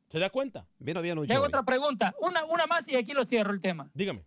¿Se 0.08 0.18
da 0.18 0.30
cuenta? 0.30 0.66
Vino 0.78 1.02
bien, 1.02 1.20
Le 1.26 1.34
hago 1.34 1.44
otra 1.46 1.62
pregunta, 1.62 2.14
una, 2.20 2.44
una 2.46 2.66
más 2.66 2.88
y 2.88 2.96
aquí 2.96 3.12
lo 3.12 3.24
cierro 3.24 3.52
el 3.52 3.60
tema. 3.60 3.90
Dígame. 3.92 4.24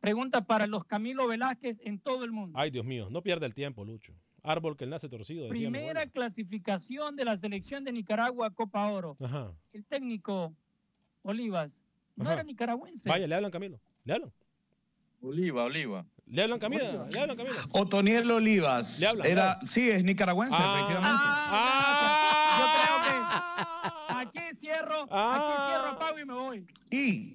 Pregunta 0.00 0.42
para 0.42 0.66
los 0.68 0.84
Camilo 0.84 1.26
Velázquez 1.26 1.80
en 1.84 1.98
todo 1.98 2.24
el 2.24 2.30
mundo. 2.30 2.56
Ay, 2.58 2.70
Dios 2.70 2.84
mío, 2.84 3.08
no 3.10 3.20
pierda 3.22 3.46
el 3.46 3.54
tiempo, 3.54 3.84
Lucho. 3.84 4.14
Árbol 4.50 4.76
que 4.76 4.86
nace 4.86 5.08
torcido. 5.08 5.44
decía 5.48 5.68
Primera 5.70 6.06
clasificación 6.06 7.16
de 7.16 7.24
la 7.24 7.36
selección 7.36 7.84
de 7.84 7.92
Nicaragua 7.92 8.46
a 8.46 8.50
Copa 8.50 8.86
Oro. 8.90 9.16
Ajá. 9.20 9.52
El 9.72 9.84
técnico 9.84 10.54
Olivas 11.22 11.76
no 12.16 12.24
Ajá. 12.24 12.32
era 12.34 12.42
nicaragüense. 12.42 13.08
Vaya, 13.08 13.26
le 13.26 13.34
hablan 13.34 13.50
Camilo. 13.50 13.78
Le 14.04 14.14
hablan. 14.14 14.32
Oliva, 15.20 15.64
Oliva. 15.64 16.06
Le 16.26 16.42
hablan 16.42 16.58
Camilo. 16.58 17.06
Le 17.10 17.20
hablan 17.20 17.36
Camilo. 17.36 17.56
Otoniel 17.72 18.30
Olivas. 18.30 19.00
Le 19.00 19.06
hablan, 19.08 19.26
era, 19.26 19.58
sí, 19.66 19.90
es 19.90 20.02
nicaragüense, 20.02 20.56
Ah. 20.58 20.74
efectivamente. 20.74 21.24
Yo 22.58 22.64
creo 22.74 22.98
que 23.04 24.14
aquí 24.14 24.56
cierro, 24.58 25.02
aquí 25.10 25.62
cierro, 25.66 25.88
apago 25.88 26.18
y 26.18 26.24
me 26.24 26.32
voy. 26.34 26.66
Y 26.90 27.34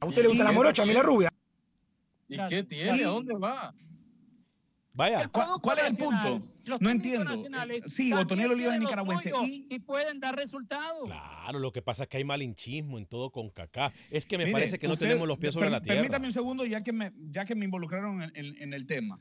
¿A 0.00 0.06
usted 0.06 0.22
le 0.22 0.28
gusta 0.28 0.44
la 0.44 0.52
morocha, 0.52 0.82
a 0.82 0.86
mí 0.86 0.92
la 0.92 1.02
rubia? 1.02 1.32
¿Y 2.28 2.36
qué 2.48 2.62
tiene? 2.64 3.04
¿A 3.04 3.08
dónde 3.08 3.34
va? 3.34 3.74
Vaya. 4.98 5.28
¿Cuál, 5.28 5.46
cuál 5.62 5.78
es 5.78 5.84
el 5.86 5.96
punto? 5.96 6.40
Los 6.66 6.80
No 6.80 6.90
entiendo. 6.90 7.44
Sí, 7.86 8.12
Otoniel 8.12 8.50
Olivas 8.50 8.74
es 8.74 8.80
nicaragüense. 8.80 9.30
Y 9.46 9.66
y 9.70 9.78
pueden 9.78 10.18
dar 10.18 10.34
resultados. 10.34 11.04
Claro, 11.06 11.60
lo 11.60 11.72
que 11.72 11.82
pasa 11.82 12.02
es 12.02 12.08
que 12.08 12.16
hay 12.16 12.24
malinchismo 12.24 12.98
en 12.98 13.06
todo 13.06 13.30
con 13.30 13.48
Cacá. 13.50 13.92
Es 14.10 14.26
que 14.26 14.36
me 14.36 14.44
Mire, 14.44 14.52
parece 14.54 14.78
que 14.80 14.88
no 14.88 14.96
tenemos 14.96 15.28
los 15.28 15.38
pies 15.38 15.54
sobre 15.54 15.66
per- 15.66 15.70
la 15.72 15.80
tierra. 15.80 16.00
Permítame 16.00 16.26
un 16.26 16.32
segundo, 16.32 16.66
ya 16.66 16.82
que 16.82 16.92
me, 16.92 17.12
ya 17.30 17.44
que 17.44 17.54
me 17.54 17.64
involucraron 17.64 18.22
en, 18.22 18.32
en- 18.34 18.60
en 18.60 18.74
el 18.74 18.86
tema. 18.86 19.20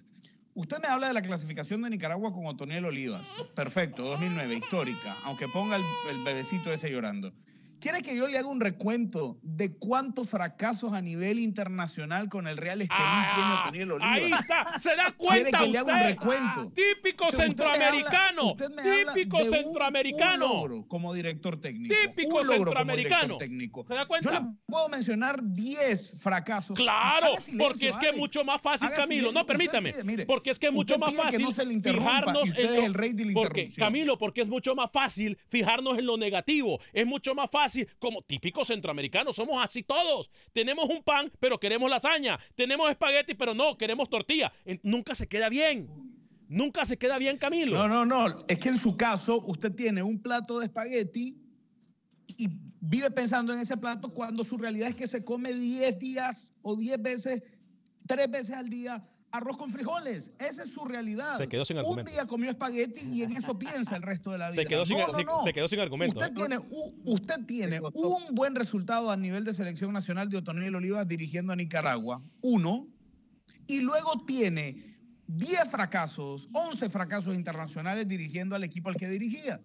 Usted 0.55 0.77
me 0.81 0.87
habla 0.87 1.09
de 1.09 1.13
la 1.13 1.21
clasificación 1.21 1.83
de 1.83 1.91
Nicaragua 1.91 2.33
con 2.33 2.47
Otoniel 2.47 2.83
Olivas. 2.85 3.29
Perfecto, 3.55 4.03
2009, 4.03 4.55
histórica, 4.55 5.15
aunque 5.25 5.47
ponga 5.47 5.75
el, 5.75 5.83
el 6.09 6.23
bebecito 6.23 6.73
ese 6.73 6.89
llorando. 6.89 7.31
¿Quiere 7.79 8.01
que 8.01 8.15
yo 8.17 8.27
le 8.27 8.37
haga 8.39 8.47
un 8.47 8.59
recuento 8.59 9.37
de 9.43 9.75
cuántos 9.77 10.29
fracasos 10.29 10.93
a 10.93 11.01
nivel 11.01 11.37
internacional 11.39 12.27
con 12.27 12.47
el 12.47 12.57
Real 12.57 12.81
Estelí 12.81 12.99
tiene 13.35 13.53
Otoniel? 13.53 13.91
Ah, 14.01 14.13
Ahí 14.13 14.31
está, 14.31 14.79
se 14.79 14.89
da 14.95 15.11
¿Quiere 15.11 15.15
cuenta 15.51 15.59
que 15.59 15.67
le 15.67 15.77
haga 15.77 15.91
un 15.93 15.95
usted? 15.99 16.09
recuento? 16.09 16.71
Típico 16.73 17.25
Usted 17.25 17.37
me 17.37 17.43
habla- 17.43 17.55
centroamericano. 17.65 18.43
usted 18.51 18.69
me 18.71 18.81
habla 18.81 19.13
Típico 19.13 19.37
de 19.43 19.49
centroamericano. 19.49 20.45
Un 20.53 20.57
logro 20.69 20.87
como 20.87 21.13
director 21.13 21.61
técnico. 21.61 21.93
Típico 22.07 22.37
un 22.37 22.47
logro 22.47 22.47
como 22.47 22.57
centroamericano. 22.65 23.37
técnico. 23.37 23.85
¿Se 23.87 23.93
da 23.93 24.05
cuenta? 24.07 24.33
Yo 24.33 24.39
le 24.39 24.45
puedo 24.65 24.89
mencionar 24.89 25.39
10 25.43 26.19
fracasos. 26.21 26.75
Claro, 26.75 27.27
silencio, 27.39 27.57
porque 27.67 27.89
es 27.89 27.97
que 27.97 28.09
es 28.09 28.17
mucho 28.17 28.43
más 28.43 28.59
fácil, 28.59 28.87
Haga 28.87 28.95
Camilo. 28.97 29.29
silencio. 29.29 29.31
No, 29.33 29.41
Usted 29.41 29.47
permítame. 29.53 29.91
pide, 29.93 30.03
mire, 30.03 30.25
porque 30.25 30.49
es 30.49 30.57
que 30.57 30.67
es 30.67 30.73
mucho 30.73 30.95
usted 30.95 31.05
más 31.05 31.15
fácil 31.15 31.41
no 31.45 31.51
fijarnos 31.51 32.49
usted 32.49 32.63
en 32.65 32.75
lo- 32.75 32.85
el 32.87 32.93
rey 32.95 33.13
de 33.13 33.25
la 33.25 33.33
porque. 33.33 33.69
Camilo, 33.77 34.17
porque 34.17 34.41
es 34.41 34.47
mucho 34.49 34.73
más 34.73 34.89
fácil 34.91 35.37
fijarnos 35.49 35.97
en 35.99 36.05
lo 36.07 36.17
negativo. 36.17 36.79
Es 36.91 37.05
mucho 37.05 37.35
más 37.35 37.49
fácil, 37.51 37.66
como 37.99 38.21
típico 38.21 38.65
centroamericano, 38.65 39.33
somos 39.33 39.63
así 39.63 39.83
todos. 39.83 40.29
Tenemos 40.53 40.89
un 40.89 41.03
pan, 41.03 41.31
pero 41.39 41.59
queremos 41.59 41.89
lasaña. 41.89 42.39
Tenemos 42.55 42.89
espagueti, 42.89 43.33
pero 43.33 43.53
no, 43.53 43.77
queremos 43.77 44.09
tortilla. 44.09 44.51
Nunca 44.83 45.15
se 45.15 45.27
queda 45.27 45.49
bien. 45.49 45.89
Nunca 46.49 46.85
se 46.85 46.97
queda 46.97 47.17
bien, 47.17 47.37
Camilo. 47.37 47.77
No, 47.77 47.87
no, 47.87 48.05
no. 48.05 48.45
Es 48.47 48.59
que 48.59 48.69
en 48.69 48.77
su 48.77 48.95
caso, 48.95 49.43
usted 49.45 49.73
tiene 49.73 50.01
un 50.01 50.21
plato 50.21 50.59
de 50.59 50.65
espagueti 50.67 51.37
y 52.37 52.47
vive 52.79 53.11
pensando 53.11 53.53
en 53.53 53.59
ese 53.59 53.75
plato 53.77 54.13
cuando 54.13 54.45
su 54.45 54.57
realidad 54.57 54.89
es 54.89 54.95
que 54.95 55.07
se 55.07 55.23
come 55.23 55.53
10 55.53 55.99
días 55.99 56.53
o 56.61 56.75
10 56.75 57.01
veces, 57.01 57.43
3 58.07 58.31
veces 58.31 58.55
al 58.55 58.69
día 58.69 59.05
arroz 59.31 59.57
con 59.57 59.69
frijoles. 59.71 60.31
Esa 60.39 60.63
es 60.63 60.71
su 60.73 60.85
realidad. 60.85 61.37
Se 61.37 61.47
quedó 61.47 61.65
sin 61.65 61.77
Un 61.77 61.81
argumento. 61.81 62.11
día 62.11 62.25
comió 62.25 62.49
espagueti 62.49 63.01
y 63.01 63.23
en 63.23 63.33
eso 63.35 63.57
piensa 63.59 63.95
el 63.95 64.01
resto 64.01 64.31
de 64.31 64.37
la 64.37 64.49
vida. 64.49 64.61
Se 64.61 64.67
quedó 64.67 64.85
sin, 64.85 64.97
No, 64.97 65.07
no, 65.07 65.13
se- 65.13 65.23
no. 65.23 65.43
se 65.43 65.53
quedó 65.53 65.67
sin 65.67 65.79
argumento. 65.79 66.17
Usted 66.19 66.31
¿eh? 66.31 66.35
tiene, 66.35 66.57
u- 66.57 66.95
usted 67.05 67.45
tiene 67.45 67.79
un 67.93 68.35
buen 68.35 68.55
resultado 68.55 69.11
a 69.11 69.17
nivel 69.17 69.43
de 69.43 69.53
selección 69.53 69.91
nacional 69.93 70.29
de 70.29 70.37
Otoniel 70.37 70.75
Olivas 70.75 71.07
dirigiendo 71.07 71.53
a 71.53 71.55
Nicaragua, 71.55 72.21
uno, 72.41 72.87
y 73.67 73.81
luego 73.81 74.23
tiene 74.25 74.81
10 75.27 75.69
fracasos, 75.69 76.47
11 76.53 76.89
fracasos 76.89 77.35
internacionales 77.35 78.07
dirigiendo 78.07 78.55
al 78.55 78.63
equipo 78.63 78.89
al 78.89 78.95
que 78.95 79.07
dirigía. 79.09 79.59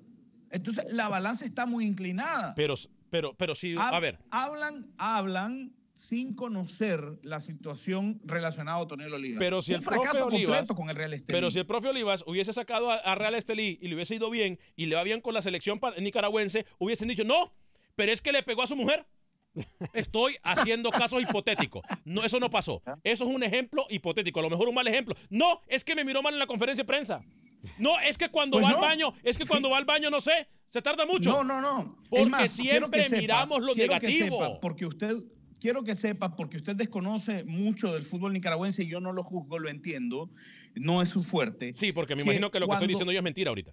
Entonces, 0.51 0.93
la 0.93 1.09
balanza 1.09 1.45
está 1.45 1.67
muy 1.67 1.87
inclinada. 1.87 2.53
Pero, 2.57 2.75
pero, 3.11 3.33
pero 3.39 3.55
sí, 3.55 3.75
a 3.79 3.91
Hab- 3.91 4.01
ver. 4.03 4.19
Hablan, 4.31 4.87
hablan 4.99 5.73
sin 5.95 6.35
conocer 6.35 7.19
la 7.23 7.41
situación 7.41 8.21
relacionada 8.25 8.79
a 8.79 8.81
Otoniel 8.81 9.13
Olivas. 9.15 9.39
Pero 9.39 9.63
si 9.63 9.73
Un 9.73 9.79
el 9.81 9.85
profe 9.85 10.01
fracaso 10.01 10.27
Olivas, 10.27 10.57
completo 10.59 10.75
con 10.75 10.91
el 10.91 10.97
Real 10.97 11.13
Estelí. 11.13 11.33
pero 11.37 11.51
si 11.51 11.59
el 11.59 11.67
profe 11.67 11.89
Olivas 11.89 12.25
hubiese 12.27 12.53
sacado 12.53 12.91
a, 12.91 12.95
a 12.97 13.15
Real 13.15 13.35
Estelí 13.35 13.79
y 13.81 13.89
le 13.89 13.95
hubiese 13.95 14.15
ido 14.15 14.31
bien 14.31 14.59
y 14.75 14.87
le 14.87 14.97
va 14.97 15.03
bien 15.05 15.21
con 15.21 15.35
la 15.35 15.43
selección 15.43 15.81
nicaragüense, 15.99 16.67
hubiesen 16.79 17.09
dicho 17.09 17.25
no, 17.25 17.53
pero 17.95 18.11
es 18.13 18.21
que 18.23 18.33
le 18.33 18.43
pegó 18.43 18.63
a 18.63 18.67
su 18.67 18.75
mujer. 18.77 19.07
Estoy 19.93 20.37
haciendo 20.43 20.91
casos 20.91 21.23
hipotéticos. 21.23 21.83
No, 22.07 22.25
eso 22.25 22.41
no 22.41 22.49
pasó. 22.49 22.83
Eso 23.05 23.25
es 23.25 23.31
un 23.31 23.43
ejemplo 23.43 23.85
hipotético. 23.91 24.41
A 24.41 24.43
lo 24.43 24.49
mejor 24.51 24.67
un 24.69 24.75
mal 24.75 24.89
ejemplo. 24.89 25.15
No, 25.29 25.61
es 25.69 25.85
que 25.85 25.95
me 25.95 26.05
miró 26.05 26.23
mal 26.23 26.33
en 26.33 26.39
la 26.39 26.47
conferencia 26.47 26.83
de 26.85 26.87
prensa. 26.89 27.23
No, 27.79 28.01
es 28.01 28.17
que 28.17 28.31
cuando 28.31 28.57
Pues 28.59 28.65
va 28.67 28.71
no. 28.71 28.77
al 28.77 28.81
baño, 28.83 29.15
es 29.23 29.37
que 29.37 29.45
cuando 29.45 29.69
va 29.71 29.77
al 29.79 29.85
baño, 29.85 30.09
no 30.11 30.21
sé, 30.23 30.49
se 30.69 30.81
tarda 30.81 31.05
mucho. 31.05 31.31
No, 31.31 31.45
no, 31.45 31.61
no. 31.61 31.99
Porque 32.09 32.27
más, 32.27 32.57
quiero 32.57 32.91
que 32.91 33.03
siempre 33.03 33.03
sepa, 33.05 33.21
miramos 33.21 33.61
lo 33.63 33.75
quiero 33.75 33.93
que 34.01 34.07
negativo. 34.07 34.39
sepa, 34.43 34.59
porque 34.61 34.87
usted, 34.87 35.13
quiero 35.63 35.85
que 35.85 35.95
sepa, 35.95 36.35
porque 36.35 36.57
usted 36.57 36.75
desconoce 36.75 37.45
mucho 37.45 37.93
del 37.95 38.03
fútbol 38.03 38.33
nicaragüense 38.33 38.83
y 38.83 38.89
yo 38.89 39.01
no 39.01 39.13
lo 39.13 39.23
juzgo, 39.23 39.61
lo 39.61 39.69
entiendo. 39.69 40.29
No 40.75 41.01
es 41.01 41.09
su 41.11 41.23
fuerte. 41.23 41.73
Sí, 41.77 41.93
porque 41.93 42.17
me 42.17 42.23
que 42.23 42.31
imagino 42.31 42.51
que 42.51 42.59
lo 42.59 42.67
que 42.67 42.73
estoy 42.73 42.89
diciendo 42.89 43.13
yo 43.13 43.19
es 43.19 43.23
mentira 43.25 43.51
ahorita. 43.51 43.71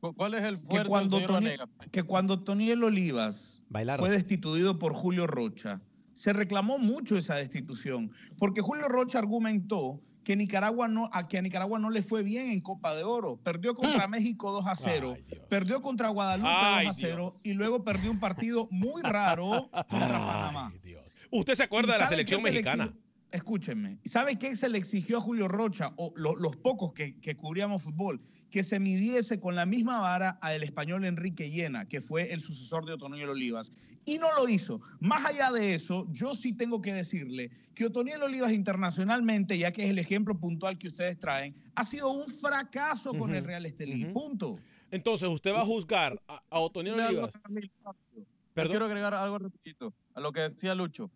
¿Cuál 0.00 0.34
es 0.34 0.42
el 0.44 0.58
que 0.58 0.66
fuerte 0.68 0.88
cuando, 0.88 1.16
del 1.18 1.26
señor 1.26 1.40
Toni- 1.42 1.44
Vanegas? 1.58 1.68
que 1.92 2.02
cuando 2.02 2.42
Toniel 2.42 2.82
Olivas 2.84 3.62
Bailaron. 3.68 4.04
fue 4.04 4.14
destituido 4.14 4.78
por 4.78 4.92
Julio 4.92 5.26
Rocha, 5.26 5.80
se 6.12 6.32
reclamó 6.32 6.78
mucho 6.78 7.16
esa 7.16 7.36
destitución, 7.36 8.10
porque 8.38 8.60
Julio 8.60 8.88
Rocha 8.88 9.18
argumentó 9.20 10.00
que 10.26 10.34
Nicaragua 10.34 10.88
no, 10.88 11.08
a 11.12 11.28
que 11.28 11.38
a 11.38 11.40
Nicaragua 11.40 11.78
no 11.78 11.88
le 11.88 12.02
fue 12.02 12.24
bien 12.24 12.50
en 12.50 12.60
Copa 12.60 12.96
de 12.96 13.04
Oro. 13.04 13.36
Perdió 13.44 13.76
contra 13.76 14.08
México 14.08 14.50
2 14.50 14.66
a 14.66 14.74
0, 14.74 15.16
perdió 15.48 15.80
contra 15.80 16.08
Guadalupe 16.08 16.50
Ay, 16.50 16.86
2 16.88 16.96
a 16.96 16.98
0 16.98 17.40
y 17.44 17.52
luego 17.52 17.84
perdió 17.84 18.10
un 18.10 18.18
partido 18.18 18.66
muy 18.72 19.02
raro 19.02 19.70
contra 19.88 20.18
Panamá. 20.18 20.72
Usted 21.30 21.54
se 21.54 21.62
acuerda 21.62 21.90
¿Y 21.90 21.92
de 21.92 21.98
la 22.00 22.08
selección 22.08 22.42
mexicana. 22.42 22.92
Escúchenme. 23.32 23.98
¿Y 24.04 24.08
sabe 24.08 24.38
qué 24.38 24.54
se 24.56 24.68
le 24.68 24.78
exigió 24.78 25.18
a 25.18 25.20
Julio 25.20 25.48
Rocha, 25.48 25.92
o 25.96 26.12
lo- 26.16 26.36
los 26.36 26.56
pocos 26.56 26.92
que, 26.92 27.18
que 27.20 27.34
cubríamos 27.36 27.82
fútbol? 27.82 28.20
Que 28.50 28.62
se 28.62 28.78
midiese 28.80 29.40
con 29.40 29.54
la 29.56 29.66
misma 29.66 30.00
vara 30.00 30.38
al 30.40 30.62
español 30.62 31.04
Enrique 31.04 31.50
Llena, 31.50 31.86
que 31.86 32.00
fue 32.00 32.32
el 32.32 32.40
sucesor 32.40 32.86
de 32.86 32.92
Otoniel 32.92 33.28
Olivas. 33.28 33.72
Y 34.04 34.18
no 34.18 34.28
lo 34.36 34.48
hizo. 34.48 34.80
Más 35.00 35.26
allá 35.26 35.50
de 35.50 35.74
eso, 35.74 36.06
yo 36.12 36.34
sí 36.34 36.52
tengo 36.52 36.80
que 36.80 36.94
decirle 36.94 37.50
que 37.74 37.86
Otoniel 37.86 38.22
Olivas 38.22 38.52
internacionalmente, 38.52 39.58
ya 39.58 39.72
que 39.72 39.84
es 39.84 39.90
el 39.90 39.98
ejemplo 39.98 40.38
puntual 40.38 40.78
que 40.78 40.88
ustedes 40.88 41.18
traen, 41.18 41.54
ha 41.74 41.84
sido 41.84 42.10
un 42.12 42.28
fracaso 42.30 43.12
con 43.12 43.34
el 43.34 43.44
Real 43.44 43.66
Estelí. 43.66 44.04
Punto. 44.06 44.58
Entonces, 44.92 45.28
usted 45.28 45.52
va 45.52 45.62
a 45.62 45.66
juzgar 45.66 46.22
a, 46.28 46.40
a 46.48 46.58
Otoniel 46.60 47.00
Olivas. 47.00 47.32
Perdón. 48.54 48.70
quiero 48.70 48.86
agregar 48.86 49.12
algo 49.12 49.38
rapidito 49.38 49.92
a 50.14 50.20
lo 50.20 50.32
que 50.32 50.40
decía 50.40 50.74
Lucho. 50.74 51.10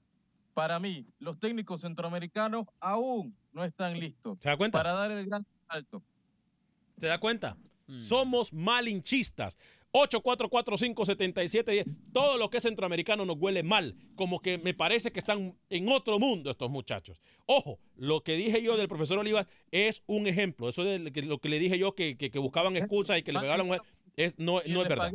Para 0.55 0.79
mí, 0.79 1.07
los 1.19 1.39
técnicos 1.39 1.81
centroamericanos 1.83 2.67
aún 2.81 3.35
no 3.53 3.65
están 3.65 3.99
listos 3.99 4.39
¿Se 4.41 4.49
da 4.49 4.57
cuenta? 4.57 4.79
para 4.79 4.93
dar 4.93 5.11
el 5.11 5.27
gran 5.27 5.47
salto. 5.69 6.03
¿Se 6.99 7.07
da 7.07 7.19
cuenta? 7.19 7.57
Mm. 7.87 8.03
Somos 8.03 8.53
malinchistas. 8.53 9.57
844-577-10. 9.93 11.85
Todo 12.13 12.39
lo 12.39 12.49
que 12.51 12.59
es 12.59 12.63
centroamericano 12.63 13.25
nos 13.27 13.37
huele 13.39 13.63
mal. 13.63 13.97
Como 14.15 14.41
que 14.41 14.59
me 14.59 14.75
parece 14.75 15.11
que 15.13 15.19
están 15.19 15.57
en 15.69 15.89
otro 15.89 16.19
mundo 16.19 16.51
estos 16.51 16.71
muchachos. 16.71 17.21
Ojo, 17.47 17.79
lo 17.97 18.23
que 18.23 18.35
dije 18.37 18.63
yo 18.63 18.77
del 18.77 18.89
profesor 18.89 19.19
Olivas 19.19 19.47
es 19.71 20.03
un 20.07 20.27
ejemplo. 20.27 20.69
Eso 20.69 20.85
de 20.85 21.11
que- 21.13 21.23
lo 21.23 21.39
que 21.39 21.49
le 21.49 21.59
dije 21.59 21.79
yo, 21.79 21.95
que, 21.95 22.17
que- 22.17 22.31
que 22.31 22.39
buscaban 22.39 22.77
excusas 22.77 23.19
y 23.19 23.23
que 23.23 23.33
le 23.33 23.41
pegaban 23.41 23.61
a 23.61 23.65
la 23.65 23.67
mujer, 23.67 23.83
es, 24.17 24.39
no, 24.39 24.61
no 24.67 24.83
es 24.83 24.89
verdad. 24.89 25.13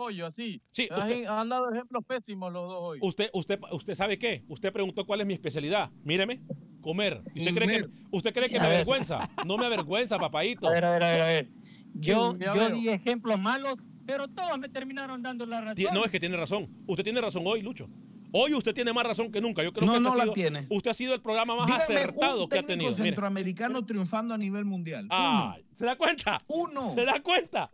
Pollo, 0.00 0.26
así. 0.26 0.62
Sí, 0.72 0.88
Han- 0.90 0.98
usted- 0.98 1.26
han 1.26 1.48
dado 1.50 1.70
ejemplos 1.70 2.02
pésimos 2.06 2.50
los 2.52 2.68
dos 2.68 2.78
hoy. 2.80 2.98
Usted, 3.02 3.28
usted, 3.34 3.60
usted 3.72 3.94
sabe 3.94 4.18
qué? 4.18 4.44
Usted 4.48 4.72
preguntó 4.72 5.04
cuál 5.04 5.20
es 5.20 5.26
mi 5.26 5.34
especialidad. 5.34 5.90
Míreme, 6.04 6.40
comer. 6.80 7.22
¿Y 7.34 7.40
¿Usted 7.40 7.54
cree 7.54 7.68
que, 7.82 7.88
usted 8.10 8.32
cree 8.32 8.48
que 8.48 8.56
A 8.56 8.62
me 8.62 8.66
ver. 8.68 8.74
avergüenza? 8.76 9.28
No 9.46 9.58
me 9.58 9.66
avergüenza, 9.66 10.18
papadito. 10.18 10.66
A 10.68 10.72
ver, 10.72 10.84
a 10.86 10.90
ver, 10.92 11.02
a 11.04 11.10
ver, 11.10 11.20
a 11.20 11.26
ver. 11.26 11.48
Yo, 11.94 12.32
Sí, 12.38 12.44
yo 12.54 12.70
di 12.70 12.88
ejemplos 12.88 13.38
malos, 13.38 13.74
pero 14.06 14.26
todos 14.28 14.58
me 14.58 14.68
terminaron 14.70 15.20
dando 15.22 15.44
la 15.44 15.60
razón. 15.60 15.84
No, 15.92 16.04
es 16.04 16.10
que 16.10 16.18
tiene 16.20 16.36
razón. 16.38 16.68
Usted 16.86 17.04
tiene 17.04 17.20
razón 17.20 17.42
hoy, 17.46 17.60
Lucho. 17.60 17.88
Hoy 18.32 18.54
usted 18.54 18.72
tiene 18.72 18.92
más 18.92 19.04
razón 19.04 19.30
que 19.32 19.40
nunca. 19.40 19.62
Yo 19.64 19.72
creo 19.72 19.86
No, 19.86 19.94
que 19.94 20.00
no 20.00 20.12
ha 20.12 20.16
la 20.16 20.22
sido- 20.22 20.32
tiene. 20.34 20.66
Usted 20.70 20.92
ha 20.92 20.94
sido 20.94 21.14
el 21.14 21.20
programa 21.20 21.56
más 21.56 21.66
Dígame 21.66 21.82
acertado 21.82 22.44
un 22.44 22.48
que 22.48 22.58
ha 22.60 22.62
tenido. 22.62 22.90
Mire. 22.92 23.02
centroamericano 23.02 23.84
triunfando 23.84 24.32
a 24.34 24.38
nivel 24.38 24.64
mundial. 24.64 25.06
Ay, 25.10 25.64
¿Se 25.74 25.84
da 25.84 25.96
cuenta? 25.96 26.40
Uno. 26.46 26.94
¿Se 26.94 27.04
da 27.04 27.20
cuenta? 27.20 27.68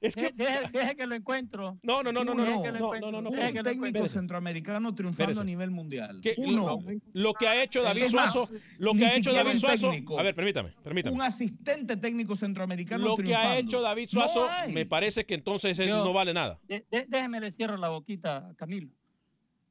Es 0.00 0.14
que... 0.14 0.30
Deje, 0.32 0.70
deje 0.72 0.94
que 0.96 1.06
lo 1.06 1.16
encuentro. 1.16 1.78
No, 1.82 2.02
no, 2.04 2.12
no, 2.12 2.24
no, 2.24 2.32
no, 2.34 2.44
no, 2.44 2.62
que 2.62 2.70
lo 2.70 2.78
no, 2.78 2.84
encuentro. 2.86 3.10
no, 3.10 3.20
no, 3.22 3.30
no. 3.30 3.30
Deje 3.30 3.46
Un 3.48 3.52
que 3.52 3.58
lo 3.58 3.64
técnico 3.64 4.06
centroamericano 4.08 4.94
triunfando 4.94 5.40
a 5.40 5.44
nivel 5.44 5.70
mundial. 5.72 6.20
que 6.20 6.34
Uno. 6.36 6.80
lo, 6.84 7.00
lo 7.14 7.34
que 7.34 7.48
ha 7.48 7.62
hecho 7.62 7.82
David 7.82 8.02
más, 8.14 8.32
Suazo, 8.32 8.54
lo 8.78 8.94
que 8.94 9.04
ha 9.06 9.16
hecho 9.16 9.32
David 9.32 9.56
Suazo, 9.58 9.90
a 10.18 10.22
ver, 10.22 10.34
permítame, 10.36 10.72
permítame. 10.84 11.14
Un 11.16 11.22
asistente 11.22 11.96
técnico 11.96 12.36
centroamericano 12.36 13.04
Lo 13.04 13.16
que 13.16 13.22
triunfando. 13.24 13.50
ha 13.50 13.58
hecho 13.58 13.80
David 13.80 14.08
Suazo 14.08 14.46
me 14.72 14.86
parece 14.86 15.26
que 15.26 15.34
entonces 15.34 15.78
él 15.80 15.88
Yo- 15.88 16.04
no 16.04 16.12
vale 16.12 16.32
nada. 16.32 16.60
De- 16.68 16.84
de- 16.90 17.06
déjeme 17.08 17.40
le 17.40 17.50
cierro 17.50 17.76
la 17.76 17.88
boquita 17.88 18.48
a 18.50 18.54
Camilo. 18.54 18.90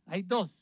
Hay 0.06 0.24
dos. 0.24 0.60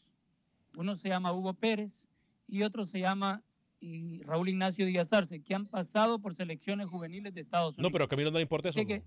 Uno 0.75 0.95
se 0.95 1.09
llama 1.09 1.31
Hugo 1.33 1.53
Pérez 1.53 1.99
y 2.47 2.61
otro 2.63 2.85
se 2.85 2.99
llama 2.99 3.41
y 3.79 4.21
Raúl 4.23 4.49
Ignacio 4.49 4.85
Díaz 4.85 5.13
Arce, 5.13 5.41
que 5.41 5.53
han 5.55 5.65
pasado 5.67 6.19
por 6.19 6.33
selecciones 6.33 6.87
juveniles 6.87 7.33
de 7.33 7.41
Estados 7.41 7.77
Unidos. 7.77 7.89
No, 7.89 7.91
pero 7.91 8.05
a 8.05 8.07
Camilo 8.07 8.31
no 8.31 8.37
le 8.37 8.41
importa 8.43 8.69
eso. 8.69 8.79
Así 8.79 8.87
que, 8.87 9.03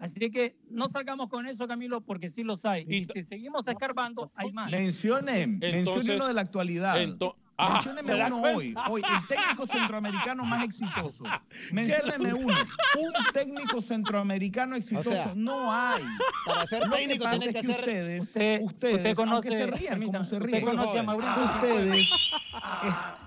así 0.00 0.30
que 0.30 0.56
no 0.70 0.88
salgamos 0.88 1.28
con 1.28 1.46
eso, 1.46 1.66
Camilo, 1.66 2.00
porque 2.00 2.30
sí 2.30 2.42
los 2.42 2.64
hay. 2.64 2.84
Y, 2.88 3.04
si 3.04 3.24
seguimos 3.24 3.66
escarbando, 3.68 4.30
hay 4.34 4.52
más. 4.52 4.70
Mencione, 4.70 5.46
mencione 5.46 5.78
Entonces- 5.78 6.16
uno 6.16 6.26
de 6.26 6.34
la 6.34 6.40
actualidad. 6.42 6.96
ento- 7.00 7.36
Ah, 7.60 7.72
Mencióneme 7.74 8.02
¿se 8.06 8.16
da 8.16 8.26
uno 8.28 8.40
hoy, 8.42 8.72
hoy, 8.88 9.02
el 9.02 9.26
técnico 9.26 9.66
centroamericano 9.66 10.44
más 10.44 10.62
exitoso. 10.62 11.24
Mencióneme 11.72 12.32
uno, 12.34 12.54
un 12.54 13.32
técnico 13.32 13.82
centroamericano 13.82 14.76
exitoso. 14.76 15.10
sea, 15.10 15.32
no 15.34 15.72
hay. 15.72 16.04
Para 16.46 16.66
ser 16.68 16.84
Lo 16.86 16.90
que 16.92 16.96
técnico 16.98 17.24
pasa 17.24 17.36
tiene 17.38 17.50
es 17.50 17.54
que 17.54 17.60
que 17.60 17.66
ser- 17.66 17.80
ustedes, 17.80 18.22
Usted- 18.22 18.60
ustedes, 18.62 18.94
usted 18.94 19.14
conoce- 19.16 19.32
aunque 19.32 19.50
se 19.50 19.66
rían, 19.66 20.02
como 20.04 20.24
se 20.24 20.34
usted 20.36 20.46
ríen, 20.46 20.64
conoce 20.64 20.98
a 20.98 21.02
Mauricio. 21.02 21.44
ustedes 21.44 21.94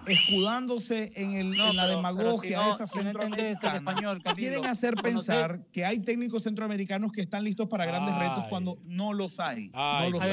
es- 0.07 0.17
escudándose 0.19 1.11
en, 1.15 1.33
el, 1.33 1.51
No, 1.51 1.69
en 1.69 1.75
la 1.75 1.83
pero- 1.83 1.95
demagogia 1.97 2.59
pero 2.59 2.61
si 2.61 2.67
no- 2.69 2.71
esa 2.75 2.87
si 2.87 2.99
centroamericana, 2.99 3.75
español, 3.77 4.23
quieren 4.35 4.65
hacer 4.65 4.95
¿conoces? 4.95 5.13
pensar 5.27 5.59
que 5.73 5.83
hay 5.85 5.99
técnicos 5.99 6.43
centroamericanos 6.43 7.11
que 7.11 7.19
están 7.21 7.43
listos 7.43 7.67
para 7.67 7.85
grandes 7.85 8.15
retos 8.15 8.45
cuando 8.49 8.77
no 8.85 9.11
los 9.13 9.41
hay. 9.41 9.71
Ay, 9.73 10.05
no 10.09 10.17
los 10.17 10.21
A 10.21 10.25
hay. 10.25 10.31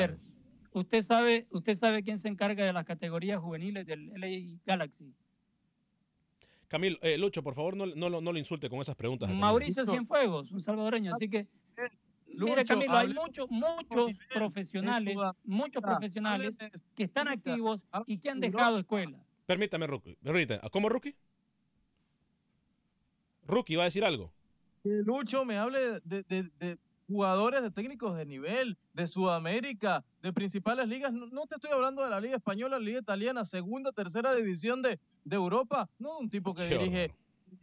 Usted 0.78 1.02
sabe, 1.02 1.46
usted 1.50 1.74
sabe 1.74 2.02
quién 2.02 2.18
se 2.18 2.28
encarga 2.28 2.64
de 2.64 2.72
las 2.72 2.84
categorías 2.84 3.40
juveniles 3.40 3.86
del 3.86 4.10
LA 4.14 4.58
Galaxy. 4.66 5.12
Camilo, 6.68 6.98
eh, 7.02 7.16
Lucho, 7.16 7.42
por 7.42 7.54
favor, 7.54 7.76
no, 7.76 7.86
no, 7.86 8.08
lo- 8.10 8.20
no 8.20 8.32
lo 8.32 8.38
insulte 8.38 8.68
con 8.68 8.80
esas 8.80 8.94
preguntas. 8.94 9.30
Mauricio 9.30 9.86
Cienfuegos, 9.86 10.52
un 10.52 10.60
salvadoreño. 10.60 11.14
Así 11.14 11.28
que, 11.28 11.46
mire 12.26 12.56
Lucho, 12.62 12.74
Camilo, 12.74 12.96
hay 12.96 13.08
muchos, 13.14 13.50
muchos 13.50 14.18
profesionales, 14.32 15.16
muchos 15.44 15.82
profesionales 15.82 16.56
que 16.94 17.04
están 17.04 17.28
activos 17.28 17.82
y 18.06 18.18
que 18.18 18.28
han 18.30 18.40
de 18.40 18.50
dejado 18.50 18.78
escuela. 18.78 19.18
Permítame, 19.46 19.86
Rookie. 19.86 20.16
Permítame. 20.22 20.60
¿Cómo, 20.70 20.88
Rookie? 20.90 21.14
Rookie, 23.46 23.76
¿va 23.76 23.82
a 23.84 23.86
decir 23.86 24.04
algo? 24.04 24.30
Que 24.82 24.90
Lucho 25.04 25.44
me 25.46 25.56
hable 25.56 26.00
de, 26.04 26.22
de- 26.24 26.50
de 26.58 26.78
jugadores, 27.08 27.62
de 27.62 27.70
técnicos 27.70 28.16
de 28.16 28.26
nivel, 28.26 28.76
de 28.92 29.06
Sudamérica, 29.06 30.04
de 30.22 30.32
principales 30.32 30.86
ligas. 30.86 31.12
No, 31.12 31.26
no 31.26 31.46
te 31.46 31.54
estoy 31.56 31.70
hablando 31.70 32.04
de 32.04 32.10
la 32.10 32.20
Liga 32.20 32.36
Española, 32.36 32.78
la 32.78 32.84
Liga 32.84 33.00
Italiana, 33.00 33.44
segunda, 33.44 33.90
tercera 33.92 34.34
división 34.34 34.82
de, 34.82 35.00
de 35.24 35.36
Europa. 35.36 35.88
No 35.98 36.18
un 36.18 36.28
tipo 36.28 36.54
que 36.54 36.68
Qué 36.68 36.78
dirige 36.78 37.14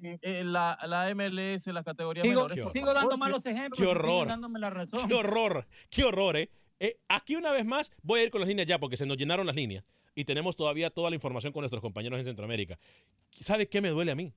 eh, 0.01 0.43
la, 0.43 0.77
la 0.87 1.13
MLS, 1.13 1.67
las 1.67 1.85
categorías 1.85 2.25
Sigo, 2.27 2.41
menores. 2.47 2.71
sigo 2.71 2.87
favor, 2.87 3.01
dando 3.01 3.17
malos 3.17 3.45
ejemplos. 3.45 3.79
Qué 3.79 3.85
horror. 3.85 4.27
dándome 4.27 4.59
la 4.59 4.71
razón. 4.71 5.07
Qué 5.07 5.13
horror, 5.13 5.67
qué 5.89 6.03
horror, 6.03 6.37
¿eh? 6.37 6.49
Eh, 6.79 6.97
Aquí 7.07 7.35
una 7.35 7.51
vez 7.51 7.65
más 7.65 7.91
voy 8.01 8.19
a 8.19 8.23
ir 8.23 8.31
con 8.31 8.41
las 8.41 8.47
líneas 8.49 8.67
ya 8.67 8.79
porque 8.79 8.97
se 8.97 9.05
nos 9.05 9.15
llenaron 9.15 9.45
las 9.45 9.55
líneas 9.55 9.85
y 10.15 10.25
tenemos 10.25 10.55
todavía 10.55 10.89
toda 10.89 11.09
la 11.09 11.15
información 11.15 11.53
con 11.53 11.61
nuestros 11.61 11.81
compañeros 11.81 12.17
en 12.19 12.25
Centroamérica. 12.25 12.77
¿Sabe 13.39 13.67
qué 13.69 13.79
me 13.79 13.89
duele 13.89 14.11
a 14.11 14.15
mí? 14.15 14.33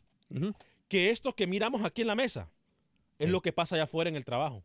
Que 0.87 1.11
esto 1.11 1.33
que 1.35 1.47
miramos 1.47 1.85
aquí 1.85 2.03
en 2.03 2.09
la 2.09 2.15
mesa 2.15 2.51
es 3.19 3.31
lo 3.31 3.41
que 3.41 3.53
pasa 3.53 3.75
allá 3.75 3.85
afuera 3.85 4.09
en 4.11 4.17
el 4.17 4.25
trabajo. 4.25 4.63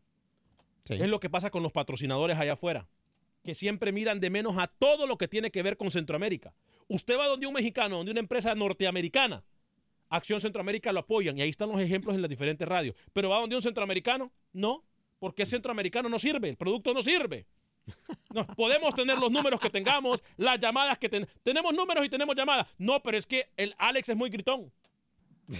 Es 1.04 1.08
lo 1.08 1.20
que 1.20 1.30
pasa 1.30 1.50
con 1.50 1.62
los 1.62 1.72
patrocinadores 1.72 2.36
allá 2.38 2.52
afuera, 2.54 2.86
que 3.42 3.54
siempre 3.54 3.90
miran 3.92 4.20
de 4.20 4.30
menos 4.30 4.58
a 4.58 4.66
todo 4.66 5.06
lo 5.06 5.16
que 5.18 5.28
tiene 5.28 5.50
que 5.50 5.62
ver 5.62 5.76
con 5.76 5.90
Centroamérica. 5.90 6.54
Usted 6.88 7.18
va 7.18 7.26
donde 7.26 7.46
un 7.46 7.54
mexicano, 7.54 7.96
donde 7.96 8.12
una 8.12 8.20
empresa 8.20 8.54
norteamericana, 8.54 9.42
Acción 10.10 10.40
Centroamérica 10.40 10.92
lo 10.92 11.00
apoyan 11.00 11.36
y 11.38 11.42
ahí 11.42 11.48
están 11.48 11.70
los 11.70 11.80
ejemplos 11.80 12.14
en 12.14 12.20
las 12.20 12.28
diferentes 12.28 12.68
radios. 12.68 12.94
Pero 13.12 13.30
va 13.30 13.40
donde 13.40 13.56
un 13.56 13.62
centroamericano, 13.62 14.30
no, 14.52 14.84
porque 15.18 15.46
centroamericano 15.46 16.08
no 16.08 16.18
sirve, 16.18 16.50
el 16.50 16.56
producto 16.56 16.92
no 16.92 17.02
sirve. 17.02 17.46
No, 18.32 18.46
podemos 18.46 18.94
tener 18.94 19.18
los 19.18 19.30
números 19.30 19.60
que 19.60 19.70
tengamos, 19.70 20.22
las 20.36 20.58
llamadas 20.58 20.98
que 20.98 21.08
ten- 21.08 21.26
tenemos 21.42 21.72
números 21.74 22.04
y 22.04 22.08
tenemos 22.08 22.34
llamadas. 22.34 22.66
No, 22.78 23.02
pero 23.02 23.16
es 23.18 23.26
que 23.26 23.48
el 23.56 23.74
Alex 23.78 24.08
es 24.10 24.16
muy 24.16 24.28
gritón. 24.30 24.72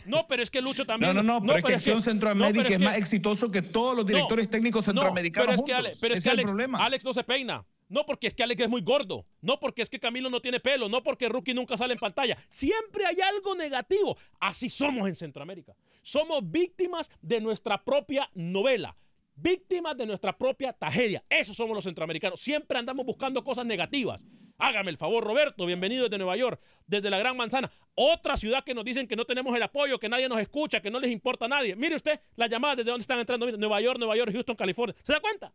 No, 0.06 0.26
pero 0.26 0.42
es 0.42 0.50
que 0.50 0.62
Lucho 0.62 0.82
No, 0.82 0.86
también. 0.86 1.14
no, 1.14 1.22
no, 1.22 1.40
pero 1.42 1.58
es 1.58 1.64
que 1.64 1.74
Acción 1.74 1.96
no, 1.96 2.00
Centroamérica 2.02 2.62
pero 2.62 2.68
es, 2.74 2.78
que- 2.78 2.84
más 2.84 2.96
exitoso 2.96 3.50
que 3.50 3.62
todos 3.62 3.94
los 3.96 4.06
directores 4.06 4.48
técnicos 4.48 4.86
no, 4.86 4.92
centroamericanos 4.92 5.46
pero 5.46 5.54
es 5.60 5.62
que. 5.66 5.74
Ale- 5.74 5.96
pero 6.00 6.14
es 6.14 6.24
que 6.24 6.30
es 6.30 6.34
Alex. 6.38 6.52
Alex 6.78 7.04
no 7.04 7.12
se 7.12 7.24
peina. 7.24 7.66
No 7.90 8.06
porque 8.06 8.26
es 8.28 8.34
que 8.34 8.42
Alex 8.42 8.62
es 8.62 8.68
muy 8.68 8.80
gordo. 8.80 9.26
No 9.42 9.60
porque 9.60 9.82
es 9.82 9.90
que 9.90 10.00
Camilo 10.00 10.30
no 10.30 10.40
tiene 10.40 10.58
pelo. 10.58 10.88
No 10.88 11.02
porque 11.02 11.28
Rookie 11.28 11.52
nunca 11.52 11.76
sale 11.76 11.92
en 11.92 11.98
pantalla. 12.00 12.36
Siempre 12.48 13.04
hay 13.04 13.20
algo 13.20 13.54
negativo. 13.54 14.16
Así 14.40 14.70
somos 14.70 15.06
en 15.06 15.14
Centroamérica. 15.16 15.74
Somos 16.02 16.40
víctimas 16.50 17.10
de 17.20 17.42
nuestra 17.42 17.84
propia 17.84 18.30
novela. 18.34 18.96
Víctimas 19.36 19.96
de 19.98 20.06
nuestra 20.06 20.36
propia 20.36 20.72
tragedia. 20.72 21.22
Eso 21.28 21.52
somos 21.52 21.74
los 21.74 21.84
centroamericanos. 21.84 22.40
Siempre 22.40 22.78
andamos 22.78 23.04
buscando 23.04 23.44
cosas 23.44 23.66
negativas. 23.66 24.24
Hágame 24.58 24.90
el 24.90 24.96
favor, 24.96 25.24
Roberto, 25.24 25.66
bienvenido 25.66 26.04
desde 26.04 26.18
Nueva 26.18 26.36
York, 26.36 26.60
desde 26.86 27.10
la 27.10 27.18
Gran 27.18 27.36
Manzana. 27.36 27.70
Otra 27.94 28.36
ciudad 28.36 28.62
que 28.64 28.74
nos 28.74 28.84
dicen 28.84 29.08
que 29.08 29.16
no 29.16 29.24
tenemos 29.24 29.54
el 29.56 29.62
apoyo, 29.62 29.98
que 29.98 30.08
nadie 30.08 30.28
nos 30.28 30.38
escucha, 30.38 30.80
que 30.80 30.90
no 30.90 31.00
les 31.00 31.10
importa 31.10 31.46
a 31.46 31.48
nadie. 31.48 31.74
Mire 31.74 31.96
usted 31.96 32.20
las 32.36 32.48
llamadas 32.48 32.78
desde 32.78 32.90
dónde 32.90 33.02
están 33.02 33.18
entrando. 33.18 33.46
Mire, 33.46 33.58
Nueva 33.58 33.80
York, 33.80 33.98
Nueva 33.98 34.16
York, 34.16 34.32
Houston, 34.32 34.56
California. 34.56 34.94
¿Se 35.02 35.12
da 35.12 35.20
cuenta? 35.20 35.52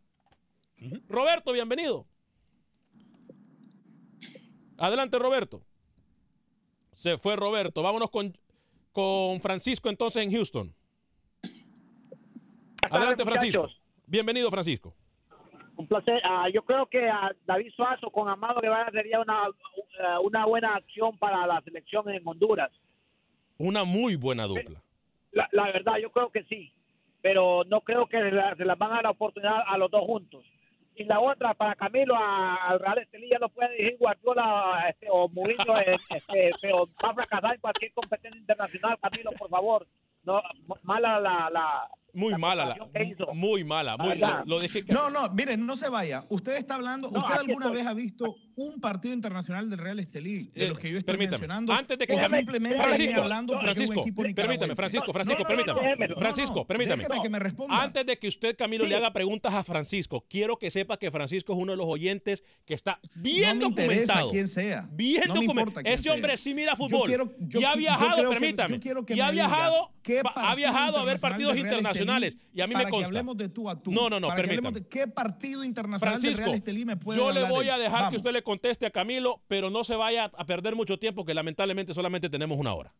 Roberto, 1.08 1.52
bienvenido. 1.52 2.06
Adelante, 4.76 5.18
Roberto. 5.18 5.62
Se 6.92 7.18
fue 7.18 7.36
Roberto. 7.36 7.82
Vámonos 7.82 8.10
con, 8.10 8.36
con 8.92 9.40
Francisco 9.40 9.88
entonces 9.88 10.22
en 10.22 10.32
Houston. 10.32 10.74
Adelante, 12.90 13.24
Francisco. 13.24 13.68
Bienvenido, 14.06 14.50
Francisco. 14.50 14.94
Un 15.80 15.86
placer. 15.86 16.20
Ah, 16.24 16.48
yo 16.52 16.62
creo 16.62 16.86
que 16.86 17.08
a 17.08 17.30
David 17.46 17.72
Suazo 17.74 18.10
con 18.10 18.28
Amado 18.28 18.60
Guevara 18.60 18.90
sería 18.92 19.20
una, 19.20 19.48
una 20.22 20.44
buena 20.46 20.74
acción 20.76 21.16
para 21.18 21.46
la 21.46 21.60
selección 21.62 22.08
en 22.10 22.22
Honduras. 22.26 22.70
Una 23.58 23.84
muy 23.84 24.16
buena 24.16 24.44
dupla. 24.46 24.80
La, 25.32 25.48
la 25.52 25.64
verdad, 25.64 25.96
yo 26.00 26.10
creo 26.10 26.30
que 26.30 26.44
sí. 26.44 26.72
Pero 27.22 27.64
no 27.64 27.82
creo 27.82 28.06
que 28.06 28.18
se 28.18 28.30
la- 28.30 28.56
se 28.56 28.64
las 28.64 28.78
van 28.78 28.92
a 28.92 28.94
dar 28.96 29.04
la 29.04 29.10
oportunidad 29.10 29.62
a 29.66 29.76
los 29.76 29.90
dos 29.90 30.02
juntos. 30.06 30.44
Y 30.96 31.04
la 31.04 31.20
otra, 31.20 31.54
para 31.54 31.74
Camilo, 31.76 32.14
al 32.16 32.78
Real 32.80 32.98
Estelí 32.98 33.28
ya 33.30 33.38
no 33.38 33.48
puede 33.48 33.70
dirigir 33.76 33.98
Guardiola 33.98 34.86
este, 34.88 35.06
o 35.10 35.28
Murillo, 35.28 35.78
eh, 35.78 35.96
este, 36.10 36.50
pero 36.60 36.88
va 37.02 37.10
a 37.10 37.14
fracasar 37.14 37.54
en 37.54 37.60
cualquier 37.60 37.92
competencia 37.92 38.38
internacional. 38.40 38.98
Camilo, 39.00 39.30
por 39.38 39.48
favor. 39.50 39.86
No, 40.24 40.42
mala 40.82 41.18
la, 41.20 41.48
la, 41.50 41.88
Muy 42.14 42.34
mala, 42.36 42.66
la, 42.66 42.76
muy 43.34 43.64
mala. 43.64 43.96
Muy, 43.96 44.18
lo, 44.18 44.44
lo 44.44 44.58
dejé 44.60 44.84
No, 44.88 45.10
no, 45.10 45.30
miren, 45.30 45.64
no 45.64 45.76
se 45.76 45.88
vaya. 45.88 46.24
Usted 46.28 46.56
está 46.56 46.74
hablando, 46.74 47.10
No, 47.10 47.20
¿usted 47.20 47.34
alguna 47.34 47.66
estoy. 47.66 47.76
vez 47.78 47.86
ha 47.86 47.94
visto 47.94 48.34
un 48.62 48.80
partido 48.80 49.14
internacional 49.14 49.68
del 49.70 49.78
Real 49.78 49.98
Estelí 49.98 50.44
de 50.44 50.64
Eh, 50.66 50.68
los 50.68 50.78
que 50.78 50.90
yo 50.90 50.98
estoy 50.98 51.12
permítame, 51.14 51.38
mencionando? 51.38 51.72
antes 51.72 51.98
de 51.98 52.06
que 52.06 52.12
Francisco, 52.14 52.36
simplemente 52.36 52.78
Francisco, 52.78 53.20
hablando 53.20 53.60
Francisco, 53.60 54.02
permítame? 54.14 54.74
Francisco, 54.76 55.12
Francisco, 55.12 55.44
permítame. 55.44 56.14
Francisco, 56.16 56.66
permítame. 56.66 57.02
Déjeme 57.04 57.22
que 57.22 57.30
me 57.30 57.38
responda. 57.38 57.82
Antes 57.82 58.06
de 58.06 58.18
que 58.18 58.28
usted, 58.28 58.56
Camilo, 58.56 58.86
le 58.86 58.96
haga 58.96 59.12
preguntas 59.12 59.54
a 59.54 59.64
Francisco, 59.64 60.26
quiero 60.28 60.58
que 60.58 60.70
sepa 60.70 60.98
que 60.98 61.10
Francisco 61.10 61.52
es 61.52 61.58
uno 61.58 61.72
de 61.72 61.76
los 61.78 61.86
oyentes 61.86 62.42
que 62.64 62.74
está 62.74 63.00
bien 63.14 63.58
no 63.58 63.70
me 63.70 63.76
documentado. 63.82 64.30
quién 64.30 64.48
sea. 64.48 64.88
Bien 64.92 65.24
no 65.28 65.34
documentado. 65.34 65.80
Ese 65.86 66.04
sea. 66.04 66.14
hombre 66.14 66.36
sí 66.36 66.54
mira 66.54 66.72
Yo 66.72 66.76
fútbol. 66.76 67.06
quiero- 67.08 67.32
yo 67.40 67.60
y 67.60 67.64
ha 67.64 67.74
viajado, 67.74 68.14
quiero 68.14 68.30
que- 68.30 68.36
permítame. 68.38 68.74
yo 68.76 68.80
quiero 68.80 69.06
que 69.06 69.14
y 69.14 69.20
ha 69.20 69.30
viajado, 69.30 69.90
ha 70.34 70.54
viajado 70.54 70.98
a 70.98 71.04
ver 71.04 71.18
partidos 71.20 71.56
internacionales. 71.56 72.36
Y 72.52 72.60
a 72.60 72.66
mí 72.66 72.74
me 72.74 72.84
consta. 72.88 73.06
hablemos 73.06 73.36
de 73.36 73.48
tú 73.48 73.68
a 73.70 73.80
tú. 73.80 73.90
No, 73.92 74.10
no, 74.10 74.20
no, 74.20 74.28
permítame. 74.34 74.82
qué 74.88 75.06
partido 75.06 75.64
internacional 75.64 76.14
del 76.14 76.20
Francisco, 76.20 76.44
Real 76.44 76.54
Estelí 76.56 76.84
me 76.84 76.96
puede 76.96 77.18
yo 77.18 77.32
le 77.32 77.44
voy 77.44 77.68
a 77.68 77.78
dejar 77.78 78.10
que 78.10 78.16
usted 78.16 78.32
le 78.32 78.42
conteste 78.50 78.84
a 78.84 78.90
Camilo, 78.90 79.44
pero 79.46 79.70
no 79.70 79.84
se 79.84 79.94
vaya 79.94 80.24
a 80.24 80.44
perder 80.44 80.74
mucho 80.74 80.98
tiempo, 80.98 81.24
que 81.24 81.34
lamentablemente 81.34 81.94
solamente 81.94 82.28
tenemos 82.28 82.58
una 82.58 82.74
hora. 82.74 82.92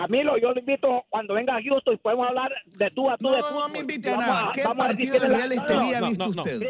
Camilo, 0.00 0.38
yo 0.38 0.52
lo 0.52 0.58
invito 0.60 1.04
cuando 1.10 1.34
venga 1.34 1.54
a 1.56 1.62
Houston 1.62 1.92
y 1.92 1.96
podemos 1.98 2.26
hablar 2.26 2.50
de 2.64 2.90
tú 2.90 3.10
a 3.10 3.18
tú 3.18 3.24
No, 3.24 3.32
de 3.32 3.40
no, 3.40 3.50
no 3.50 3.68
me 3.68 3.80
invite 3.80 4.08
a 4.10 4.16
nada. 4.16 4.50
¿Qué 4.54 4.62
vamos 4.64 4.82
a 4.82 4.88
partido 4.88 5.18
del 5.18 5.34
Real 5.34 5.52
Estelí 5.52 5.90
no, 5.90 5.96
ha 5.96 6.00
no, 6.00 6.08
visto 6.08 6.24
usted? 6.30 6.60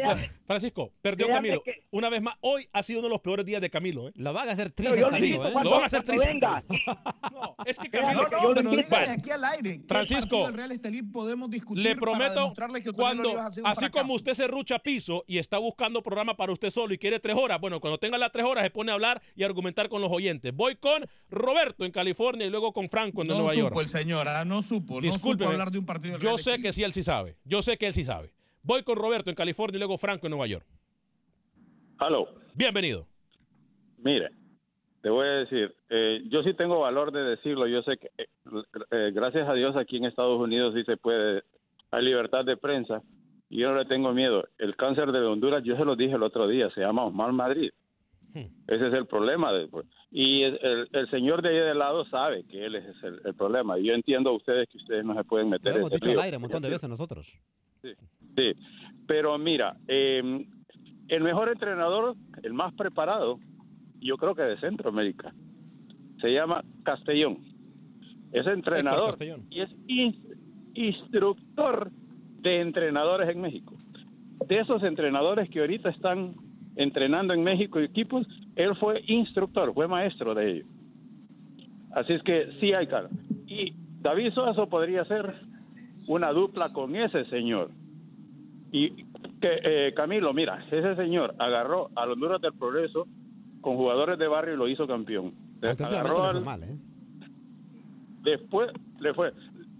Francisco, 0.45 0.91
perdió 1.01 1.27
Créame 1.27 1.47
Camilo. 1.47 1.63
que- 1.63 1.85
Una 1.91 2.09
vez 2.09 2.21
más, 2.21 2.35
hoy 2.41 2.67
ha 2.73 2.83
sido 2.83 2.99
uno 2.99 3.07
de 3.07 3.13
los 3.13 3.21
peores 3.21 3.45
días 3.45 3.61
de 3.61 3.69
Camilo. 3.69 4.09
¿eh? 4.09 4.11
Lo 4.15 4.33
van 4.33 4.49
a 4.49 4.51
hacer 4.51 4.71
triste, 4.71 4.99
yo 4.99 5.09
Camilo, 5.09 5.47
¿eh? 5.47 5.53
Lo 5.63 5.69
van 5.71 5.83
a 5.83 5.85
hacer 5.85 6.03
triste. 6.03 6.27
venga. 6.27 6.61
No, 7.31 7.55
es 7.65 7.79
que 7.79 7.89
Camilo. 7.89 8.23
No, 8.23 8.49
no, 8.49 8.53
pero 8.53 8.69
invito. 8.69 8.89
dígame 8.89 9.11
aquí 9.11 9.31
al 9.31 9.45
aire. 9.45 9.77
¿Qué 9.79 9.85
Francisco, 9.87 10.51
Real 10.51 10.71
Estelí 10.73 11.01
podemos 11.03 11.49
discutir 11.49 11.81
Le 11.83 11.91
para 11.95 11.99
prometo, 12.01 12.33
demostrarle 12.41 12.83
que 12.83 12.91
cuando, 12.91 13.39
a 13.39 13.47
así 13.65 13.89
como 13.89 14.13
usted 14.13 14.33
se 14.33 14.47
rucha 14.47 14.79
piso 14.79 15.23
y 15.25 15.37
está 15.37 15.57
buscando 15.57 16.03
programa 16.03 16.35
para 16.35 16.51
usted 16.51 16.69
solo 16.69 16.93
y 16.93 16.97
quiere 16.97 17.19
tres 17.21 17.37
horas, 17.37 17.61
bueno, 17.61 17.79
cuando 17.79 17.97
tenga 17.97 18.17
las 18.17 18.31
tres 18.33 18.45
horas 18.45 18.63
se 18.65 18.69
pone 18.71 18.91
a 18.91 18.95
hablar 18.95 19.21
y 19.37 19.43
argumentar 19.43 19.87
con 19.87 20.01
los 20.01 20.11
oyentes. 20.11 20.53
Voy 20.53 20.75
con 20.75 21.05
Roberto 21.29 21.85
en 21.85 21.91
California 21.93 22.45
y 22.45 22.49
luego 22.49 22.73
con 22.73 22.89
Franco 22.89 23.20
No 23.27 23.35
Nueva 23.35 23.53
supo 23.53 23.69
York. 23.69 23.77
el 23.81 23.87
señor, 23.87 24.27
ah, 24.27 24.43
no 24.45 24.61
supo, 24.61 25.01
no 25.01 25.11
supo 25.11 25.45
hablar 25.45 25.71
de 25.71 25.79
un 25.79 25.85
partido 25.85 26.13
del 26.13 26.21
Yo 26.21 26.29
Real 26.29 26.39
sé 26.39 26.61
que 26.61 26.73
sí 26.73 26.83
él 26.83 26.93
sí 26.93 27.03
sabe. 27.03 27.37
Yo 27.45 27.61
sé 27.61 27.77
que 27.77 27.87
él 27.87 27.93
sí 27.93 28.03
sabe. 28.03 28.33
Voy 28.63 28.83
con 28.83 28.95
Roberto 28.97 29.29
en 29.29 29.35
California 29.35 29.77
y 29.77 29.79
luego 29.79 29.97
Franco 29.97 30.27
en 30.27 30.31
Nueva 30.31 30.47
York. 30.47 30.65
Aló, 31.97 32.27
Bienvenido. 32.55 33.07
mire, 33.99 34.29
te 35.01 35.09
voy 35.09 35.27
a 35.27 35.31
decir, 35.31 35.73
eh, 35.89 36.21
yo 36.29 36.43
sí 36.43 36.53
tengo 36.53 36.79
valor 36.79 37.11
de 37.11 37.21
decirlo, 37.21 37.67
yo 37.67 37.81
sé 37.83 37.97
que 37.97 38.07
eh, 38.17 38.27
eh, 38.91 39.11
gracias 39.13 39.47
a 39.47 39.53
Dios 39.53 39.75
aquí 39.75 39.97
en 39.97 40.05
Estados 40.05 40.39
Unidos 40.39 40.73
sí 40.75 40.83
se 40.83 40.97
puede, 40.97 41.43
hay 41.91 42.03
libertad 42.03 42.43
de 42.45 42.57
prensa 42.57 43.01
y 43.49 43.59
yo 43.59 43.71
no 43.71 43.77
le 43.77 43.85
tengo 43.85 44.13
miedo. 44.13 44.47
El 44.57 44.75
cáncer 44.75 45.11
de 45.11 45.19
Honduras, 45.19 45.63
yo 45.63 45.75
se 45.75 45.85
lo 45.85 45.95
dije 45.95 46.15
el 46.15 46.23
otro 46.23 46.47
día, 46.47 46.69
se 46.73 46.81
llama 46.81 47.05
Osmar 47.05 47.33
Madrid. 47.33 47.71
Ese 48.33 48.87
es 48.87 48.93
el 48.93 49.05
problema. 49.07 49.51
de- 49.51 49.67
pues, 49.67 49.85
y 50.11 50.43
el, 50.43 50.59
el- 50.61 50.89
el 50.91 51.09
señor 51.09 51.41
de 51.41 51.49
ahí 51.49 51.55
de 51.55 51.75
lado 51.75 52.05
sabe 52.05 52.43
que 52.45 52.65
él 52.65 52.75
es 52.75 52.85
el, 53.03 53.19
el 53.25 53.33
problema. 53.35 53.77
Y 53.79 53.87
yo 53.87 53.93
entiendo 53.93 54.29
a 54.29 54.33
ustedes 54.33 54.67
que 54.69 54.77
ustedes 54.77 55.03
no 55.05 55.13
se 55.15 55.23
pueden 55.23 55.47
Lo 55.47 55.51
meter 55.51 55.73
en 55.73 55.77
hemos 55.79 55.91
dicho 55.91 56.11
al 56.11 56.19
aire 56.19 56.37
un 56.37 56.41
montón 56.41 56.61
de 56.61 56.69
veces 56.69 56.89
nosotros. 56.89 57.37
Sí, 57.81 58.53
pero 59.07 59.37
mira, 59.37 59.75
eh, 59.87 60.45
el 61.09 61.23
mejor 61.23 61.49
entrenador, 61.49 62.15
el 62.43 62.53
más 62.53 62.73
preparado, 62.73 63.39
yo 63.99 64.15
creo 64.17 64.33
que 64.35 64.43
de 64.43 64.59
Centroamérica, 64.59 65.33
se 66.21 66.29
llama 66.31 66.63
Castellón. 66.83 67.39
Es 68.31 68.47
entrenador 68.47 69.07
Castellón. 69.07 69.45
y 69.49 69.61
es 69.61 69.69
in- 69.87 70.21
instructor 70.73 71.91
de 72.41 72.61
entrenadores 72.61 73.29
en 73.29 73.41
México. 73.41 73.75
De 74.47 74.59
esos 74.59 74.81
entrenadores 74.83 75.49
que 75.49 75.59
ahorita 75.59 75.89
están 75.89 76.35
entrenando 76.75 77.33
en 77.33 77.43
México 77.43 77.79
equipos, 77.79 78.27
él 78.55 78.75
fue 78.75 79.03
instructor, 79.07 79.73
fue 79.73 79.87
maestro 79.87 80.33
de 80.33 80.51
ellos. 80.51 80.67
Así 81.93 82.13
es 82.13 82.23
que 82.23 82.51
sí 82.55 82.73
hay 82.73 82.87
cara. 82.87 83.09
Y 83.47 83.73
David 84.01 84.31
Suazo 84.33 84.67
podría 84.67 85.03
ser 85.05 85.35
una 86.07 86.31
dupla 86.31 86.71
con 86.71 86.95
ese 86.95 87.25
señor. 87.25 87.69
Y 88.71 88.89
que 89.41 89.59
eh, 89.63 89.93
Camilo, 89.95 90.33
mira, 90.33 90.65
ese 90.71 90.95
señor 90.95 91.35
agarró 91.37 91.89
a 91.95 92.05
los 92.05 92.13
Honduras 92.13 92.41
del 92.41 92.53
Progreso 92.53 93.07
con 93.59 93.75
jugadores 93.75 94.17
de 94.17 94.27
barrio 94.27 94.53
y 94.53 94.57
lo 94.57 94.67
hizo 94.69 94.87
campeón. 94.87 95.33
Agarró 95.99 96.23
al- 96.23 96.63
¿eh? 96.63 96.77
después 98.23 98.71
le 98.99 99.13
fue 99.13 99.33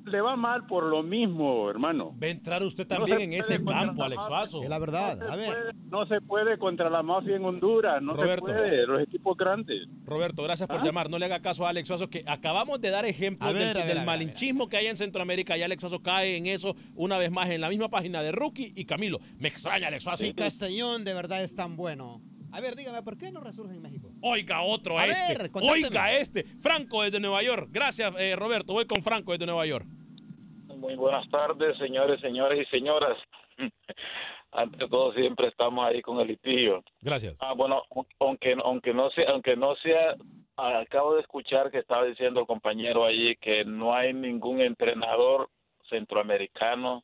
le 0.05 0.21
va 0.21 0.35
mal 0.35 0.65
por 0.65 0.83
lo 0.85 1.03
mismo, 1.03 1.69
hermano. 1.69 2.15
Va 2.21 2.27
a 2.27 2.29
entrar 2.31 2.63
usted 2.63 2.87
también 2.87 3.21
en 3.21 3.33
ese 3.33 3.63
campo, 3.63 4.03
Alex. 4.03 4.25
Suazo. 4.25 4.63
Es 4.63 4.69
la 4.69 4.79
verdad. 4.79 5.17
No 5.17 5.25
se 5.27 5.31
A 5.31 5.35
ver, 5.35 5.47
puede- 5.53 5.73
no 5.89 6.05
se 6.05 6.21
puede 6.21 6.57
contra 6.57 6.89
la 6.89 7.03
mafia 7.03 7.35
en 7.35 7.45
Honduras, 7.45 8.01
no 8.01 8.13
Roberto. 8.13 8.47
se 8.47 8.53
puede, 8.53 8.87
los 8.87 9.01
equipos 9.01 9.37
grandes. 9.37 9.87
Roberto, 10.05 10.43
gracias 10.43 10.67
por 10.67 10.79
¿Ah? 10.79 10.83
llamar. 10.83 11.09
No 11.09 11.19
le 11.19 11.25
haga 11.25 11.41
caso 11.41 11.65
a 11.65 11.69
Alex 11.69 11.87
Suazo, 11.87 12.09
que 12.09 12.23
acabamos 12.27 12.81
de 12.81 12.89
dar 12.89 13.05
ejemplos 13.05 13.53
ver, 13.53 13.61
del, 13.67 13.69
a 13.69 13.79
ver, 13.79 13.87
del 13.87 13.97
a 13.97 14.01
ver, 14.01 14.05
malinchismo 14.07 14.67
que 14.69 14.77
hay 14.77 14.87
en 14.87 14.95
Centroamérica 14.95 15.57
y 15.57 15.63
Alex 15.63 15.81
Suazo 15.81 16.01
cae 16.01 16.37
en 16.37 16.47
eso 16.47 16.75
una 16.95 17.17
vez 17.17 17.31
más 17.31 17.49
en 17.49 17.61
la 17.61 17.69
misma 17.69 17.89
página 17.89 18.21
de 18.21 18.31
Rookie 18.31 18.73
y 18.75 18.85
Camilo. 18.85 19.19
Me 19.39 19.47
extraña 19.47 19.87
Alex 19.87 20.03
Suazo. 20.03 20.23
si 20.23 20.33
Castellón 20.33 21.03
de 21.03 21.13
verdad 21.13 21.43
es 21.43 21.55
tan 21.55 21.75
bueno. 21.75 22.21
A 22.53 22.59
ver, 22.59 22.75
dígame, 22.75 23.01
¿por 23.03 23.17
qué 23.17 23.31
no 23.31 23.39
resurge 23.39 23.75
en 23.75 23.81
México? 23.81 24.09
Oiga 24.21 24.61
otro 24.61 24.97
a 24.97 25.03
A 25.03 25.05
este. 25.07 25.37
ver. 25.37 25.51
Oiga 25.53 26.11
este. 26.13 26.43
Franco 26.61 27.01
desde 27.03 27.19
Nueva 27.19 27.41
York. 27.43 27.69
Gracias, 27.71 28.13
eh, 28.19 28.35
Roberto. 28.35 28.73
Voy 28.73 28.85
con 28.85 29.01
Franco 29.01 29.31
desde 29.31 29.45
Nueva 29.45 29.65
York. 29.65 29.85
Muy 30.77 30.95
buenas 30.95 31.29
tardes, 31.29 31.77
señores, 31.77 32.19
señoras 32.21 32.57
y 32.59 32.65
señoras. 32.65 33.17
Ante 34.51 34.87
todo, 34.89 35.13
siempre 35.13 35.47
estamos 35.47 35.85
ahí 35.85 36.01
con 36.01 36.19
el 36.19 36.27
litigio. 36.27 36.83
Gracias. 37.01 37.35
Ah, 37.39 37.53
bueno, 37.53 37.83
aunque 38.19 38.55
aunque 38.63 38.93
no 38.93 39.09
sea, 39.11 39.29
aunque 39.29 39.55
no 39.55 39.75
sea, 39.77 40.15
acabo 40.57 41.15
de 41.15 41.21
escuchar 41.21 41.71
que 41.71 41.77
estaba 41.79 42.03
diciendo 42.05 42.41
el 42.41 42.47
compañero 42.47 43.05
allí 43.05 43.35
que 43.37 43.63
no 43.63 43.93
hay 43.95 44.13
ningún 44.13 44.59
entrenador 44.59 45.49
centroamericano 45.89 47.03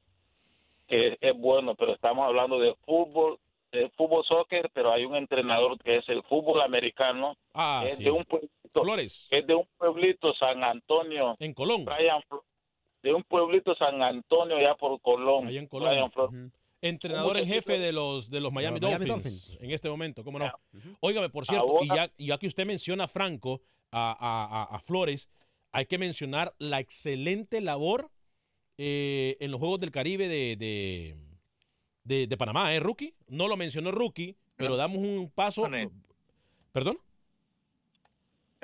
que 0.87 1.17
es 1.21 1.37
bueno, 1.37 1.75
pero 1.75 1.93
estamos 1.93 2.25
hablando 2.25 2.59
de 2.59 2.73
fútbol, 2.85 3.39
de 3.72 3.89
fútbol 3.97 4.24
soccer, 4.26 4.70
pero 4.74 4.91
hay 4.93 5.05
un 5.05 5.15
entrenador 5.15 5.78
que 5.84 5.97
es 5.97 6.09
el 6.09 6.24
fútbol 6.24 6.61
americano, 6.61 7.38
Ah, 7.53 7.84
es 7.88 7.97
sí. 7.97 8.03
de 8.03 8.11
un 8.11 8.24
pueblito, 8.26 8.82
Flores. 8.82 9.28
es 9.32 9.45
de 9.45 9.55
un 9.55 9.68
pueblito 9.78 10.34
San 10.36 10.63
Antonio, 10.63 11.36
En 11.39 11.53
Colón. 11.53 11.86
Brian 11.86 12.22
de 13.03 13.13
un 13.13 13.24
pueblito 13.24 13.76
San 13.76 14.01
Antonio 14.01 14.59
ya 14.59 14.76
por 14.76 14.99
Colón. 15.01 15.47
Ahí 15.47 15.57
en 15.57 15.68
Colón. 15.68 16.11
Brian 16.15 16.51
Entrenador 16.80 17.38
en 17.38 17.47
jefe 17.47 17.80
de 17.80 17.91
los, 17.91 18.30
de 18.30 18.39
los 18.39 18.51
Miami, 18.53 18.80
Dolphins, 18.80 19.07
Dolphins. 19.09 19.57
en 19.59 19.72
este 19.72 19.89
momento, 19.89 20.24
¿cómo 20.24 20.38
no? 20.39 20.51
Óigame, 20.99 21.30
por 21.30 21.45
cierto, 21.45 21.80
y, 21.82 21.88
ya, 21.88 22.11
y 22.18 22.28
ya 22.28 22.38
que 22.38 22.45
usted 22.47 22.65
menciona 22.68 23.05
a 23.05 23.07
Franco, 23.07 23.61
a, 23.91 24.11
a- 24.11 24.61
a- 24.74 24.76
a 24.76 24.80
Flores, 24.80 25.28
hay 25.72 25.86
que 25.88 25.97
mencionar 25.97 26.53
la 26.59 26.80
excelente 26.80 27.61
labor 27.61 28.11
eh, 28.78 29.38
en 29.39 29.49
los 29.51 29.59
Juegos 29.59 29.80
del 29.80 29.89
Caribe 29.91 30.28
de, 30.28 30.55
de, 30.55 31.15
de- 32.08 32.28
de 32.28 32.38
Panamá, 32.38 32.74
¿eh, 32.74 32.80
Rookie? 32.80 33.14
No 33.28 33.47
lo 33.47 33.58
mencionó 33.58 33.91
Rookie, 33.91 34.36
pero 34.55 34.76
damos 34.78 34.97
un 34.99 35.30
paso. 35.34 35.64
Campeones. 35.64 35.91
¿Perdón? 36.72 36.97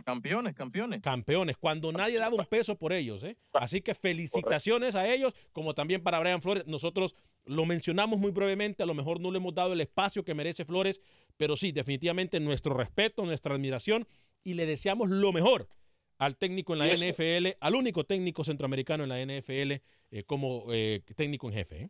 Campeones, 0.06 0.54
campeones. 0.56 1.02
Campeones, 1.02 1.56
cuando 1.58 1.92
nadie 1.94 2.18
daba 2.20 2.36
un 2.36 2.46
peso 2.46 2.76
por 2.78 2.92
ellos. 2.92 3.24
¿eh? 3.24 3.38
Así 3.54 3.80
que 3.80 3.96
felicitaciones 3.96 4.96
a 4.96 5.08
ellos, 5.12 5.34
como 5.54 5.74
también 5.74 6.02
para 6.04 6.20
Brian 6.20 6.42
Flores. 6.42 6.66
Nosotros 6.68 7.16
lo 7.46 7.66
mencionamos 7.66 8.20
muy 8.20 8.32
brevemente, 8.32 8.84
a 8.84 8.86
lo 8.86 8.94
mejor 8.96 9.22
no 9.22 9.32
le 9.32 9.38
hemos 9.38 9.54
dado 9.54 9.72
el 9.74 9.80
espacio 9.82 10.26
que 10.26 10.34
merece 10.34 10.66
Flores, 10.66 11.02
pero 11.38 11.56
sí, 11.56 11.72
definitivamente 11.72 12.40
nuestro 12.42 12.74
respeto, 12.74 13.24
nuestra 13.24 13.56
admiración 13.56 14.06
y 14.44 14.56
le 14.56 14.66
deseamos 14.66 15.10
lo 15.10 15.32
mejor 15.32 15.70
al 16.18 16.36
técnico 16.38 16.74
en 16.74 16.80
la 16.80 16.88
NFL, 16.88 17.56
al 17.62 17.76
único 17.76 18.04
técnico 18.04 18.44
centroamericano 18.44 19.04
en 19.04 19.10
la 19.10 19.22
NFL 19.22 19.72
eh, 20.12 20.24
como 20.26 20.66
eh, 20.74 21.02
técnico 21.16 21.48
en 21.48 21.54
jefe. 21.54 21.82
¿eh? 21.84 21.90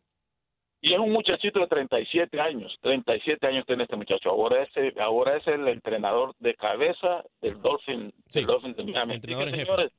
Y 0.86 0.94
es 0.94 1.00
un 1.00 1.14
muchachito 1.14 1.62
de 1.62 1.68
37 1.68 2.42
años, 2.42 2.78
37 2.82 3.48
años 3.48 3.66
tiene 3.66 3.84
este 3.84 3.96
muchacho. 3.96 4.30
Ahora 4.30 4.64
es, 4.64 4.70
ahora 5.00 5.38
es 5.38 5.48
el 5.48 5.66
entrenador 5.70 6.36
de 6.40 6.56
cabeza 6.56 7.24
del 7.42 7.62
Dolphin, 7.62 8.14
del 8.34 8.46
Dolphin 8.46 8.74
de 8.74 8.84
Miami. 8.84 9.14
Entrenador 9.14 9.48
Así 9.48 9.56
que, 9.56 9.62
en 9.62 9.66
jefe. 9.68 9.72
señores, 9.78 9.92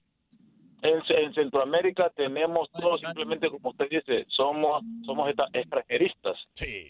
en, 0.82 1.24
en 1.24 1.35
Centroamérica 1.35 2.11
tenemos 2.14 2.70
todo 2.72 2.99
simplemente 2.99 3.49
como 3.49 3.70
usted 3.70 3.89
dice, 3.89 4.26
somos 4.28 4.82
somos 5.07 5.28
extra- 5.30 5.49
extranjeristas. 5.55 6.37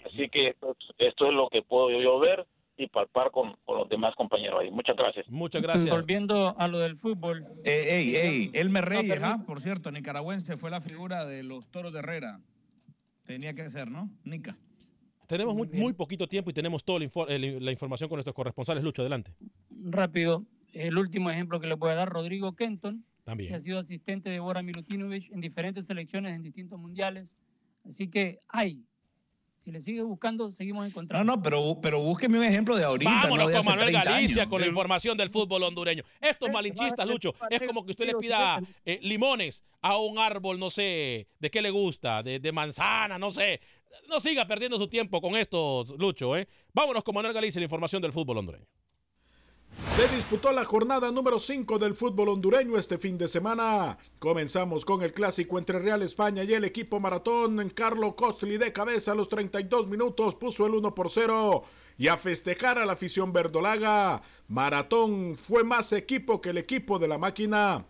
Así 0.07 0.29
que 0.29 0.49
esto, 0.49 0.77
esto 0.99 1.27
es 1.27 1.33
lo 1.33 1.49
que 1.49 1.63
puedo 1.63 1.91
yo 2.01 2.19
ver 2.19 2.45
y 2.77 2.89
palpar 2.89 3.31
con, 3.31 3.55
con 3.65 3.79
los 3.79 3.89
demás 3.89 4.17
compañeros 4.17 4.61
ahí. 4.61 4.73
Muchas 4.73 4.97
gracias. 4.97 5.29
Muchas 5.29 5.63
Volviendo 5.89 6.57
a 6.59 6.67
lo 6.67 6.81
del 6.81 6.97
fútbol. 6.97 7.45
Eh, 7.65 7.87
ey, 7.91 8.17
ey, 8.17 8.51
Elmer 8.55 8.85
Reyes, 8.87 9.23
ah, 9.23 9.37
por 9.47 9.61
cierto, 9.61 9.93
nicaragüense, 9.93 10.57
fue 10.57 10.71
la 10.71 10.81
figura 10.81 11.25
de 11.25 11.45
los 11.45 11.71
toros 11.71 11.93
de 11.93 12.01
Herrera. 12.01 12.39
Tenía 13.25 13.55
que 13.55 13.69
ser, 13.71 13.91
¿no? 13.91 14.11
Nica. 14.25 14.57
Tenemos 15.27 15.55
muy, 15.55 15.69
muy 15.69 15.93
poquito 15.95 16.29
tiempo 16.29 16.51
y 16.51 16.53
tenemos 16.53 16.85
toda 16.85 16.99
la, 16.99 17.07
infor- 17.07 17.61
la 17.61 17.73
información 17.73 18.09
con 18.09 18.17
nuestros 18.17 18.35
corresponsales. 18.35 18.85
Lucho, 18.85 19.03
adelante. 19.03 19.35
Rápido, 19.71 20.45
el 20.73 20.99
último 20.99 21.31
ejemplo 21.31 21.61
que 21.61 21.67
le 21.67 21.75
voy 21.75 21.91
a 21.91 21.95
dar, 21.95 22.11
Rodrigo 22.11 22.55
Kenton, 22.55 23.05
También. 23.25 23.49
que 23.51 23.57
ha 23.57 23.61
sido 23.61 23.79
asistente 23.79 24.29
de 24.29 24.41
Bora 24.41 24.63
Milutinovic 24.63 25.31
en 25.33 25.41
diferentes 25.41 25.87
selecciones 25.87 26.35
en 26.35 26.43
distintos 26.43 26.79
mundiales. 26.79 27.29
Así 27.85 28.09
que 28.09 28.41
hay. 28.49 28.85
Si 29.65 29.71
le 29.73 29.81
sigue 29.81 30.03
buscando, 30.03 30.53
seguimos 30.53 30.83
No, 30.83 30.89
encontrando. 30.89 31.37
no, 31.37 31.43
pero, 31.43 31.79
pero 31.81 31.99
búsqueme 32.01 32.39
un 32.39 32.45
ejemplo 32.45 32.77
de 32.77 32.85
ahorita. 32.85 33.11
Vámonos 33.11 33.39
no 33.39 33.47
de 33.49 33.53
con 33.55 33.61
hace 33.61 33.71
Manuel 33.71 33.89
30 33.93 34.11
Galicia 34.11 34.43
años. 34.43 34.51
con 34.51 34.61
la 34.61 34.67
información 34.67 35.17
del 35.17 35.31
fútbol 35.31 35.63
hondureño. 35.63 36.03
Estos 36.21 36.51
malinchistas, 36.51 37.07
Lucho, 37.07 37.35
es 37.49 37.63
como 37.67 37.85
que 37.85 37.93
usted 37.93 38.05
le 38.07 38.15
pida 38.17 38.61
eh, 38.85 38.99
limones 39.03 39.63
a 39.81 39.97
un 39.97 40.19
árbol, 40.19 40.59
no 40.59 40.71
sé, 40.71 41.29
de 41.39 41.51
qué 41.51 41.63
le 41.63 41.71
gusta, 41.71 42.23
de, 42.23 42.39
de 42.41 42.53
manzana, 42.53 43.19
no 43.19 43.33
sé. 43.33 43.61
No 44.09 44.21
siga 44.21 44.47
perdiendo 44.47 44.77
su 44.77 44.89
tiempo 44.89 45.21
con 45.23 45.35
estos, 45.37 45.91
Lucho. 45.99 46.37
¿eh? 46.37 46.47
Vámonos 46.75 47.03
con 47.03 47.15
Manuel 47.15 47.33
Galicia, 47.33 47.59
la 47.61 47.65
información 47.65 48.03
del 48.03 48.13
fútbol 48.13 48.39
hondureño. 48.39 48.67
Se 49.97 50.09
disputó 50.09 50.51
la 50.51 50.65
jornada 50.65 51.13
número 51.13 51.39
5 51.39 51.79
del 51.79 51.95
fútbol 51.95 52.31
hondureño 52.31 52.77
este 52.77 52.99
fin 52.99 53.17
de 53.17 53.29
semana. 53.29 53.97
Comenzamos 54.19 54.85
con 54.85 55.03
el 55.03 55.13
clásico 55.13 55.57
entre 55.57 55.79
Real 55.79 56.03
España 56.03 56.43
y 56.43 56.53
el 56.53 56.65
equipo 56.65 56.99
maratón. 56.99 57.71
Carlo 57.71 58.17
Costli 58.17 58.57
de 58.59 58.73
cabeza 58.73 59.13
a 59.13 59.15
los 59.15 59.29
32 59.29 59.87
minutos 59.87 60.35
puso 60.35 60.67
el 60.67 60.75
1 60.75 60.95
por 60.95 61.11
0 61.11 61.63
y 61.97 62.09
a 62.09 62.17
festejar 62.17 62.79
a 62.79 62.87
la 62.87 62.95
afición 62.95 63.33
verdolaga. 63.33 64.23
Maratón 64.49 65.37
fue 65.37 65.63
más 65.63 65.93
equipo 65.93 66.41
que 66.41 66.51
el 66.51 66.59
equipo 66.59 66.99
de 66.99 67.07
la 67.09 67.19
máquina. 67.19 67.87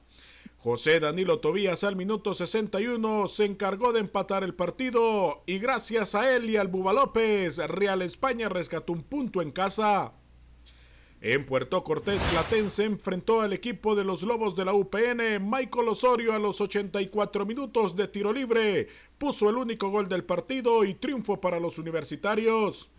José 0.59 0.99
Danilo 1.01 1.41
Tobías 1.41 1.85
al 1.85 1.97
minuto 1.97 2.33
61 2.33 3.29
se 3.29 3.45
encargó 3.45 3.93
de 3.93 4.01
empatar 4.01 4.45
el 4.45 4.55
partido 4.55 5.43
y 5.47 5.59
gracias 5.59 6.15
a 6.15 6.35
él 6.35 6.49
y 6.49 6.57
al 6.57 6.69
Buba 6.69 6.93
López, 6.95 7.59
Real 7.59 8.01
España 8.03 8.49
rescató 8.49 8.93
un 8.93 9.03
punto 9.03 9.43
en 9.43 9.53
casa. 9.53 10.13
En 11.27 11.47
Puerto 11.47 11.83
Cortés, 11.83 12.23
Platense 12.25 12.85
enfrentó 12.85 13.41
al 13.41 13.55
equipo 13.55 13.95
de 13.95 14.05
los 14.05 14.23
Lobos 14.25 14.55
de 14.55 14.67
la 14.67 14.75
UPN. 14.75 15.41
Michael 15.41 15.89
Osorio 15.89 16.35
a 16.35 16.39
los 16.39 16.61
84 16.61 17.47
minutos 17.47 17.97
de 17.97 18.09
tiro 18.09 18.31
libre 18.31 18.89
puso 19.17 19.49
el 19.49 19.57
único 19.57 19.89
gol 19.89 20.07
del 20.07 20.25
partido 20.25 20.85
y 20.85 20.93
triunfo 20.93 21.41
para 21.41 21.59
los 21.59 21.79
universitarios. 21.79 22.91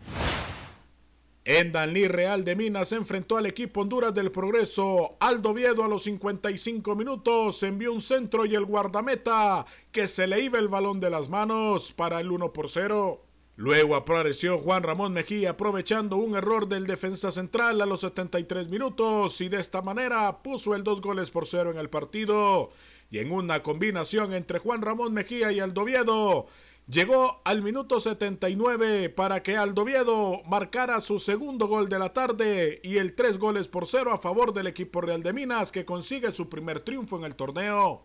En 1.44 1.70
Danlí 1.70 2.08
Real 2.08 2.42
de 2.42 2.56
Minas 2.56 2.90
enfrentó 2.90 3.36
al 3.36 3.46
equipo 3.46 3.82
Honduras 3.82 4.12
del 4.12 4.32
Progreso. 4.32 5.16
Aldo 5.20 5.54
Viedo 5.54 5.84
a 5.84 5.88
los 5.88 6.02
55 6.02 6.96
minutos 6.96 7.62
envió 7.62 7.92
un 7.92 8.00
centro 8.00 8.44
y 8.44 8.56
el 8.56 8.64
guardameta 8.64 9.64
que 9.92 10.08
se 10.08 10.26
le 10.26 10.40
iba 10.40 10.58
el 10.58 10.66
balón 10.66 10.98
de 10.98 11.10
las 11.10 11.28
manos 11.28 11.92
para 11.92 12.18
el 12.18 12.32
1 12.32 12.52
por 12.52 12.68
0. 12.68 13.25
Luego 13.58 13.96
apareció 13.96 14.58
Juan 14.58 14.82
Ramón 14.82 15.14
Mejía 15.14 15.50
aprovechando 15.50 16.16
un 16.16 16.36
error 16.36 16.68
del 16.68 16.86
defensa 16.86 17.32
central 17.32 17.80
a 17.80 17.86
los 17.86 18.02
73 18.02 18.68
minutos 18.68 19.40
y 19.40 19.48
de 19.48 19.60
esta 19.60 19.80
manera 19.80 20.42
puso 20.42 20.74
el 20.74 20.84
dos 20.84 21.00
goles 21.00 21.30
por 21.30 21.46
cero 21.46 21.70
en 21.70 21.78
el 21.78 21.88
partido. 21.88 22.68
Y 23.10 23.18
en 23.18 23.32
una 23.32 23.62
combinación 23.62 24.34
entre 24.34 24.58
Juan 24.58 24.82
Ramón 24.82 25.14
Mejía 25.14 25.52
y 25.52 25.60
Aldoviedo, 25.60 26.48
llegó 26.86 27.40
al 27.46 27.62
minuto 27.62 27.98
79 27.98 29.08
para 29.08 29.42
que 29.42 29.56
Aldoviedo 29.56 30.42
marcara 30.44 31.00
su 31.00 31.18
segundo 31.18 31.66
gol 31.66 31.88
de 31.88 31.98
la 31.98 32.12
tarde 32.12 32.80
y 32.84 32.98
el 32.98 33.14
tres 33.14 33.38
goles 33.38 33.68
por 33.68 33.86
cero 33.86 34.12
a 34.12 34.18
favor 34.18 34.52
del 34.52 34.66
equipo 34.66 35.00
Real 35.00 35.22
de 35.22 35.32
Minas 35.32 35.72
que 35.72 35.86
consigue 35.86 36.30
su 36.32 36.50
primer 36.50 36.80
triunfo 36.80 37.16
en 37.16 37.24
el 37.24 37.36
torneo. 37.36 38.04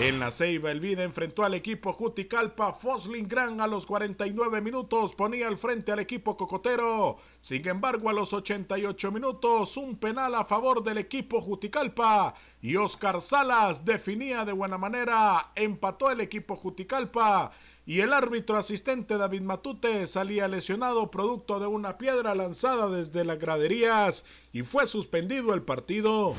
En 0.00 0.20
la 0.20 0.30
Ceiba, 0.30 0.70
el 0.70 0.78
Vida 0.78 1.02
enfrentó 1.02 1.42
al 1.42 1.54
equipo 1.54 1.92
Juticalpa. 1.92 2.72
Fosling 2.72 3.26
Gran 3.26 3.60
a 3.60 3.66
los 3.66 3.84
49 3.84 4.60
minutos 4.60 5.16
ponía 5.16 5.48
al 5.48 5.58
frente 5.58 5.90
al 5.90 5.98
equipo 5.98 6.36
cocotero. 6.36 7.16
Sin 7.40 7.66
embargo, 7.66 8.08
a 8.08 8.12
los 8.12 8.32
88 8.32 9.10
minutos, 9.10 9.76
un 9.76 9.96
penal 9.96 10.36
a 10.36 10.44
favor 10.44 10.84
del 10.84 10.98
equipo 10.98 11.40
Juticalpa. 11.40 12.34
Y 12.62 12.76
Oscar 12.76 13.20
Salas 13.20 13.84
definía 13.84 14.44
de 14.44 14.52
buena 14.52 14.78
manera. 14.78 15.50
Empató 15.56 16.12
el 16.12 16.20
equipo 16.20 16.54
Juticalpa. 16.54 17.50
Y 17.84 18.00
el 18.00 18.12
árbitro 18.12 18.56
asistente 18.56 19.18
David 19.18 19.42
Matute 19.42 20.06
salía 20.06 20.46
lesionado 20.46 21.10
producto 21.10 21.58
de 21.58 21.66
una 21.66 21.98
piedra 21.98 22.36
lanzada 22.36 22.88
desde 22.88 23.24
las 23.24 23.40
graderías. 23.40 24.24
Y 24.52 24.62
fue 24.62 24.86
suspendido 24.86 25.54
el 25.54 25.62
partido. 25.62 26.36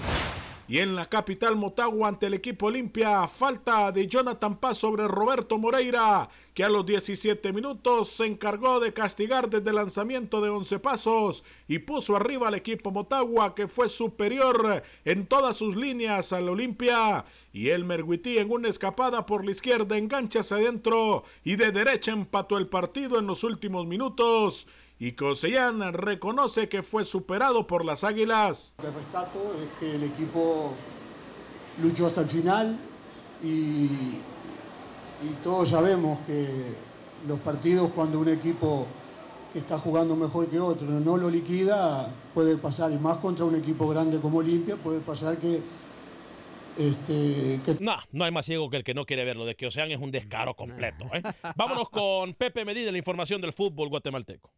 Y 0.70 0.78
en 0.78 0.95
la 0.95 1.09
capital 1.09 1.55
Motagua 1.55 2.09
ante 2.09 2.28
el 2.28 2.36
equipo 2.36 2.67
Olimpia, 2.67 3.28
falta 3.28 3.91
de 3.91 4.05
Jonathan 4.05 4.55
Paz 4.57 4.78
sobre 4.78 5.07
Roberto 5.07 5.57
Moreira, 5.57 6.30
que 6.53 6.63
a 6.63 6.70
los 6.70 6.86
17 6.86 7.51
minutos 7.53 8.09
se 8.09 8.28
encargó 8.28 8.80
de 8.80 8.93
castigar 8.93 9.49
desde 9.49 9.72
el 9.72 9.78
lanzamiento 9.78 10.41
de 10.41 10.51
11 10.51 10.78
pasos 10.78 11.43
y 11.67 11.80
puso 11.80 12.15
arriba 12.15 12.49
al 12.49 12.53
equipo 12.53 12.91
Motagua, 12.91 13.55
que 13.55 13.67
fue 13.67 13.89
superior 13.89 14.84
en 15.05 15.26
todas 15.26 15.57
sus 15.57 15.76
líneas 15.76 16.34
al 16.34 16.47
Olimpia. 16.47 17.26
Y 17.51 17.70
el 17.70 17.84
Merguití 17.84 18.38
en 18.38 18.51
una 18.51 18.70
escapada 18.70 19.26
por 19.26 19.43
la 19.43 19.49
izquierda 19.49 19.97
engancha 19.97 20.41
hacia 20.41 20.57
adentro 20.57 21.24
y 21.43 21.55
de 21.55 21.72
derecha 21.72 22.11
empató 22.11 22.59
el 22.59 22.67
partido 22.67 23.17
en 23.17 23.26
los 23.26 23.43
últimos 23.43 23.88
minutos. 23.88 24.67
Y 24.99 25.13
Cosellán 25.13 25.93
reconoce 25.93 26.67
que 26.67 26.83
fue 26.83 27.05
superado 27.05 27.65
por 27.65 27.85
las 27.85 28.03
Águilas. 28.03 28.73
Lo 28.77 28.83
que 28.83 28.99
rescato 28.99 29.55
es 29.63 29.69
que 29.79 29.95
el 29.95 30.03
equipo 30.03 30.73
luchó 31.81 32.07
hasta 32.07 32.21
el 32.21 32.27
final 32.27 32.77
y, 33.41 33.85
y 33.85 35.33
todos 35.41 35.69
sabemos 35.69 36.19
que 36.27 36.75
los 37.27 37.39
partidos 37.39 37.91
cuando 37.95 38.19
un 38.19 38.27
equipo 38.27 38.87
que 39.53 39.59
está 39.59 39.77
jugando 39.77 40.15
mejor 40.15 40.47
que 40.47 40.59
otro 40.59 40.87
no 40.87 41.17
lo 41.17 41.29
liquida, 41.29 42.13
puede 42.33 42.57
pasar, 42.57 42.91
y 42.91 42.97
más 42.97 43.17
contra 43.17 43.45
un 43.45 43.55
equipo 43.55 43.87
grande 43.87 44.19
como 44.19 44.39
Olimpia, 44.39 44.75
puede 44.75 44.99
pasar 44.99 45.37
que... 45.37 45.61
Este, 46.77 47.59
que 47.65 47.77
No, 47.83 47.97
no 48.11 48.23
hay 48.23 48.31
más 48.31 48.45
ciego 48.45 48.69
que 48.69 48.77
el 48.77 48.83
que 48.83 48.93
no 48.93 49.05
quiere 49.05 49.25
verlo. 49.25 49.45
De 49.45 49.55
que 49.55 49.67
Ocean 49.67 49.91
es 49.91 49.99
un 49.99 50.11
descaro 50.11 50.55
completo. 50.55 51.05
¿eh? 51.13 51.21
Vámonos 51.55 51.89
con 51.89 52.33
Pepe 52.35 52.63
Medina, 52.63 52.91
la 52.91 52.97
información 52.97 53.41
del 53.41 53.53
fútbol 53.53 53.89
guatemalteco. 53.89 54.51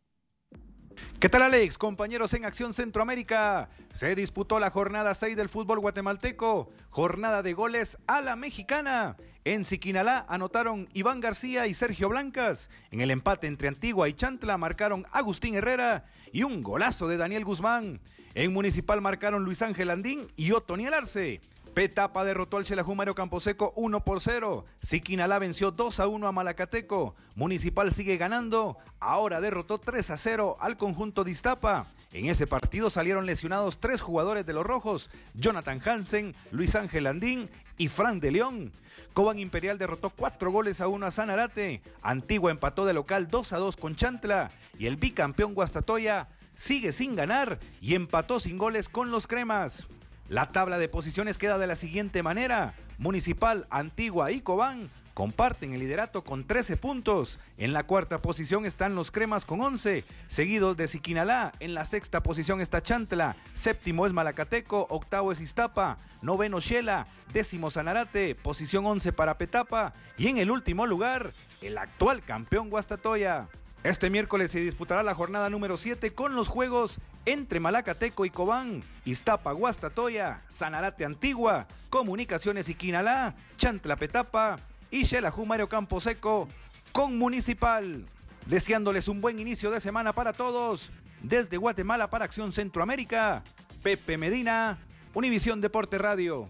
¿Qué 1.19 1.29
tal 1.29 1.43
Alex? 1.43 1.77
Compañeros 1.77 2.33
en 2.33 2.45
Acción 2.45 2.73
Centroamérica. 2.73 3.69
Se 3.91 4.15
disputó 4.15 4.59
la 4.59 4.71
jornada 4.71 5.13
6 5.13 5.37
del 5.37 5.49
fútbol 5.49 5.79
guatemalteco. 5.79 6.71
Jornada 6.89 7.43
de 7.43 7.53
goles 7.53 7.97
a 8.07 8.21
la 8.21 8.35
mexicana. 8.35 9.17
En 9.43 9.65
Siquinalá 9.65 10.25
anotaron 10.29 10.89
Iván 10.93 11.19
García 11.19 11.67
y 11.67 11.73
Sergio 11.73 12.09
Blancas. 12.09 12.69
En 12.91 13.01
el 13.01 13.11
empate 13.11 13.47
entre 13.47 13.67
Antigua 13.67 14.09
y 14.09 14.13
Chantla 14.13 14.57
marcaron 14.57 15.05
Agustín 15.11 15.55
Herrera 15.55 16.05
y 16.31 16.43
un 16.43 16.63
golazo 16.63 17.07
de 17.07 17.17
Daniel 17.17 17.45
Guzmán. 17.45 18.01
En 18.33 18.53
Municipal 18.53 19.01
marcaron 19.01 19.43
Luis 19.43 19.61
Ángel 19.61 19.89
Andín 19.89 20.27
y 20.35 20.51
Otoniel 20.51 20.93
Arce. 20.93 21.41
Petapa 21.73 22.25
derrotó 22.25 22.57
al 22.57 22.65
Xelajumario 22.65 23.15
Camposeco 23.15 23.73
1 23.75 24.03
por 24.03 24.19
0. 24.19 24.65
Siquinalá 24.79 25.39
venció 25.39 25.71
2 25.71 25.99
a 25.99 26.07
1 26.07 26.27
a 26.27 26.31
Malacateco. 26.31 27.15
Municipal 27.35 27.91
sigue 27.93 28.17
ganando. 28.17 28.77
Ahora 28.99 29.39
derrotó 29.39 29.77
3 29.77 30.11
a 30.11 30.17
0 30.17 30.57
al 30.59 30.77
conjunto 30.77 31.23
de. 31.23 31.87
En 32.11 32.25
ese 32.25 32.45
partido 32.45 32.89
salieron 32.89 33.25
lesionados 33.25 33.79
tres 33.79 34.01
jugadores 34.01 34.45
de 34.45 34.53
los 34.53 34.65
rojos: 34.65 35.09
Jonathan 35.33 35.81
Hansen, 35.83 36.35
Luis 36.51 36.75
Ángel 36.75 37.07
Andín 37.07 37.49
y 37.77 37.87
Fran 37.87 38.19
de 38.19 38.31
León. 38.31 38.71
Coban 39.13 39.39
Imperial 39.39 39.77
derrotó 39.77 40.09
4 40.09 40.51
goles 40.51 40.81
a 40.81 40.87
1 40.87 41.05
a 41.05 41.11
Sanarate. 41.11 41.81
Antigua 42.01 42.51
empató 42.51 42.85
de 42.85 42.93
local 42.93 43.29
2 43.29 43.53
a 43.53 43.57
2 43.57 43.77
con 43.77 43.95
Chantla. 43.95 44.51
Y 44.77 44.87
el 44.87 44.97
bicampeón 44.97 45.53
Guastatoya 45.53 46.27
sigue 46.53 46.91
sin 46.91 47.15
ganar 47.15 47.59
y 47.81 47.95
empató 47.95 48.39
sin 48.39 48.57
goles 48.57 48.89
con 48.89 49.09
los 49.11 49.25
cremas. 49.27 49.87
La 50.31 50.45
tabla 50.45 50.77
de 50.77 50.87
posiciones 50.87 51.37
queda 51.37 51.57
de 51.57 51.67
la 51.67 51.75
siguiente 51.75 52.23
manera. 52.23 52.73
Municipal, 52.97 53.67
Antigua 53.69 54.31
y 54.31 54.39
Cobán 54.39 54.89
comparten 55.13 55.73
el 55.73 55.81
liderato 55.81 56.23
con 56.23 56.47
13 56.47 56.77
puntos. 56.77 57.37
En 57.57 57.73
la 57.73 57.83
cuarta 57.83 58.21
posición 58.21 58.65
están 58.65 58.95
los 58.95 59.11
Cremas 59.11 59.43
con 59.43 59.59
11, 59.59 60.05
seguidos 60.27 60.77
de 60.77 60.87
Siquinalá. 60.87 61.51
En 61.59 61.73
la 61.73 61.83
sexta 61.83 62.23
posición 62.23 62.61
está 62.61 62.81
Chantla, 62.81 63.35
séptimo 63.53 64.05
es 64.05 64.13
Malacateco, 64.13 64.87
octavo 64.89 65.33
es 65.33 65.41
Iztapa, 65.41 65.97
noveno 66.21 66.61
Shela, 66.61 67.07
décimo 67.33 67.69
Sanarate, 67.69 68.33
posición 68.33 68.85
11 68.85 69.11
para 69.11 69.37
Petapa 69.37 69.91
y 70.17 70.29
en 70.29 70.37
el 70.37 70.49
último 70.49 70.87
lugar, 70.87 71.33
el 71.61 71.77
actual 71.77 72.23
campeón 72.23 72.69
Guastatoya. 72.69 73.49
Este 73.83 74.11
miércoles 74.11 74.51
se 74.51 74.59
disputará 74.59 75.01
la 75.01 75.15
jornada 75.15 75.49
número 75.49 75.75
7 75.75 76.13
con 76.13 76.35
los 76.35 76.49
juegos 76.49 76.99
entre 77.25 77.59
Malacateco 77.59 78.25
y 78.25 78.29
Cobán, 78.29 78.83
Iztapa, 79.05 79.53
Guastatoya, 79.53 80.43
Sanarate 80.49 81.03
Antigua, 81.03 81.67
Comunicaciones 81.89 82.69
y 82.69 82.75
Quinalá, 82.75 83.33
Chantla 83.57 83.95
Petapa 83.95 84.59
y 84.91 85.05
Xelajú 85.05 85.47
Mario 85.47 85.67
Camposeco 85.67 86.47
con 86.91 87.17
Municipal. 87.17 88.05
Deseándoles 88.45 89.07
un 89.07 89.19
buen 89.19 89.39
inicio 89.39 89.71
de 89.71 89.79
semana 89.79 90.13
para 90.13 90.33
todos. 90.33 90.91
Desde 91.23 91.57
Guatemala 91.57 92.07
para 92.07 92.25
Acción 92.25 92.51
Centroamérica, 92.51 93.43
Pepe 93.81 94.15
Medina, 94.15 94.77
Univisión 95.15 95.59
Deporte 95.59 95.97
Radio. 95.97 96.49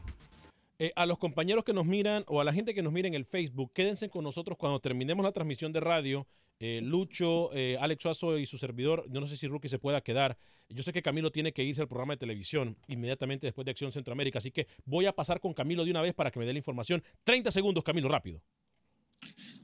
Eh, 0.79 0.91
a 0.97 1.05
los 1.05 1.17
compañeros 1.17 1.63
que 1.63 1.73
nos 1.73 1.85
miran 1.85 2.25
o 2.27 2.41
a 2.41 2.43
la 2.43 2.51
gente 2.51 2.73
que 2.73 2.81
nos 2.81 2.91
mira 2.91 3.07
en 3.07 3.13
el 3.13 3.23
Facebook, 3.23 3.71
quédense 3.73 4.09
con 4.09 4.25
nosotros 4.25 4.57
cuando 4.57 4.81
terminemos 4.81 5.23
la 5.23 5.31
transmisión 5.31 5.71
de 5.71 5.79
radio. 5.79 6.27
Eh, 6.63 6.79
Lucho, 6.83 7.51
eh, 7.53 7.75
Alex 7.81 8.03
Suazo 8.03 8.37
y 8.37 8.45
su 8.45 8.59
servidor, 8.59 9.03
yo 9.09 9.19
no 9.19 9.25
sé 9.25 9.35
si 9.35 9.47
Rookie 9.47 9.67
se 9.67 9.79
pueda 9.79 10.01
quedar. 10.01 10.37
Yo 10.69 10.83
sé 10.83 10.93
que 10.93 11.01
Camilo 11.01 11.31
tiene 11.31 11.53
que 11.53 11.63
irse 11.63 11.81
al 11.81 11.87
programa 11.87 12.13
de 12.13 12.17
televisión 12.17 12.77
inmediatamente 12.87 13.47
después 13.47 13.65
de 13.65 13.71
Acción 13.71 13.91
Centroamérica, 13.91 14.37
así 14.37 14.51
que 14.51 14.67
voy 14.85 15.07
a 15.07 15.11
pasar 15.11 15.39
con 15.39 15.55
Camilo 15.55 15.83
de 15.83 15.89
una 15.89 16.03
vez 16.03 16.13
para 16.13 16.29
que 16.29 16.37
me 16.37 16.45
dé 16.45 16.53
la 16.53 16.59
información. 16.59 17.03
30 17.23 17.49
segundos, 17.49 17.83
Camilo, 17.83 18.09
rápido. 18.09 18.43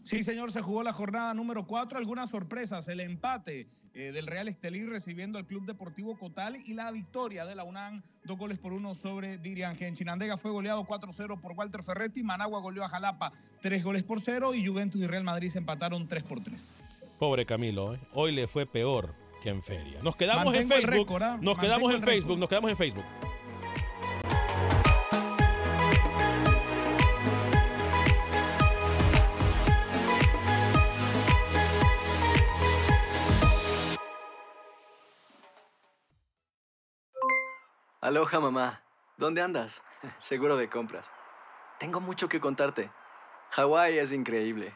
Sí, 0.02 0.24
señor, 0.24 0.52
se 0.52 0.62
jugó 0.62 0.82
la 0.82 0.92
jornada 0.92 1.36
número 1.36 1.68
4. 1.68 2.00
Algunas 2.00 2.32
sorpresas, 2.32 2.88
el 2.88 3.00
empate 3.00 3.68
eh, 3.94 4.12
del 4.12 4.26
Real 4.26 4.48
Estelí 4.48 4.84
recibiendo 4.84 5.38
al 5.38 5.46
Club 5.46 5.68
Deportivo 5.68 6.18
Cotal 6.18 6.58
y 6.66 6.74
la 6.74 6.92
victoria 6.92 7.46
de 7.46 7.54
la 7.54 7.64
UNAM, 7.64 8.02
dos 8.24 8.40
goles 8.40 8.58
por 8.58 8.74
uno 8.74 8.96
sobre 8.96 9.38
Dirian 9.38 9.76
Chinandega 9.76 10.36
fue 10.38 10.50
goleado 10.50 10.84
4-0 10.84 11.40
por 11.40 11.52
Walter 11.52 11.84
Ferretti, 11.84 12.24
Managua 12.24 12.60
goleó 12.60 12.84
a 12.84 12.90
Jalapa 12.90 13.32
tres 13.62 13.84
goles 13.84 14.04
por 14.04 14.20
cero 14.20 14.56
y 14.56 14.66
Juventus 14.66 15.00
y 15.00 15.06
Real 15.06 15.24
Madrid 15.24 15.50
se 15.50 15.60
empataron 15.60 16.08
3 16.08 16.24
por 16.24 16.44
3. 16.44 16.76
Pobre 17.20 17.48
Camilo, 17.48 17.96
¿eh? 17.96 18.00
hoy 18.14 18.32
le 18.32 18.48
fue 18.48 18.68
peor 18.68 19.16
que 19.42 19.50
en 19.50 19.64
feria. 19.64 20.00
Nos 20.04 20.16
quedamos 20.16 20.54
en 20.54 20.68
Facebook. 20.68 21.18
¿ah? 21.20 21.40
Nos 21.42 21.58
quedamos 21.58 21.92
en 21.92 22.04
Facebook. 22.04 22.38
Nos 22.38 22.48
quedamos 22.48 22.70
en 22.70 22.78
Facebook. 22.78 23.06
Aloha 38.00 38.40
mamá, 38.40 38.84
¿dónde 39.18 39.42
andas? 39.42 39.82
Seguro 40.20 40.56
de 40.56 40.70
compras. 40.70 41.10
Tengo 41.80 42.00
mucho 42.00 42.30
que 42.30 42.40
contarte. 42.40 42.92
Hawái 43.50 43.98
es 43.98 44.12
increíble. 44.12 44.76